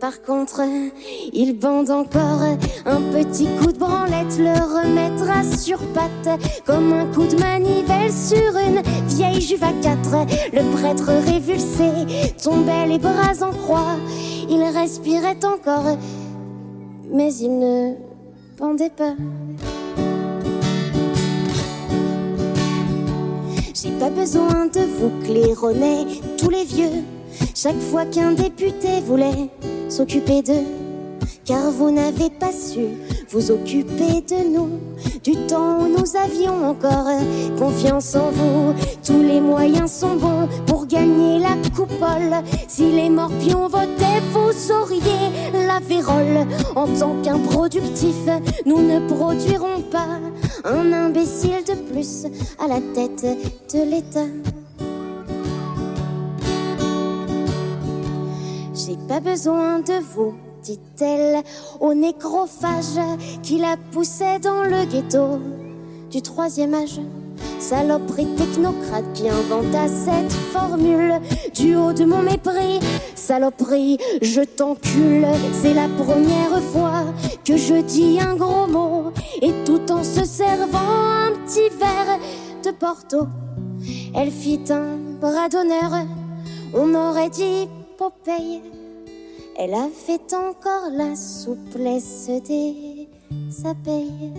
Par 0.00 0.20
contre, 0.20 0.60
il 1.32 1.58
bande 1.58 1.88
encore 1.88 2.42
un 2.84 3.00
petit 3.12 3.46
coup 3.58 3.72
de 3.72 3.78
branlette, 3.78 4.36
le 4.38 4.52
remettra 4.52 5.42
sur 5.56 5.78
patte 5.94 6.40
comme 6.66 6.92
un 6.92 7.06
coup 7.06 7.26
de 7.26 7.36
manivelle 7.36 8.12
sur 8.12 8.54
une 8.58 8.82
vieille 9.06 9.40
juve 9.40 9.64
à 9.64 9.72
quatre. 9.82 10.26
Le 10.52 10.62
prêtre 10.76 11.10
révulsé 11.26 12.34
tombait 12.42 12.86
les 12.86 12.98
bras 12.98 13.32
en 13.40 13.52
croix, 13.52 13.96
il 14.48 14.62
respirait 14.62 15.38
encore, 15.44 15.96
mais 17.10 17.34
il 17.34 17.58
ne 17.58 17.94
pendait 18.56 18.90
pas. 18.90 19.14
J'ai 23.74 23.90
pas 23.98 24.10
besoin 24.10 24.66
de 24.66 24.80
vous 24.80 25.10
claironner 25.24 26.06
tous 26.38 26.50
les 26.50 26.64
vieux 26.64 27.02
chaque 27.54 27.80
fois 27.80 28.04
qu'un 28.06 28.32
député 28.32 29.00
voulait 29.00 29.50
s'occuper 29.88 30.42
d'eux. 30.42 30.83
Car 31.44 31.70
vous 31.70 31.90
n'avez 31.90 32.30
pas 32.30 32.52
su 32.52 32.88
vous 33.30 33.50
occuper 33.50 34.22
de 34.22 34.48
nous, 34.48 34.70
du 35.22 35.34
temps 35.46 35.80
où 35.80 35.88
nous 35.88 36.16
avions 36.16 36.70
encore 36.70 37.08
confiance 37.58 38.14
en 38.14 38.30
vous. 38.30 38.74
Tous 39.04 39.20
les 39.20 39.40
moyens 39.40 39.90
sont 39.90 40.16
bons 40.16 40.48
pour 40.66 40.86
gagner 40.86 41.40
la 41.40 41.56
coupole. 41.74 42.44
Si 42.68 42.92
les 42.92 43.10
morpions 43.10 43.68
votaient, 43.68 44.22
vous 44.32 44.52
sauriez 44.52 45.30
la 45.52 45.80
vérole. 45.80 46.46
En 46.76 46.86
tant 46.86 47.20
qu'improductif, 47.22 48.16
nous 48.64 48.80
ne 48.80 49.06
produirons 49.08 49.82
pas 49.90 50.20
un 50.64 50.92
imbécile 50.92 51.64
de 51.66 51.74
plus 51.92 52.26
à 52.58 52.68
la 52.68 52.80
tête 52.94 53.26
de 53.74 53.90
l'État. 53.90 54.30
J'ai 58.74 58.96
pas 59.08 59.20
besoin 59.20 59.80
de 59.80 59.94
vous, 60.14 60.34
dit-elle 60.64 61.42
au 61.80 61.92
nécrophage 61.94 62.98
qui 63.42 63.58
la 63.58 63.76
poussait 63.92 64.38
dans 64.38 64.62
le 64.62 64.84
ghetto 64.86 65.38
du 66.10 66.22
troisième 66.22 66.74
âge. 66.74 67.00
Saloperie 67.58 68.34
technocrate 68.36 69.12
qui 69.12 69.28
inventa 69.28 69.86
cette 69.88 70.32
formule 70.32 71.20
du 71.54 71.76
haut 71.76 71.92
de 71.92 72.04
mon 72.04 72.22
mépris. 72.22 72.80
Saloperie, 73.14 73.98
je 74.22 74.40
t'encule, 74.40 75.26
c'est 75.52 75.74
la 75.74 75.88
première 75.88 76.60
fois 76.72 77.04
que 77.44 77.56
je 77.56 77.82
dis 77.82 78.18
un 78.20 78.36
gros 78.36 78.66
mot. 78.66 79.12
Et 79.42 79.52
tout 79.64 79.90
en 79.90 80.02
se 80.02 80.24
servant 80.24 80.78
un 80.78 81.32
petit 81.44 81.68
verre 81.78 82.18
de 82.64 82.70
Porto, 82.70 83.26
elle 84.14 84.30
fit 84.30 84.64
un 84.70 84.96
bras 85.20 85.48
d'honneur. 85.48 86.06
On 86.72 86.94
aurait 86.94 87.30
dit 87.30 87.68
Popeye. 87.98 88.62
Elle 89.56 89.74
avait 89.74 90.34
encore 90.34 90.90
la 90.90 91.14
souplesse 91.14 92.28
des 92.44 93.08
abeilles. 93.64 94.32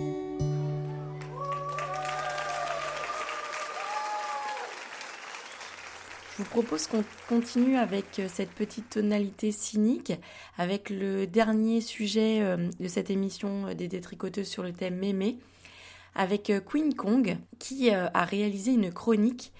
Je 6.36 6.42
vous 6.42 6.50
propose 6.50 6.86
qu'on 6.86 7.02
continue 7.30 7.78
avec 7.78 8.18
euh, 8.18 8.28
cette 8.28 8.50
petite 8.50 8.90
tonalité 8.90 9.52
cynique, 9.52 10.12
avec 10.58 10.90
le 10.90 11.26
dernier 11.26 11.80
sujet 11.80 12.42
euh, 12.42 12.68
de 12.78 12.88
cette 12.88 13.08
émission 13.08 13.68
euh, 13.68 13.74
des 13.74 13.88
détricoteuses 13.88 14.46
sur 14.46 14.62
le 14.62 14.74
thème 14.74 14.96
mémé, 14.96 15.38
avec 16.14 16.52
Queen 16.66 16.94
Kong, 16.94 17.38
qui 17.58 17.90
a 17.90 18.24
réalisé 18.24 18.72
une 18.72 18.90
chronique 18.90 19.52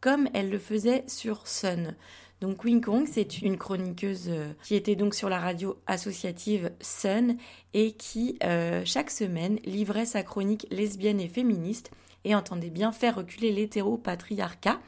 comme 0.00 0.28
elle 0.32 0.50
le 0.50 0.60
faisait 0.60 1.02
sur 1.08 1.48
Sun. 1.48 1.96
Donc 2.40 2.58
Queen 2.58 2.80
Kong, 2.80 3.06
c'est 3.10 3.42
une 3.42 3.56
chroniqueuse 3.56 4.30
qui 4.62 4.74
était 4.74 4.96
donc 4.96 5.14
sur 5.14 5.28
la 5.28 5.38
radio 5.38 5.78
associative 5.86 6.72
Sun 6.80 7.36
et 7.72 7.92
qui 7.92 8.38
chaque 8.84 9.10
semaine 9.10 9.58
livrait 9.64 10.04
sa 10.04 10.22
chronique 10.22 10.66
lesbienne 10.70 11.20
et 11.20 11.28
féministe 11.28 11.90
et 12.24 12.34
entendait 12.34 12.70
bien 12.70 12.92
faire 12.92 13.16
reculer 13.16 13.50
l'hétéropatriarcat. 13.50 14.80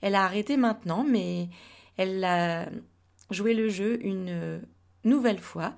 Elle 0.00 0.14
a 0.14 0.24
arrêté 0.24 0.56
maintenant, 0.56 1.04
mais 1.04 1.48
elle 1.96 2.24
a 2.24 2.68
joué 3.30 3.54
le 3.54 3.68
jeu 3.68 4.04
une 4.04 4.60
nouvelle 5.04 5.38
fois 5.38 5.74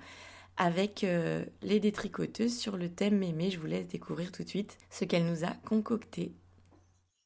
avec 0.57 1.03
euh, 1.03 1.43
les 1.61 1.79
détricoteuses 1.79 2.57
sur 2.57 2.77
le 2.77 2.89
thème 2.89 3.17
mémé. 3.17 3.49
Je 3.49 3.59
vous 3.59 3.65
laisse 3.65 3.87
découvrir 3.87 4.31
tout 4.31 4.43
de 4.43 4.49
suite 4.49 4.77
ce 4.89 5.05
qu'elle 5.05 5.25
nous 5.25 5.43
a 5.43 5.51
concocté. 5.65 6.33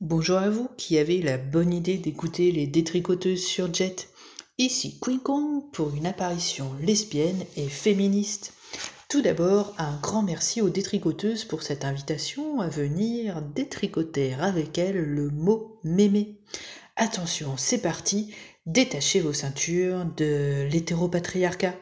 Bonjour 0.02 0.38
à 0.38 0.52
vous 0.52 0.70
qui 0.78 1.00
avez 1.00 1.24
la 1.24 1.40
bonne 1.40 1.74
idée 1.74 1.98
d'écouter 1.98 2.52
les 2.52 2.68
détricoteuses 2.68 3.44
sur 3.44 3.74
Jet. 3.74 4.10
Ici 4.60 5.00
Queen 5.02 5.20
Kong 5.20 5.64
pour 5.74 5.96
une 5.96 6.06
apparition 6.06 6.72
lesbienne 6.80 7.44
et 7.56 7.68
féministe. 7.68 8.54
Tout 9.10 9.24
d'abord, 9.24 9.74
un 9.80 9.98
grand 10.00 10.22
merci 10.22 10.62
aux 10.62 10.70
détricoteuses 10.70 11.46
pour 11.46 11.64
cette 11.64 11.84
invitation 11.84 12.62
à 12.62 12.70
venir 12.70 13.42
détricoter 13.42 14.36
avec 14.36 14.78
elles 14.78 15.04
le 15.04 15.32
mot 15.32 15.80
mémé. 15.84 16.38
Attention, 16.96 17.58
c'est 17.58 17.82
parti, 17.82 18.36
détachez 18.68 19.20
vos 19.20 19.34
ceintures 19.34 20.06
de 20.16 20.68
l'hétéropatriarcat. 20.72 21.74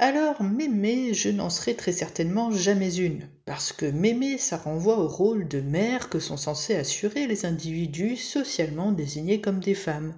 Alors, 0.00 0.44
mémé, 0.44 1.12
je 1.12 1.28
n'en 1.28 1.50
serai 1.50 1.74
très 1.74 1.90
certainement 1.90 2.52
jamais 2.52 2.98
une, 2.98 3.28
parce 3.46 3.72
que 3.72 3.84
mémé, 3.84 4.38
ça 4.38 4.56
renvoie 4.56 4.96
au 4.96 5.08
rôle 5.08 5.48
de 5.48 5.60
mère 5.60 6.08
que 6.08 6.20
sont 6.20 6.36
censés 6.36 6.76
assurer 6.76 7.26
les 7.26 7.46
individus 7.46 8.16
socialement 8.16 8.92
désignés 8.92 9.40
comme 9.40 9.58
des 9.58 9.74
femmes. 9.74 10.14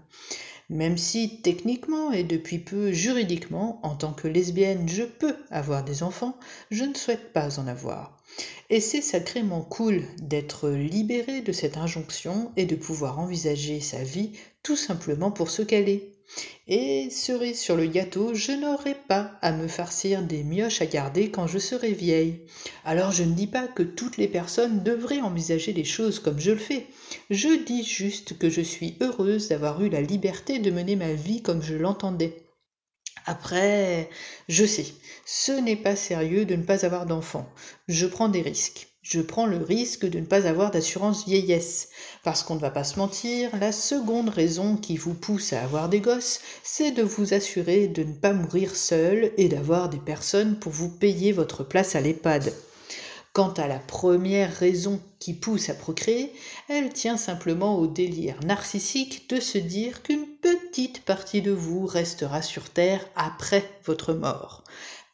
Même 0.68 0.98
si 0.98 1.40
techniquement 1.40 2.12
et 2.12 2.24
depuis 2.24 2.58
peu 2.58 2.92
juridiquement, 2.92 3.80
en 3.82 3.96
tant 3.96 4.12
que 4.12 4.28
lesbienne, 4.28 4.86
je 4.86 5.04
peux 5.04 5.34
avoir 5.50 5.82
des 5.82 6.02
enfants, 6.02 6.36
je 6.70 6.84
ne 6.84 6.94
souhaite 6.94 7.32
pas 7.32 7.58
en 7.58 7.66
avoir. 7.66 8.22
Et 8.68 8.80
c'est 8.80 9.00
sacrément 9.00 9.62
cool 9.62 10.02
d'être 10.20 10.68
libérée 10.68 11.40
de 11.40 11.52
cette 11.52 11.78
injonction 11.78 12.52
et 12.56 12.66
de 12.66 12.76
pouvoir 12.76 13.18
envisager 13.18 13.80
sa 13.80 14.04
vie 14.04 14.32
tout 14.62 14.76
simplement 14.76 15.30
pour 15.30 15.48
ce 15.48 15.62
qu'elle 15.62 15.88
est. 15.88 16.09
Et 16.68 17.10
cerise 17.10 17.58
sur 17.58 17.76
le 17.76 17.86
gâteau, 17.86 18.34
je 18.34 18.52
n'aurai 18.52 18.94
pas 18.94 19.32
à 19.42 19.50
me 19.50 19.66
farcir 19.66 20.22
des 20.22 20.44
mioches 20.44 20.80
à 20.80 20.86
garder 20.86 21.30
quand 21.30 21.46
je 21.46 21.58
serai 21.58 21.92
vieille. 21.92 22.46
Alors 22.84 23.10
je 23.10 23.24
ne 23.24 23.34
dis 23.34 23.48
pas 23.48 23.66
que 23.66 23.82
toutes 23.82 24.16
les 24.16 24.28
personnes 24.28 24.84
devraient 24.84 25.20
envisager 25.20 25.72
les 25.72 25.84
choses 25.84 26.20
comme 26.20 26.38
je 26.38 26.52
le 26.52 26.58
fais. 26.58 26.86
Je 27.30 27.64
dis 27.64 27.82
juste 27.82 28.38
que 28.38 28.48
je 28.48 28.60
suis 28.60 28.96
heureuse 29.00 29.48
d'avoir 29.48 29.82
eu 29.82 29.88
la 29.88 30.00
liberté 30.00 30.60
de 30.60 30.70
mener 30.70 30.94
ma 30.94 31.12
vie 31.12 31.42
comme 31.42 31.62
je 31.62 31.74
l'entendais. 31.74 32.36
Après, 33.26 34.08
je 34.48 34.64
sais, 34.64 34.86
ce 35.26 35.52
n'est 35.52 35.76
pas 35.76 35.96
sérieux 35.96 36.44
de 36.44 36.54
ne 36.54 36.62
pas 36.62 36.86
avoir 36.86 37.06
d'enfant. 37.06 37.48
Je 37.88 38.06
prends 38.06 38.28
des 38.28 38.42
risques. 38.42 38.89
Je 39.02 39.22
prends 39.22 39.46
le 39.46 39.56
risque 39.56 40.04
de 40.04 40.20
ne 40.20 40.26
pas 40.26 40.46
avoir 40.46 40.70
d'assurance 40.70 41.24
vieillesse. 41.24 41.88
Parce 42.22 42.42
qu'on 42.42 42.56
ne 42.56 42.60
va 42.60 42.70
pas 42.70 42.84
se 42.84 42.98
mentir, 42.98 43.56
la 43.56 43.72
seconde 43.72 44.28
raison 44.28 44.76
qui 44.76 44.98
vous 44.98 45.14
pousse 45.14 45.54
à 45.54 45.62
avoir 45.62 45.88
des 45.88 46.00
gosses, 46.00 46.40
c'est 46.62 46.90
de 46.90 47.02
vous 47.02 47.32
assurer 47.32 47.88
de 47.88 48.04
ne 48.04 48.12
pas 48.12 48.34
mourir 48.34 48.76
seul 48.76 49.32
et 49.38 49.48
d'avoir 49.48 49.88
des 49.88 49.98
personnes 49.98 50.58
pour 50.58 50.72
vous 50.72 50.90
payer 50.90 51.32
votre 51.32 51.64
place 51.64 51.96
à 51.96 52.00
l'EHPAD. 52.02 52.52
Quant 53.32 53.52
à 53.52 53.68
la 53.68 53.78
première 53.78 54.52
raison 54.52 55.00
qui 55.18 55.34
pousse 55.34 55.70
à 55.70 55.74
procréer, 55.74 56.32
elle 56.68 56.92
tient 56.92 57.16
simplement 57.16 57.78
au 57.78 57.86
délire 57.86 58.40
narcissique 58.44 59.30
de 59.30 59.40
se 59.40 59.56
dire 59.56 60.02
qu'une 60.02 60.26
petite 60.26 61.04
partie 61.04 61.40
de 61.40 61.52
vous 61.52 61.86
restera 61.86 62.42
sur 62.42 62.68
Terre 62.68 63.06
après 63.14 63.64
votre 63.84 64.12
mort. 64.14 64.64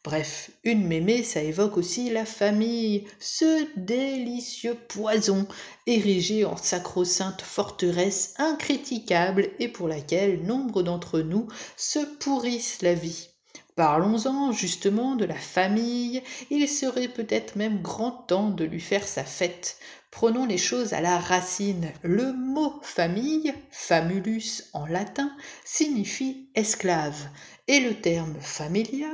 Bref, 0.09 0.51
une 0.63 0.87
mémé, 0.87 1.21
ça 1.21 1.41
évoque 1.41 1.75
aussi 1.75 2.09
la 2.09 2.23
famille, 2.23 3.03
ce 3.19 3.67
délicieux 3.75 4.77
poison 4.87 5.45
érigé 5.85 6.45
en 6.45 6.55
sacro-sainte 6.55 7.41
forteresse 7.41 8.33
incriticable 8.37 9.49
et 9.59 9.67
pour 9.67 9.89
laquelle 9.89 10.43
nombre 10.43 10.81
d'entre 10.81 11.19
nous 11.19 11.49
se 11.75 11.99
pourrissent 11.99 12.81
la 12.81 12.93
vie. 12.93 13.27
Parlons-en 13.75 14.53
justement 14.53 15.17
de 15.17 15.25
la 15.25 15.35
famille, 15.35 16.23
il 16.49 16.69
serait 16.69 17.09
peut-être 17.09 17.57
même 17.57 17.81
grand 17.81 18.11
temps 18.11 18.49
de 18.49 18.63
lui 18.63 18.79
faire 18.79 19.05
sa 19.05 19.25
fête. 19.25 19.77
Prenons 20.09 20.45
les 20.45 20.57
choses 20.57 20.93
à 20.93 21.01
la 21.01 21.19
racine. 21.19 21.91
Le 22.01 22.31
mot 22.31 22.79
famille, 22.81 23.53
famulus 23.71 24.63
en 24.71 24.85
latin, 24.85 25.35
signifie 25.65 26.47
esclave, 26.55 27.27
et 27.67 27.81
le 27.81 27.93
terme 27.93 28.37
familia, 28.39 29.09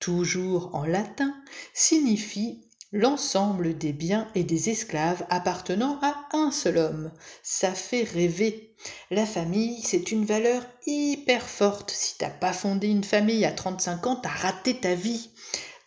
toujours 0.00 0.74
en 0.74 0.84
latin, 0.84 1.34
signifie 1.74 2.66
l'ensemble 2.92 3.76
des 3.76 3.92
biens 3.92 4.28
et 4.34 4.44
des 4.44 4.70
esclaves 4.70 5.26
appartenant 5.28 5.98
à 6.02 6.28
un 6.32 6.50
seul 6.50 6.78
homme. 6.78 7.12
Ça 7.42 7.72
fait 7.72 8.04
rêver. 8.04 8.74
La 9.10 9.26
famille, 9.26 9.80
c'est 9.82 10.12
une 10.12 10.24
valeur 10.24 10.64
hyper 10.86 11.42
forte. 11.42 11.90
Si 11.90 12.16
t'as 12.18 12.30
pas 12.30 12.52
fondé 12.52 12.88
une 12.88 13.04
famille 13.04 13.44
à 13.44 13.52
35 13.52 14.06
ans, 14.06 14.16
t'as 14.16 14.28
raté 14.28 14.78
ta 14.78 14.94
vie. 14.94 15.30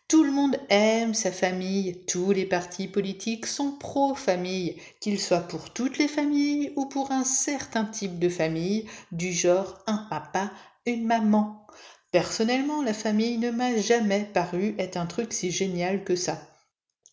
Tout 0.09 0.23
le 0.23 0.31
monde 0.31 0.57
aime 0.69 1.13
sa 1.13 1.31
famille, 1.31 2.03
tous 2.07 2.31
les 2.31 2.47
partis 2.47 2.87
politiques 2.87 3.45
sont 3.45 3.73
pro-famille, 3.73 4.75
qu'ils 4.99 5.19
soient 5.19 5.47
pour 5.47 5.71
toutes 5.71 5.99
les 5.99 6.07
familles 6.07 6.73
ou 6.75 6.87
pour 6.87 7.11
un 7.11 7.23
certain 7.23 7.85
type 7.85 8.17
de 8.17 8.27
famille, 8.27 8.89
du 9.11 9.31
genre 9.31 9.77
un 9.85 10.07
papa, 10.09 10.51
une 10.87 11.05
maman. 11.05 11.67
Personnellement, 12.11 12.81
la 12.81 12.93
famille 12.93 13.37
ne 13.37 13.51
m'a 13.51 13.77
jamais 13.77 14.27
paru 14.33 14.73
être 14.79 14.97
un 14.97 15.05
truc 15.05 15.31
si 15.31 15.51
génial 15.51 16.03
que 16.03 16.15
ça. 16.15 16.41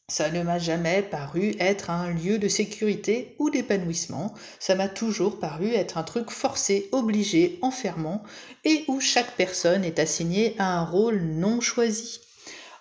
Ça 0.09 0.30
ne 0.30 0.42
m'a 0.42 0.59
jamais 0.59 1.03
paru 1.03 1.55
être 1.59 1.90
un 1.90 2.12
lieu 2.12 2.38
de 2.38 2.47
sécurité 2.47 3.34
ou 3.38 3.51
d'épanouissement, 3.51 4.32
ça 4.61 4.74
m'a 4.76 4.88
toujours 4.88 5.40
paru 5.40 5.68
être 5.74 5.99
un 5.99 6.05
truc 6.05 6.30
forcé, 6.30 6.88
obligé, 6.92 7.59
enfermant, 7.61 8.22
et 8.64 8.84
où 8.86 9.01
chaque 9.01 9.36
personne 9.36 9.84
est 9.84 9.99
assignée 9.99 10.55
à 10.59 10.78
un 10.78 10.84
rôle 10.84 11.20
non 11.20 11.61
choisi. 11.61 12.20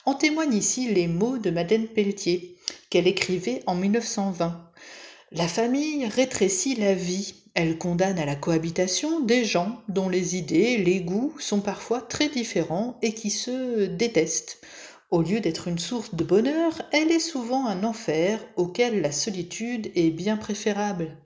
En 0.05 0.13
témoignent 0.13 0.53
ici 0.53 0.93
les 0.93 1.07
mots 1.07 1.39
de 1.39 1.49
Madeleine 1.49 1.87
Pelletier, 1.87 2.55
qu'elle 2.91 3.07
écrivait 3.07 3.63
en 3.65 3.73
1920. 3.73 4.71
La 5.31 5.47
famille 5.47 6.05
rétrécit 6.05 6.75
la 6.75 6.93
vie, 6.93 7.44
elle 7.55 7.77
condamne 7.77 8.19
à 8.19 8.25
la 8.25 8.35
cohabitation 8.35 9.21
des 9.21 9.45
gens 9.45 9.81
dont 9.87 10.09
les 10.09 10.35
idées, 10.35 10.77
les 10.77 10.99
goûts 10.99 11.33
sont 11.39 11.61
parfois 11.61 12.01
très 12.01 12.27
différents 12.27 12.99
et 13.01 13.13
qui 13.13 13.31
se 13.31 13.85
détestent. 13.85 14.59
Au 15.09 15.21
lieu 15.21 15.39
d'être 15.39 15.69
une 15.69 15.79
source 15.79 16.13
de 16.13 16.25
bonheur, 16.25 16.81
elle 16.91 17.11
est 17.11 17.19
souvent 17.19 17.65
un 17.65 17.85
enfer 17.85 18.45
auquel 18.57 19.01
la 19.01 19.13
solitude 19.13 19.89
est 19.95 20.09
bien 20.09 20.35
préférable. 20.35 21.17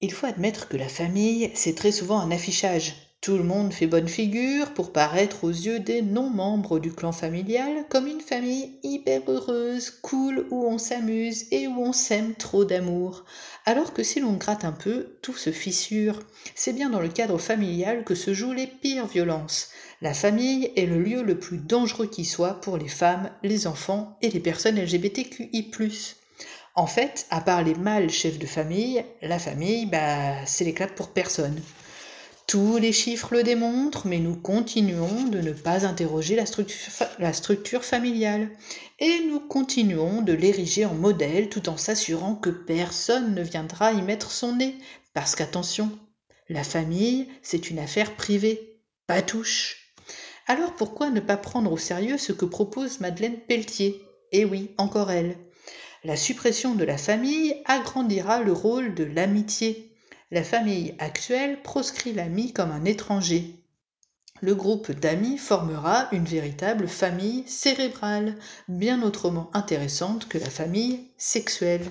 Il 0.00 0.12
faut 0.12 0.26
admettre 0.26 0.68
que 0.68 0.78
la 0.78 0.88
famille, 0.88 1.50
c'est 1.54 1.76
très 1.76 1.92
souvent 1.92 2.18
un 2.18 2.30
affichage. 2.30 3.11
Tout 3.22 3.36
le 3.36 3.44
monde 3.44 3.72
fait 3.72 3.86
bonne 3.86 4.08
figure 4.08 4.74
pour 4.74 4.92
paraître 4.92 5.44
aux 5.44 5.50
yeux 5.50 5.78
des 5.78 6.02
non-membres 6.02 6.80
du 6.80 6.92
clan 6.92 7.12
familial 7.12 7.84
comme 7.88 8.08
une 8.08 8.20
famille 8.20 8.72
hyper 8.82 9.22
heureuse, 9.28 9.90
cool, 10.02 10.44
où 10.50 10.66
on 10.66 10.76
s'amuse 10.76 11.44
et 11.52 11.68
où 11.68 11.84
on 11.84 11.92
s'aime 11.92 12.34
trop 12.34 12.64
d'amour. 12.64 13.24
Alors 13.64 13.92
que 13.92 14.02
si 14.02 14.18
l'on 14.18 14.32
gratte 14.32 14.64
un 14.64 14.72
peu, 14.72 15.18
tout 15.22 15.36
se 15.36 15.52
fissure. 15.52 16.18
C'est 16.56 16.72
bien 16.72 16.90
dans 16.90 16.98
le 16.98 17.06
cadre 17.06 17.38
familial 17.38 18.02
que 18.02 18.16
se 18.16 18.34
jouent 18.34 18.54
les 18.54 18.66
pires 18.66 19.06
violences. 19.06 19.68
La 20.00 20.14
famille 20.14 20.72
est 20.74 20.86
le 20.86 21.00
lieu 21.00 21.22
le 21.22 21.38
plus 21.38 21.58
dangereux 21.58 22.08
qui 22.08 22.24
soit 22.24 22.60
pour 22.60 22.76
les 22.76 22.88
femmes, 22.88 23.30
les 23.44 23.68
enfants 23.68 24.18
et 24.20 24.30
les 24.30 24.40
personnes 24.40 24.80
LGBTQI. 24.80 25.70
En 26.74 26.88
fait, 26.88 27.26
à 27.30 27.40
part 27.40 27.62
les 27.62 27.76
mâles 27.76 28.10
chefs 28.10 28.40
de 28.40 28.46
famille, 28.46 29.04
la 29.20 29.38
famille, 29.38 29.86
bah, 29.86 30.44
c'est 30.44 30.64
l'éclat 30.64 30.88
pour 30.88 31.10
personne. 31.10 31.62
Tous 32.46 32.76
les 32.76 32.92
chiffres 32.92 33.32
le 33.32 33.42
démontrent, 33.42 34.06
mais 34.06 34.18
nous 34.18 34.36
continuons 34.36 35.24
de 35.24 35.40
ne 35.40 35.52
pas 35.52 35.86
interroger 35.86 36.36
la 36.36 37.32
structure, 37.32 37.84
familiale. 37.84 38.50
Et 38.98 39.20
nous 39.28 39.40
continuons 39.40 40.22
de 40.22 40.32
l'ériger 40.32 40.84
en 40.84 40.94
modèle 40.94 41.48
tout 41.48 41.68
en 41.68 41.76
s'assurant 41.76 42.34
que 42.34 42.50
personne 42.50 43.34
ne 43.34 43.42
viendra 43.42 43.92
y 43.92 44.02
mettre 44.02 44.30
son 44.30 44.56
nez. 44.56 44.76
Parce 45.14 45.34
qu'attention, 45.34 45.90
la 46.48 46.64
famille, 46.64 47.28
c'est 47.42 47.70
une 47.70 47.78
affaire 47.78 48.14
privée. 48.16 48.80
Pas 49.06 49.22
touche. 49.22 49.94
Alors 50.46 50.74
pourquoi 50.74 51.10
ne 51.10 51.20
pas 51.20 51.36
prendre 51.36 51.72
au 51.72 51.78
sérieux 51.78 52.18
ce 52.18 52.32
que 52.32 52.44
propose 52.44 53.00
Madeleine 53.00 53.38
Pelletier? 53.38 54.02
Eh 54.32 54.44
oui, 54.44 54.70
encore 54.76 55.10
elle. 55.10 55.36
La 56.04 56.16
suppression 56.16 56.74
de 56.74 56.84
la 56.84 56.98
famille 56.98 57.54
agrandira 57.64 58.42
le 58.42 58.52
rôle 58.52 58.94
de 58.94 59.04
l'amitié. 59.04 59.91
La 60.32 60.42
famille 60.42 60.94
actuelle 60.98 61.60
proscrit 61.60 62.14
l'ami 62.14 62.54
comme 62.54 62.70
un 62.70 62.86
étranger. 62.86 63.54
Le 64.40 64.54
groupe 64.54 64.90
d'amis 64.90 65.36
formera 65.36 66.08
une 66.10 66.24
véritable 66.24 66.88
famille 66.88 67.44
cérébrale, 67.46 68.38
bien 68.66 69.02
autrement 69.02 69.50
intéressante 69.52 70.28
que 70.28 70.38
la 70.38 70.48
famille 70.48 71.10
sexuelle. 71.18 71.84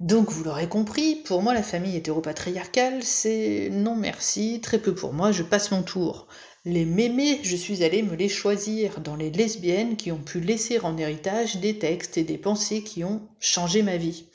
Donc 0.00 0.30
vous 0.30 0.42
l'aurez 0.42 0.68
compris, 0.68 1.14
pour 1.24 1.42
moi 1.42 1.54
la 1.54 1.62
famille 1.62 1.94
hétéropatriarcale, 1.94 3.04
c'est 3.04 3.68
non 3.70 3.94
merci, 3.94 4.60
très 4.60 4.80
peu 4.80 4.96
pour 4.96 5.12
moi, 5.12 5.30
je 5.30 5.44
passe 5.44 5.70
mon 5.70 5.84
tour. 5.84 6.26
Les 6.64 6.84
mémés, 6.84 7.38
je 7.44 7.54
suis 7.54 7.84
allée 7.84 8.02
me 8.02 8.16
les 8.16 8.28
choisir 8.28 9.00
dans 9.00 9.14
les 9.14 9.30
lesbiennes 9.30 9.96
qui 9.96 10.10
ont 10.10 10.18
pu 10.18 10.40
laisser 10.40 10.80
en 10.80 10.98
héritage 10.98 11.58
des 11.58 11.78
textes 11.78 12.18
et 12.18 12.24
des 12.24 12.36
pensées 12.36 12.82
qui 12.82 13.04
ont 13.04 13.28
changé 13.38 13.82
ma 13.82 13.96
vie, 13.96 14.26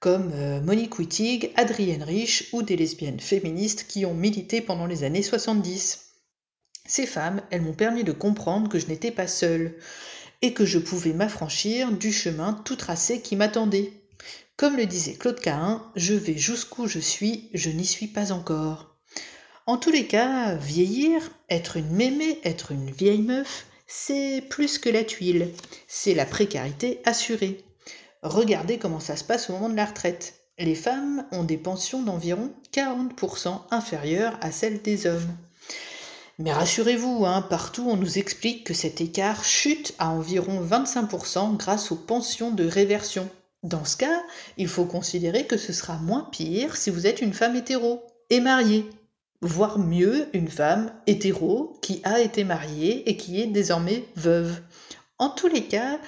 comme 0.00 0.32
euh, 0.34 0.60
Monique 0.60 0.98
Wittig, 0.98 1.52
Adrienne 1.56 2.02
Rich 2.02 2.48
ou 2.52 2.62
des 2.62 2.76
lesbiennes 2.76 3.20
féministes 3.20 3.86
qui 3.88 4.04
ont 4.04 4.14
milité 4.14 4.60
pendant 4.60 4.86
les 4.86 5.04
années 5.04 5.22
70. 5.22 6.12
Ces 6.86 7.06
femmes, 7.06 7.42
elles 7.50 7.62
m'ont 7.62 7.72
permis 7.72 8.04
de 8.04 8.12
comprendre 8.12 8.68
que 8.68 8.78
je 8.78 8.86
n'étais 8.86 9.10
pas 9.10 9.26
seule 9.26 9.74
et 10.42 10.52
que 10.52 10.64
je 10.64 10.78
pouvais 10.78 11.12
m'affranchir 11.12 11.90
du 11.92 12.12
chemin 12.12 12.52
tout 12.52 12.76
tracé 12.76 13.20
qui 13.20 13.36
m'attendait. 13.36 13.92
Comme 14.56 14.76
le 14.76 14.86
disait 14.86 15.14
Claude 15.14 15.40
Cahin, 15.40 15.82
je 15.96 16.14
vais 16.14 16.36
jusqu'où 16.36 16.86
je 16.86 16.98
suis, 16.98 17.50
je 17.52 17.70
n'y 17.70 17.84
suis 17.84 18.06
pas 18.06 18.32
encore. 18.32 18.96
En 19.66 19.78
tous 19.78 19.90
les 19.90 20.06
cas, 20.06 20.54
vieillir, 20.54 21.30
être 21.50 21.76
une 21.76 21.90
mémé, 21.90 22.38
être 22.44 22.70
une 22.70 22.90
vieille 22.90 23.22
meuf, 23.22 23.66
c'est 23.86 24.42
plus 24.48 24.78
que 24.78 24.88
la 24.88 25.04
tuile, 25.04 25.50
c'est 25.88 26.14
la 26.14 26.24
précarité 26.24 27.00
assurée. 27.04 27.64
Regardez 28.26 28.78
comment 28.78 28.98
ça 28.98 29.16
se 29.16 29.22
passe 29.22 29.48
au 29.48 29.52
moment 29.52 29.68
de 29.68 29.76
la 29.76 29.84
retraite. 29.84 30.34
Les 30.58 30.74
femmes 30.74 31.24
ont 31.30 31.44
des 31.44 31.56
pensions 31.56 32.02
d'environ 32.02 32.50
40% 32.72 33.60
inférieures 33.70 34.36
à 34.40 34.50
celles 34.50 34.82
des 34.82 35.06
hommes. 35.06 35.36
Mais 36.38 36.52
rassurez-vous, 36.52 37.24
hein, 37.24 37.42
partout 37.42 37.86
on 37.88 37.96
nous 37.96 38.18
explique 38.18 38.64
que 38.64 38.74
cet 38.74 39.00
écart 39.00 39.44
chute 39.44 39.94
à 39.98 40.10
environ 40.10 40.60
25% 40.60 41.56
grâce 41.56 41.92
aux 41.92 41.96
pensions 41.96 42.50
de 42.50 42.66
réversion. 42.66 43.28
Dans 43.62 43.84
ce 43.84 43.96
cas, 43.96 44.22
il 44.56 44.68
faut 44.68 44.86
considérer 44.86 45.46
que 45.46 45.56
ce 45.56 45.72
sera 45.72 45.96
moins 45.96 46.28
pire 46.32 46.76
si 46.76 46.90
vous 46.90 47.06
êtes 47.06 47.22
une 47.22 47.32
femme 47.32 47.56
hétéro 47.56 48.02
et 48.30 48.40
mariée 48.40 48.90
voire 49.40 49.78
mieux 49.78 50.28
une 50.32 50.48
femme 50.48 50.92
hétéro 51.06 51.78
qui 51.82 52.00
a 52.04 52.20
été 52.20 52.44
mariée 52.44 53.08
et 53.08 53.16
qui 53.16 53.40
est 53.40 53.46
désormais 53.46 54.04
veuve. 54.16 54.60
En 55.18 55.30
tous 55.30 55.48
les 55.48 55.64
cas, 55.64 55.98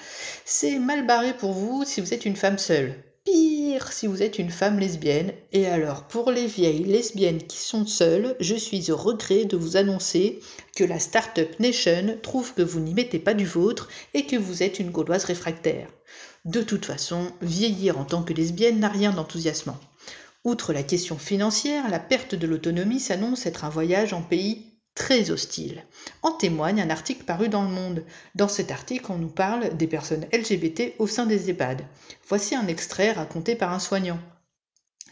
c'est 0.45 0.77
mal 0.77 1.07
barré 1.07 1.35
pour 1.35 1.51
vous 1.51 1.83
si 1.83 1.99
vous 1.99 2.13
êtes 2.13 2.25
une 2.25 2.35
femme 2.35 2.59
seule. 2.59 2.93
Pire 3.25 3.91
si 3.91 4.05
vous 4.05 4.21
êtes 4.21 4.37
une 4.37 4.51
femme 4.51 4.77
lesbienne. 4.77 5.33
Et 5.51 5.65
alors, 5.65 6.03
pour 6.03 6.29
les 6.29 6.45
vieilles 6.45 6.83
lesbiennes 6.83 7.41
qui 7.41 7.57
sont 7.57 7.87
seules, 7.87 8.35
je 8.39 8.53
suis 8.53 8.91
au 8.91 8.97
regret 8.97 9.45
de 9.45 9.57
vous 9.57 9.77
annoncer 9.77 10.39
que 10.75 10.83
la 10.83 10.99
Startup 10.99 11.59
Nation 11.59 12.19
trouve 12.21 12.53
que 12.53 12.61
vous 12.61 12.79
n'y 12.79 12.93
mettez 12.93 13.17
pas 13.17 13.33
du 13.33 13.45
vôtre 13.45 13.89
et 14.13 14.27
que 14.27 14.35
vous 14.35 14.61
êtes 14.61 14.79
une 14.79 14.91
gauloise 14.91 15.25
réfractaire. 15.25 15.87
De 16.45 16.61
toute 16.61 16.85
façon, 16.85 17.31
vieillir 17.41 17.97
en 17.97 18.05
tant 18.05 18.21
que 18.21 18.33
lesbienne 18.33 18.79
n'a 18.79 18.89
rien 18.89 19.11
d'enthousiasmant. 19.11 19.79
Outre 20.43 20.71
la 20.71 20.83
question 20.83 21.17
financière, 21.17 21.89
la 21.89 21.99
perte 21.99 22.35
de 22.35 22.45
l'autonomie 22.45 22.99
s'annonce 22.99 23.47
être 23.47 23.65
un 23.65 23.69
voyage 23.69 24.13
en 24.13 24.21
pays 24.21 24.68
très 24.99 25.31
hostile. 25.31 25.85
En 26.21 26.33
témoigne 26.33 26.81
un 26.81 26.89
article 26.89 27.23
paru 27.23 27.47
dans 27.47 27.63
Le 27.63 27.69
Monde. 27.69 28.03
Dans 28.35 28.49
cet 28.49 28.69
article, 28.69 29.11
on 29.11 29.17
nous 29.17 29.29
parle 29.29 29.75
des 29.77 29.87
personnes 29.87 30.27
LGBT 30.31 30.93
au 30.99 31.07
sein 31.07 31.25
des 31.25 31.49
EHPAD. 31.49 31.83
Voici 32.27 32.53
un 32.53 32.67
extrait 32.67 33.13
raconté 33.13 33.55
par 33.55 33.71
un 33.73 33.79
soignant. 33.79 34.19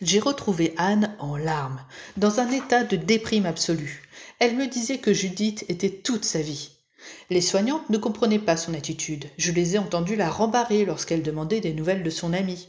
J'ai 0.01 0.19
retrouvé 0.19 0.75
Anne 0.77 1.15
en 1.19 1.37
larmes, 1.37 1.81
dans 2.17 2.39
un 2.39 2.51
état 2.51 2.83
de 2.83 2.97
déprime 2.97 3.47
absolue. 3.47 4.03
Elle 4.39 4.55
me 4.55 4.67
disait 4.67 4.99
que 4.99 5.13
Judith 5.13 5.65
était 5.69 5.89
toute 5.89 6.25
sa 6.25 6.41
vie. 6.41 6.71
Les 7.29 7.41
soignantes 7.41 7.89
ne 7.89 7.97
comprenaient 7.97 8.39
pas 8.39 8.57
son 8.57 8.73
attitude. 8.73 9.25
Je 9.37 9.53
les 9.53 9.75
ai 9.75 9.77
entendues 9.79 10.17
la 10.17 10.29
rembarrer 10.29 10.83
lorsqu'elle 10.83 11.23
demandait 11.23 11.61
des 11.61 11.73
nouvelles 11.73 12.03
de 12.03 12.09
son 12.09 12.33
amie. 12.33 12.67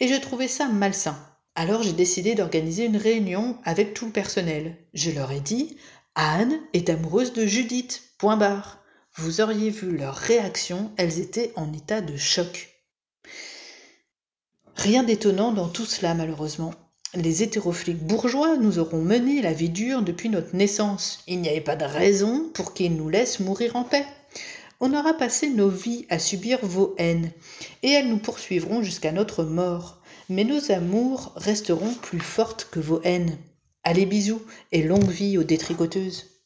Et 0.00 0.08
je 0.08 0.18
trouvais 0.18 0.48
ça 0.48 0.66
malsain. 0.68 1.16
Alors 1.54 1.82
j'ai 1.82 1.92
décidé 1.92 2.34
d'organiser 2.34 2.86
une 2.86 2.96
réunion 2.96 3.58
avec 3.64 3.94
tout 3.94 4.06
le 4.06 4.12
personnel. 4.12 4.76
Je 4.94 5.10
leur 5.10 5.30
ai 5.30 5.40
dit 5.40 5.76
Anne 6.16 6.60
est 6.72 6.90
amoureuse 6.90 7.32
de 7.32 7.44
Judith. 7.44 8.02
Point 8.18 8.36
barre. 8.36 8.78
Vous 9.16 9.40
auriez 9.40 9.70
vu 9.70 9.96
leur 9.96 10.14
réaction, 10.14 10.92
elles 10.96 11.20
étaient 11.20 11.52
en 11.56 11.72
état 11.72 12.00
de 12.00 12.16
choc. 12.16 12.70
Rien 14.76 15.02
d'étonnant 15.02 15.52
dans 15.52 15.68
tout 15.68 15.86
cela, 15.86 16.14
malheureusement. 16.14 16.74
Les 17.14 17.42
hétérofliques 17.44 18.04
bourgeois 18.04 18.56
nous 18.56 18.78
auront 18.78 19.02
mené 19.02 19.40
la 19.40 19.52
vie 19.52 19.70
dure 19.70 20.02
depuis 20.02 20.28
notre 20.28 20.54
naissance. 20.54 21.20
Il 21.28 21.40
n'y 21.40 21.48
avait 21.48 21.60
pas 21.60 21.76
de 21.76 21.84
raison 21.84 22.50
pour 22.54 22.74
qu'ils 22.74 22.96
nous 22.96 23.08
laissent 23.08 23.40
mourir 23.40 23.76
en 23.76 23.84
paix. 23.84 24.06
On 24.80 24.94
aura 24.94 25.14
passé 25.14 25.48
nos 25.48 25.68
vies 25.68 26.06
à 26.10 26.18
subir 26.18 26.58
vos 26.62 26.94
haines, 26.98 27.30
et 27.82 27.90
elles 27.90 28.08
nous 28.08 28.18
poursuivront 28.18 28.82
jusqu'à 28.82 29.12
notre 29.12 29.44
mort. 29.44 30.02
Mais 30.28 30.44
nos 30.44 30.72
amours 30.72 31.32
resteront 31.36 31.94
plus 31.94 32.20
fortes 32.20 32.68
que 32.70 32.80
vos 32.80 33.00
haines. 33.04 33.38
Allez 33.86 34.06
bisous 34.06 34.40
et 34.72 34.82
longue 34.82 35.10
vie 35.10 35.36
aux 35.36 35.44
détricoteuses. 35.44 36.40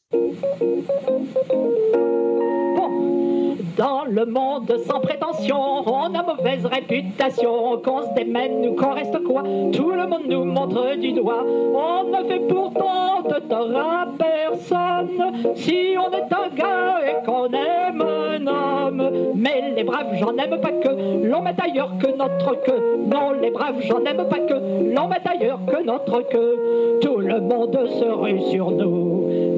Dans 3.77 4.03
le 4.05 4.25
monde 4.25 4.71
sans 4.85 4.99
prétention, 4.99 5.57
on 5.85 6.13
a 6.13 6.23
mauvaise 6.23 6.65
réputation, 6.65 7.77
qu'on 7.83 8.01
se 8.03 8.13
démène 8.15 8.67
ou 8.67 8.75
qu'on 8.75 8.93
reste 8.93 9.23
quoi, 9.23 9.43
tout 9.73 9.91
le 9.91 10.07
monde 10.07 10.23
nous 10.27 10.45
montre 10.45 10.95
du 10.95 11.13
doigt. 11.13 11.43
On 11.45 12.03
ne 12.05 12.27
fait 12.27 12.47
pourtant 12.47 13.21
de 13.21 13.39
tort 13.47 13.75
à 13.75 14.07
personne 14.17 15.53
si 15.55 15.95
on 15.97 16.11
est 16.11 16.33
un 16.33 16.55
gars 16.55 16.99
et 17.05 17.25
qu'on 17.25 17.47
aime 17.47 18.01
un 18.01 18.47
homme. 18.47 19.09
Mais 19.35 19.73
les 19.75 19.83
braves, 19.83 20.15
j'en 20.19 20.35
aime 20.37 20.59
pas 20.59 20.71
que 20.71 21.27
l'on 21.27 21.41
met 21.41 21.55
ailleurs 21.61 21.91
que 21.99 22.07
notre 22.15 22.61
queue. 22.63 22.97
Non, 23.05 23.31
les 23.41 23.51
braves, 23.51 23.81
j'en 23.81 24.03
aime 24.03 24.27
pas 24.29 24.39
que 24.39 24.53
l'on 24.95 25.07
met 25.07 25.21
ailleurs 25.25 25.59
que 25.65 25.83
notre 25.83 26.21
queue. 26.29 26.99
Tout 27.01 27.17
le 27.17 27.39
monde 27.39 27.79
se 27.99 28.05
rue 28.05 28.41
sur 28.51 28.71
nous, 28.71 29.08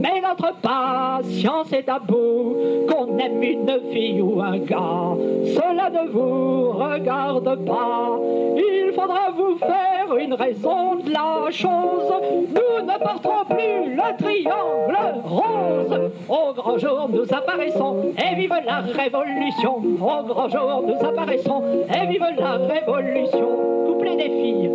mais 0.02 0.22
notre 0.22 0.54
patience 0.62 1.72
est 1.74 1.88
à 1.88 1.99
bout. 1.99 2.56
Qu'on 2.89 3.18
aime 3.18 3.43
une 3.43 3.80
fille 3.91 4.22
ou 4.22 4.41
un 4.41 4.58
gars, 4.58 5.16
cela 5.45 5.89
ne 5.89 6.10
vous 6.10 6.72
regarde 6.72 7.66
pas. 7.66 8.18
Il 8.58 8.91
faudra 8.93 9.30
vous 9.36 9.58
faire 9.58 10.18
une 10.18 10.34
raison 10.34 10.95
de 10.95 11.12
la 11.12 11.52
chose. 11.52 12.12
Nous 12.49 12.86
ne 12.86 12.97
porterons 12.99 13.45
plus 13.49 13.95
le 13.95 14.18
triangle 14.18 15.22
rose. 15.24 16.12
Au 16.28 16.54
grand 16.54 16.78
jour, 16.78 17.10
nous 17.10 17.34
apparaissons 17.34 18.14
et 18.18 18.36
vive 18.36 18.54
la 18.66 18.80
révolution. 18.80 19.78
Au 19.78 20.24
grand 20.24 20.49
jour, 20.49 20.84
nous 20.88 21.08
apparaissons 21.08 21.64
et 21.93 22.08
vive 22.08 22.26
la 22.38 22.58
révolution. 22.58 23.47
Couplet 23.88 24.16
des 24.16 24.30
filles, 24.30 24.72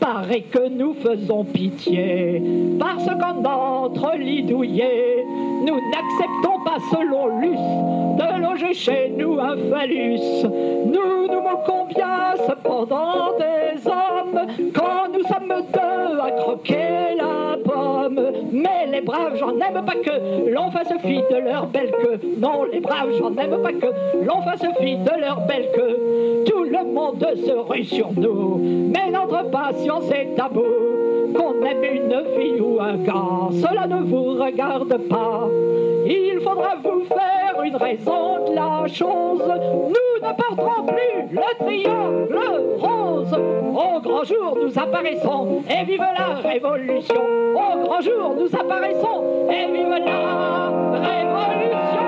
paraît 0.00 0.42
que 0.42 0.68
nous 0.68 0.94
faisons 0.94 1.44
pitié 1.44 2.42
parce 2.78 3.06
qu'en 3.06 3.36
notre 3.46 4.16
lit 4.16 4.42
nous 4.66 5.80
n'acceptons 5.90 6.58
pas 6.64 6.78
selon 6.90 7.38
l'us 7.38 7.56
de 8.18 8.42
loger 8.42 8.74
chez 8.74 9.12
nous 9.16 9.38
un 9.38 9.56
phallus. 9.70 10.20
Nous 10.44 11.26
nous 11.28 11.40
moquons 11.40 11.86
bien 11.86 12.34
cependant 12.48 13.32
des 13.38 13.86
hommes 13.86 14.46
quand 14.74 15.12
nous 15.12 15.22
sommes 15.24 15.62
deux 15.72 16.20
à 16.20 16.30
croquer 16.32 17.16
la 17.16 17.56
pomme. 17.64 18.20
Mais 18.52 18.86
les 18.90 19.00
braves, 19.00 19.36
j'en 19.36 19.58
aime 19.60 19.84
pas 19.84 19.94
que 19.94 20.50
l'on 20.50 20.70
fasse 20.70 20.92
fi 21.02 21.22
de 21.30 21.36
leur 21.44 21.66
belle 21.66 21.90
queue. 21.90 22.20
Non, 22.38 22.64
les 22.64 22.80
braves, 22.80 23.10
j'en 23.18 23.36
aime 23.36 23.62
pas 23.62 23.72
que 23.72 24.24
l'on 24.24 24.42
fasse 24.42 24.66
fi 24.80 24.96
de 24.96 25.20
leur 25.20 25.40
belle 25.46 25.68
queue. 25.74 26.44
Tout 26.46 26.64
le 26.64 26.84
monde 26.92 27.26
se 27.44 27.52
rue 27.52 27.84
sur 27.84 28.12
nous, 28.12 28.58
mais 28.58 29.10
notre 29.10 29.50
patience 29.50 30.10
est 30.10 30.36
bout. 30.52 31.05
Qu'on 31.34 31.64
aime 31.64 31.84
une 31.84 32.22
fille 32.36 32.60
ou 32.60 32.80
un 32.80 32.96
gars, 32.98 33.48
cela 33.52 33.86
ne 33.86 34.02
vous 34.02 34.34
regarde 34.42 34.96
pas. 35.08 35.48
Il 36.06 36.40
faudra 36.40 36.76
vous 36.82 37.04
faire 37.04 37.62
une 37.64 37.76
raison 37.76 38.48
de 38.48 38.54
la 38.54 38.86
chose. 38.86 39.42
Nous 39.42 40.26
ne 40.26 40.32
porterons 40.34 40.86
plus 40.86 41.36
le 41.36 41.64
triangle 41.64 42.38
rose. 42.78 43.34
Au 43.34 44.00
grand 44.00 44.24
jour, 44.24 44.58
nous 44.62 44.78
apparaissons 44.78 45.62
et 45.68 45.84
vive 45.84 46.00
la 46.00 46.48
révolution. 46.48 47.22
Au 47.54 47.84
grand 47.84 48.00
jour, 48.00 48.34
nous 48.38 48.54
apparaissons 48.54 49.24
et 49.50 49.72
vive 49.72 49.88
la 49.88 50.70
révolution. 51.00 52.06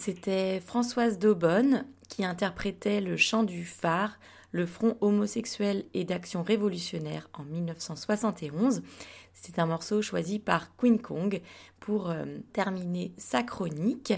C'était 0.00 0.60
Françoise 0.60 1.18
Daubonne 1.18 1.84
qui 2.08 2.24
interprétait 2.24 3.02
le 3.02 3.18
chant 3.18 3.42
du 3.42 3.66
phare, 3.66 4.18
le 4.50 4.64
front 4.64 4.96
homosexuel 5.02 5.84
et 5.92 6.04
d'action 6.04 6.42
révolutionnaire 6.42 7.28
en 7.34 7.42
1971. 7.42 8.80
C'est 9.34 9.58
un 9.58 9.66
morceau 9.66 10.00
choisi 10.00 10.38
par 10.38 10.74
Queen 10.78 11.02
Kong 11.02 11.42
pour 11.80 12.08
euh, 12.08 12.24
terminer 12.54 13.12
sa 13.18 13.42
chronique. 13.42 14.14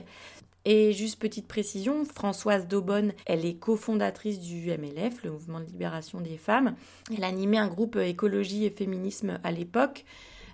Et 0.64 0.92
juste 0.92 1.18
petite 1.18 1.48
précision, 1.48 2.04
Françoise 2.04 2.68
Daubonne, 2.68 3.12
elle 3.26 3.44
est 3.44 3.54
cofondatrice 3.54 4.38
du 4.38 4.70
MLF, 4.70 5.24
le 5.24 5.32
mouvement 5.32 5.58
de 5.58 5.66
libération 5.66 6.20
des 6.20 6.36
femmes. 6.36 6.76
Elle 7.12 7.24
animait 7.24 7.58
un 7.58 7.66
groupe 7.66 7.96
écologie 7.96 8.66
et 8.66 8.70
féminisme 8.70 9.40
à 9.42 9.50
l'époque, 9.50 10.04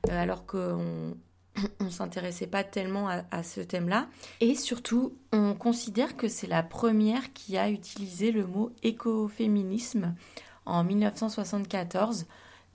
euh, 0.08 0.18
alors 0.18 0.46
qu'on 0.46 1.18
on 1.80 1.90
s'intéressait 1.90 2.46
pas 2.46 2.64
tellement 2.64 3.08
à, 3.08 3.22
à 3.30 3.42
ce 3.42 3.60
thème-là. 3.60 4.08
Et 4.40 4.54
surtout, 4.54 5.14
on 5.32 5.54
considère 5.54 6.16
que 6.16 6.28
c'est 6.28 6.46
la 6.46 6.62
première 6.62 7.32
qui 7.32 7.56
a 7.56 7.70
utilisé 7.70 8.32
le 8.32 8.46
mot 8.46 8.72
écoféminisme 8.82 10.14
en 10.66 10.84
1974 10.84 12.26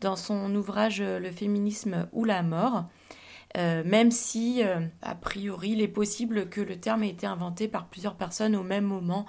dans 0.01 0.15
son 0.15 0.53
ouvrage 0.55 1.01
Le 1.01 1.31
féminisme 1.31 2.07
ou 2.11 2.25
la 2.25 2.43
mort. 2.43 2.85
Euh, 3.55 3.83
même 3.85 4.11
si, 4.11 4.63
euh, 4.63 4.79
a 5.01 5.15
priori, 5.15 5.71
il 5.71 5.81
est 5.81 5.87
possible 5.87 6.49
que 6.49 6.59
le 6.59 6.77
terme 6.79 7.03
ait 7.03 7.09
été 7.09 7.27
inventé 7.27 7.67
par 7.67 7.85
plusieurs 7.85 8.15
personnes 8.15 8.55
au 8.55 8.63
même 8.63 8.85
moment, 8.85 9.25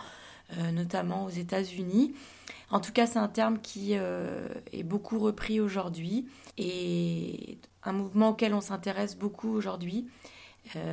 euh, 0.59 0.71
notamment 0.71 1.27
aux 1.27 1.31
États-Unis. 1.31 2.15
En 2.71 2.81
tout 2.81 2.93
cas, 2.93 3.07
c'est 3.07 3.19
un 3.19 3.29
terme 3.29 3.59
qui 3.61 3.93
est 3.93 4.83
beaucoup 4.83 5.19
repris 5.19 5.61
aujourd'hui 5.61 6.27
et 6.59 7.59
un 7.83 7.93
mouvement 7.93 8.31
auquel 8.31 8.55
on 8.55 8.61
s'intéresse 8.61 9.17
beaucoup 9.17 9.51
aujourd'hui, 9.51 10.09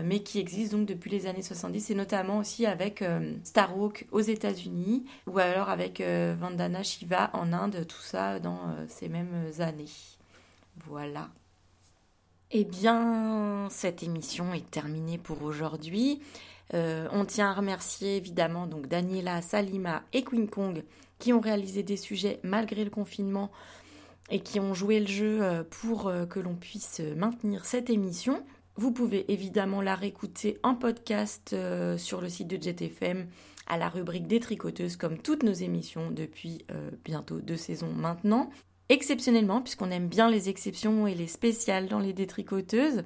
mais 0.04 0.22
qui 0.22 0.40
existe 0.40 0.74
donc 0.74 0.86
depuis 0.86 1.10
les 1.10 1.28
années 1.28 1.42
70 1.42 1.92
et 1.92 1.96
notamment 1.96 2.40
aussi 2.40 2.66
avec 2.66 3.04
Starhawk 3.44 4.06
aux 4.12 4.20
États-Unis 4.20 5.06
ou 5.28 5.40
alors 5.40 5.70
avec 5.70 6.02
Vandana 6.02 6.84
Shiva 6.84 7.32
en 7.34 7.54
Inde, 7.54 7.86
tout 7.88 8.02
ça 8.02 8.40
dans 8.40 8.60
ces 8.88 9.08
mêmes 9.08 9.52
années. 9.60 9.86
Voilà. 10.86 11.30
Eh 12.52 12.66
bien, 12.66 13.70
cette 13.70 14.04
émission 14.04 14.54
est 14.54 14.70
terminée 14.70 15.18
pour 15.18 15.42
aujourd'hui. 15.44 16.22
Euh, 16.74 17.08
on 17.14 17.24
tient 17.24 17.50
à 17.50 17.54
remercier 17.54 18.18
évidemment 18.18 18.68
donc 18.68 18.88
Daniela, 18.88 19.42
Salima 19.42 20.04
et 20.12 20.24
Queen 20.24 20.50
Kong 20.50 20.84
qui 21.22 21.32
ont 21.32 21.40
réalisé 21.40 21.84
des 21.84 21.96
sujets 21.96 22.42
malgré 22.44 22.84
le 22.84 22.90
confinement 22.90 23.50
et 24.30 24.42
qui 24.42 24.60
ont 24.60 24.74
joué 24.74 25.00
le 25.00 25.08
jeu 25.08 25.42
euh, 25.42 25.64
pour 25.64 26.08
euh, 26.08 26.26
que 26.26 26.42
l'on 26.42 26.56
puisse 26.56 27.02
maintenir 27.16 27.64
cette 27.64 27.90
émission. 27.90 28.44
Vous 28.76 28.92
pouvez 28.92 29.32
évidemment 29.32 29.82
la 29.82 29.96
réécouter 29.96 30.58
en 30.64 30.76
podcast 30.76 31.56
sur 31.98 32.22
le 32.22 32.30
site 32.30 32.48
de 32.48 32.62
JetFM 32.62 33.28
à 33.68 33.78
la 33.78 33.90
rubrique 33.90 34.28
des 34.28 34.40
tricoteuses 34.40 34.96
comme 34.96 35.18
toutes 35.18 35.44
nos 35.44 35.54
émissions 35.54 36.10
depuis 36.10 36.66
bientôt 37.04 37.42
deux 37.42 37.58
saisons 37.58 37.92
maintenant. 37.92 38.50
Exceptionnellement, 38.92 39.62
puisqu'on 39.62 39.92
aime 39.92 40.08
bien 40.08 40.30
les 40.30 40.50
exceptions 40.50 41.06
et 41.06 41.16
les 41.16 41.28
spéciales 41.28 41.88
dans 41.88 42.00
les 42.00 42.12
détricoteuses, 42.14 43.04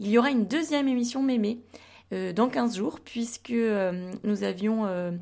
il 0.00 0.08
y 0.08 0.18
aura 0.18 0.30
une 0.30 0.46
deuxième 0.46 0.88
émission 0.88 1.22
mémé 1.22 1.60
euh, 2.12 2.32
dans 2.32 2.48
15 2.48 2.76
jours, 2.76 2.98
puisque 2.98 3.50
euh, 3.50 4.10
nous 4.24 4.42
avions 4.42 4.86
euh, 4.86 5.12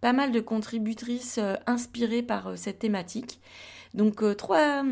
pas 0.00 0.12
mal 0.12 0.32
de 0.32 0.40
contributrices 0.40 1.40
inspirées 1.66 2.22
par 2.22 2.56
cette 2.56 2.78
thématique. 2.78 3.40
Donc 3.94 4.22
trois 4.36 4.82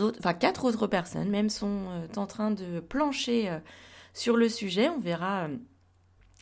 autres, 0.00 0.18
enfin 0.18 0.34
quatre 0.34 0.64
autres 0.64 0.86
personnes 0.86 1.28
même 1.28 1.50
sont 1.50 1.86
en 2.16 2.26
train 2.26 2.50
de 2.50 2.80
plancher 2.80 3.56
sur 4.14 4.36
le 4.36 4.48
sujet. 4.48 4.88
On 4.88 4.98
verra 4.98 5.48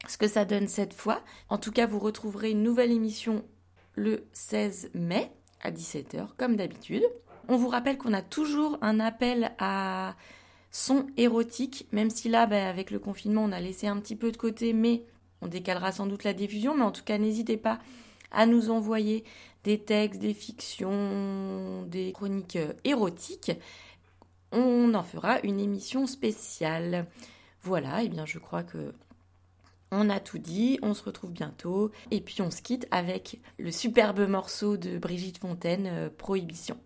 ce 0.09 0.18
que 0.18 0.28
ça 0.28 0.45
donne 0.45 0.68
cette 0.68 0.95
fois. 0.95 1.22
En 1.49 1.59
tout 1.59 1.72
cas, 1.72 1.87
vous 1.87 1.99
retrouverez 1.99 2.51
une 2.51 2.62
nouvelle 2.62 2.93
émission 2.93 3.45
le 3.95 4.26
16 4.32 4.91
mai 4.95 5.30
à 5.62 5.70
17h, 5.70 6.28
comme 6.37 6.57
d'habitude. 6.57 7.05
On 7.49 7.57
vous 7.57 7.68
rappelle 7.68 7.99
qu'on 7.99 8.12
a 8.12 8.22
toujours 8.22 8.78
un 8.80 9.01
appel 9.01 9.53
à 9.59 10.14
son 10.70 11.07
érotique, 11.16 11.87
même 11.93 12.11
si 12.11 12.28
là, 12.28 12.47
bah, 12.47 12.68
avec 12.68 12.91
le 12.91 12.99
confinement, 12.99 13.45
on 13.45 13.53
a 13.53 13.61
laissé 13.61 13.87
un 13.87 13.99
petit 14.01 14.16
peu 14.16 14.32
de 14.32 14.37
côté, 14.37 14.72
mais 14.72 15.05
on 15.45 15.49
décalera 15.49 15.93
sans 15.93 16.07
doute 16.07 16.25
la 16.25 16.33
diffusion. 16.33 16.75
Mais 16.75 16.83
en 16.83 16.91
tout 16.91 17.05
cas, 17.05 17.19
n'hésitez 17.19 17.57
pas 17.57 17.79
à 18.33 18.47
nous 18.47 18.71
envoyer 18.71 19.25
des 19.63 19.79
textes, 19.79 20.21
des 20.21 20.35
fictions, 20.35 21.83
des 21.87 22.13
chroniques 22.13 22.57
euh, 22.57 22.73
érotiques. 22.85 23.53
On 24.53 24.95
en 24.95 25.03
fera 25.03 25.41
une 25.43 25.61
émission 25.61 26.07
spéciale. 26.07 27.07
Voilà, 27.63 28.03
et 28.03 28.07
eh 28.07 28.09
bien 28.09 28.27
je 28.27 28.39
crois 28.39 28.63
que 28.63 28.93
on 29.91 30.11
a 30.11 30.19
tout 30.19 30.39
dit, 30.39 30.79
on 30.83 30.93
se 30.93 31.05
retrouve 31.05 31.31
bientôt 31.31 31.93
et 32.11 32.21
puis 32.21 32.43
on 32.43 32.51
se 32.51 32.61
quitte 32.63 32.87
avec 32.91 33.41
le 33.59 33.71
superbe 33.71 34.29
morceau 34.29 34.77
de 34.77 34.99
Brigitte 34.99 35.39
Fontaine, 35.39 35.87
euh, 35.87 36.11
Prohibition. 36.11 36.79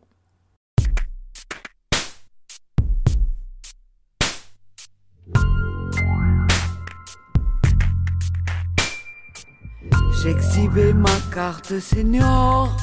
J'exhibais 10.22 10.92
ma 10.92 11.16
carte 11.32 11.78
senior 11.78 12.76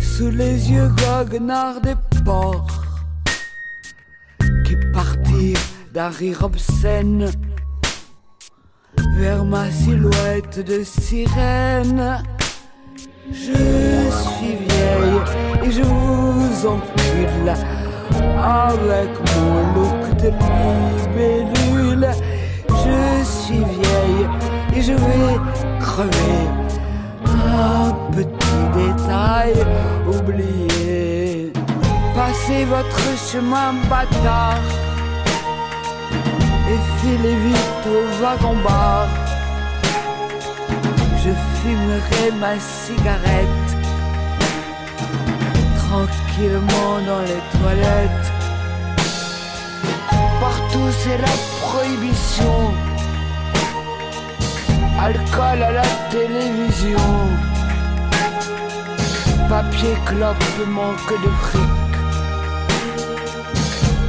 sous 0.00 0.30
les 0.30 0.70
yeux 0.70 0.88
goguenards 0.88 1.80
des 1.82 1.94
porcs 2.24 2.82
qui 4.64 4.76
partirent 4.94 5.60
d'un 5.92 6.08
rire 6.08 6.42
obscène 6.42 7.30
vers 9.16 9.44
ma 9.44 9.70
silhouette 9.70 10.60
de 10.60 10.82
sirène. 10.84 12.22
Je 13.30 14.10
suis 14.24 14.56
vieille 14.56 15.20
et 15.64 15.70
je 15.70 15.82
vous 15.82 16.66
encule 16.66 17.54
avec 18.38 19.10
mon 19.34 19.74
look 19.74 20.16
de 20.16 20.30
libellule. 20.30 22.08
Je 22.68 23.24
suis 23.24 23.58
vieille 23.58 24.26
et 24.74 24.82
je 24.82 24.92
vais 24.92 25.36
crever. 25.80 26.42
Un 27.26 27.92
petit 28.12 28.62
détail 28.74 29.54
oublié. 30.06 31.52
Passez 32.14 32.64
votre 32.64 33.04
chemin 33.30 33.74
bâtard 33.90 34.64
et 36.70 36.78
filez 37.00 37.36
vite 37.46 37.84
au 37.86 38.22
wagon-bar. 38.22 39.06
Je 41.24 41.30
fumerai 41.60 42.38
ma 42.40 42.58
cigarette 42.58 43.70
tranquillement 45.84 46.94
dans 47.06 47.20
les 47.20 47.42
toilettes. 47.58 48.32
Partout 50.40 50.90
c'est 51.02 51.18
la 51.18 51.34
prohibition. 51.60 52.91
Alcool 55.04 55.60
à 55.64 55.72
la 55.72 55.82
télévision. 56.12 56.96
Papier 59.48 59.96
clope 60.06 60.36
manque 60.68 61.12
de 61.24 61.28
fric 61.40 61.62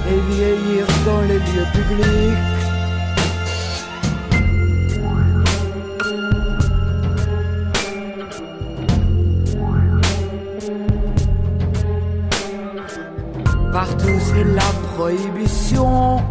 et 0.07 0.19
vieillir 0.33 0.85
dans 1.03 1.21
les 1.21 1.39
lieux 1.39 1.69
publics. 1.73 2.53
Partout 13.71 14.19
c'est 14.19 14.43
la 14.43 14.69
prohibition. 14.93 16.21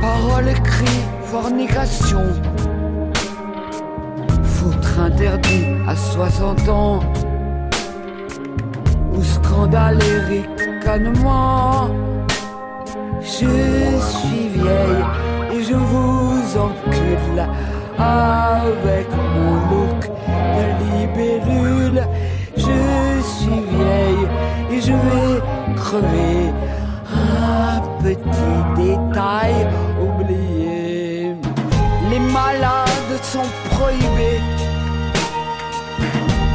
Paroles, 0.00 0.48
écrits, 0.48 1.04
fornication. 1.24 2.51
Interdit 5.02 5.66
à 5.88 5.96
60 5.96 6.68
ans. 6.68 7.00
Ou 9.12 9.22
scandale 9.24 9.98
et 10.00 10.18
ricanement. 10.32 11.88
Je 13.20 13.50
suis 13.98 14.48
vieille 14.54 15.04
et 15.52 15.62
je 15.64 15.74
vous 15.74 16.56
encule 16.56 17.40
avec 17.98 19.08
mon 19.34 19.54
look 19.70 20.08
de 20.56 20.66
libellule. 20.84 22.02
Je 22.56 23.22
suis 23.22 23.60
vieille 23.74 24.28
et 24.70 24.80
je 24.80 24.92
vais 24.92 25.42
crever. 25.74 26.52
Un 27.12 27.80
petit 28.04 28.56
détail 28.76 29.66
oublié. 30.00 31.34
Les 32.08 32.20
malades 32.20 33.18
sont 33.20 33.50
prohibés. 33.70 34.40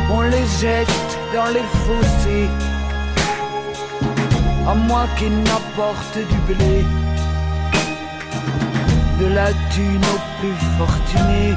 On 0.10 0.22
les 0.22 0.48
jette 0.62 1.18
dans 1.34 1.50
les 1.56 1.68
fossés. 1.86 2.50
À 4.68 4.74
moins 4.76 5.08
qu'ils 5.18 5.38
n'apportent 5.44 6.24
du 6.32 6.54
blé. 6.54 6.86
De 9.20 9.28
la 9.34 9.50
thune 9.72 10.06
aux 10.14 10.24
plus 10.40 10.60
fortunés. 10.78 11.56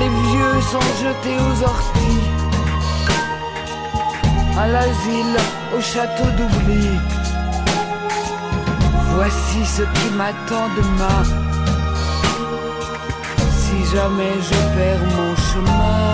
Les 0.00 0.08
vieux 0.08 0.60
sont 0.72 0.88
jetés 1.02 1.38
aux 1.48 1.62
orties 1.64 2.38
à 4.58 4.66
l'asile, 4.66 5.36
au 5.76 5.80
château 5.80 6.28
d'oubli. 6.36 6.88
Voici 9.14 9.64
ce 9.64 9.82
qui 9.82 10.08
m'attend 10.16 10.68
demain. 10.76 11.22
Si 13.60 13.78
jamais 13.94 14.34
je 14.48 14.58
perds 14.74 15.06
mon 15.16 15.36
chemin. 15.48 16.07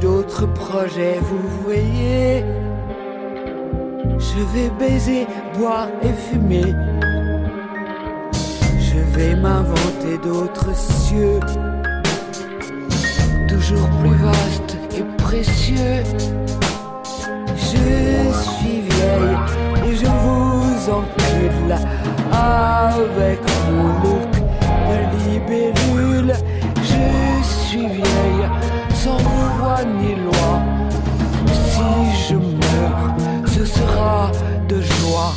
D'autres 0.00 0.46
projets, 0.46 1.18
vous 1.20 1.48
voyez. 1.64 2.44
Je 4.18 4.40
vais 4.52 4.70
baiser, 4.78 5.26
boire 5.58 5.88
et 6.02 6.12
fumer. 6.12 6.74
Je 8.78 8.98
vais 9.16 9.34
m'inventer 9.36 10.18
d'autres 10.22 10.74
cieux, 10.74 11.40
toujours 13.48 13.88
plus 14.00 14.16
vastes 14.16 14.76
et 14.96 15.04
précieux. 15.22 16.02
Je 17.56 18.32
suis 18.50 18.80
vieille 18.80 19.36
et 19.86 19.96
je 19.96 20.06
vous 20.06 20.90
encule 20.90 21.72
avec 22.32 23.40
mon 23.70 23.88
look 24.02 24.32
de 24.88 25.30
libellule. 25.30 26.34
Je 26.76 27.44
suis 27.44 27.86
vieille 27.86 28.48
sans 29.06 29.18
foi 29.18 29.84
ni 29.84 30.14
loi. 30.26 30.52
Si 31.70 31.88
je 32.28 32.34
meurs, 32.34 33.14
ce 33.54 33.64
sera 33.64 34.32
de 34.68 34.80
joie. 34.80 35.32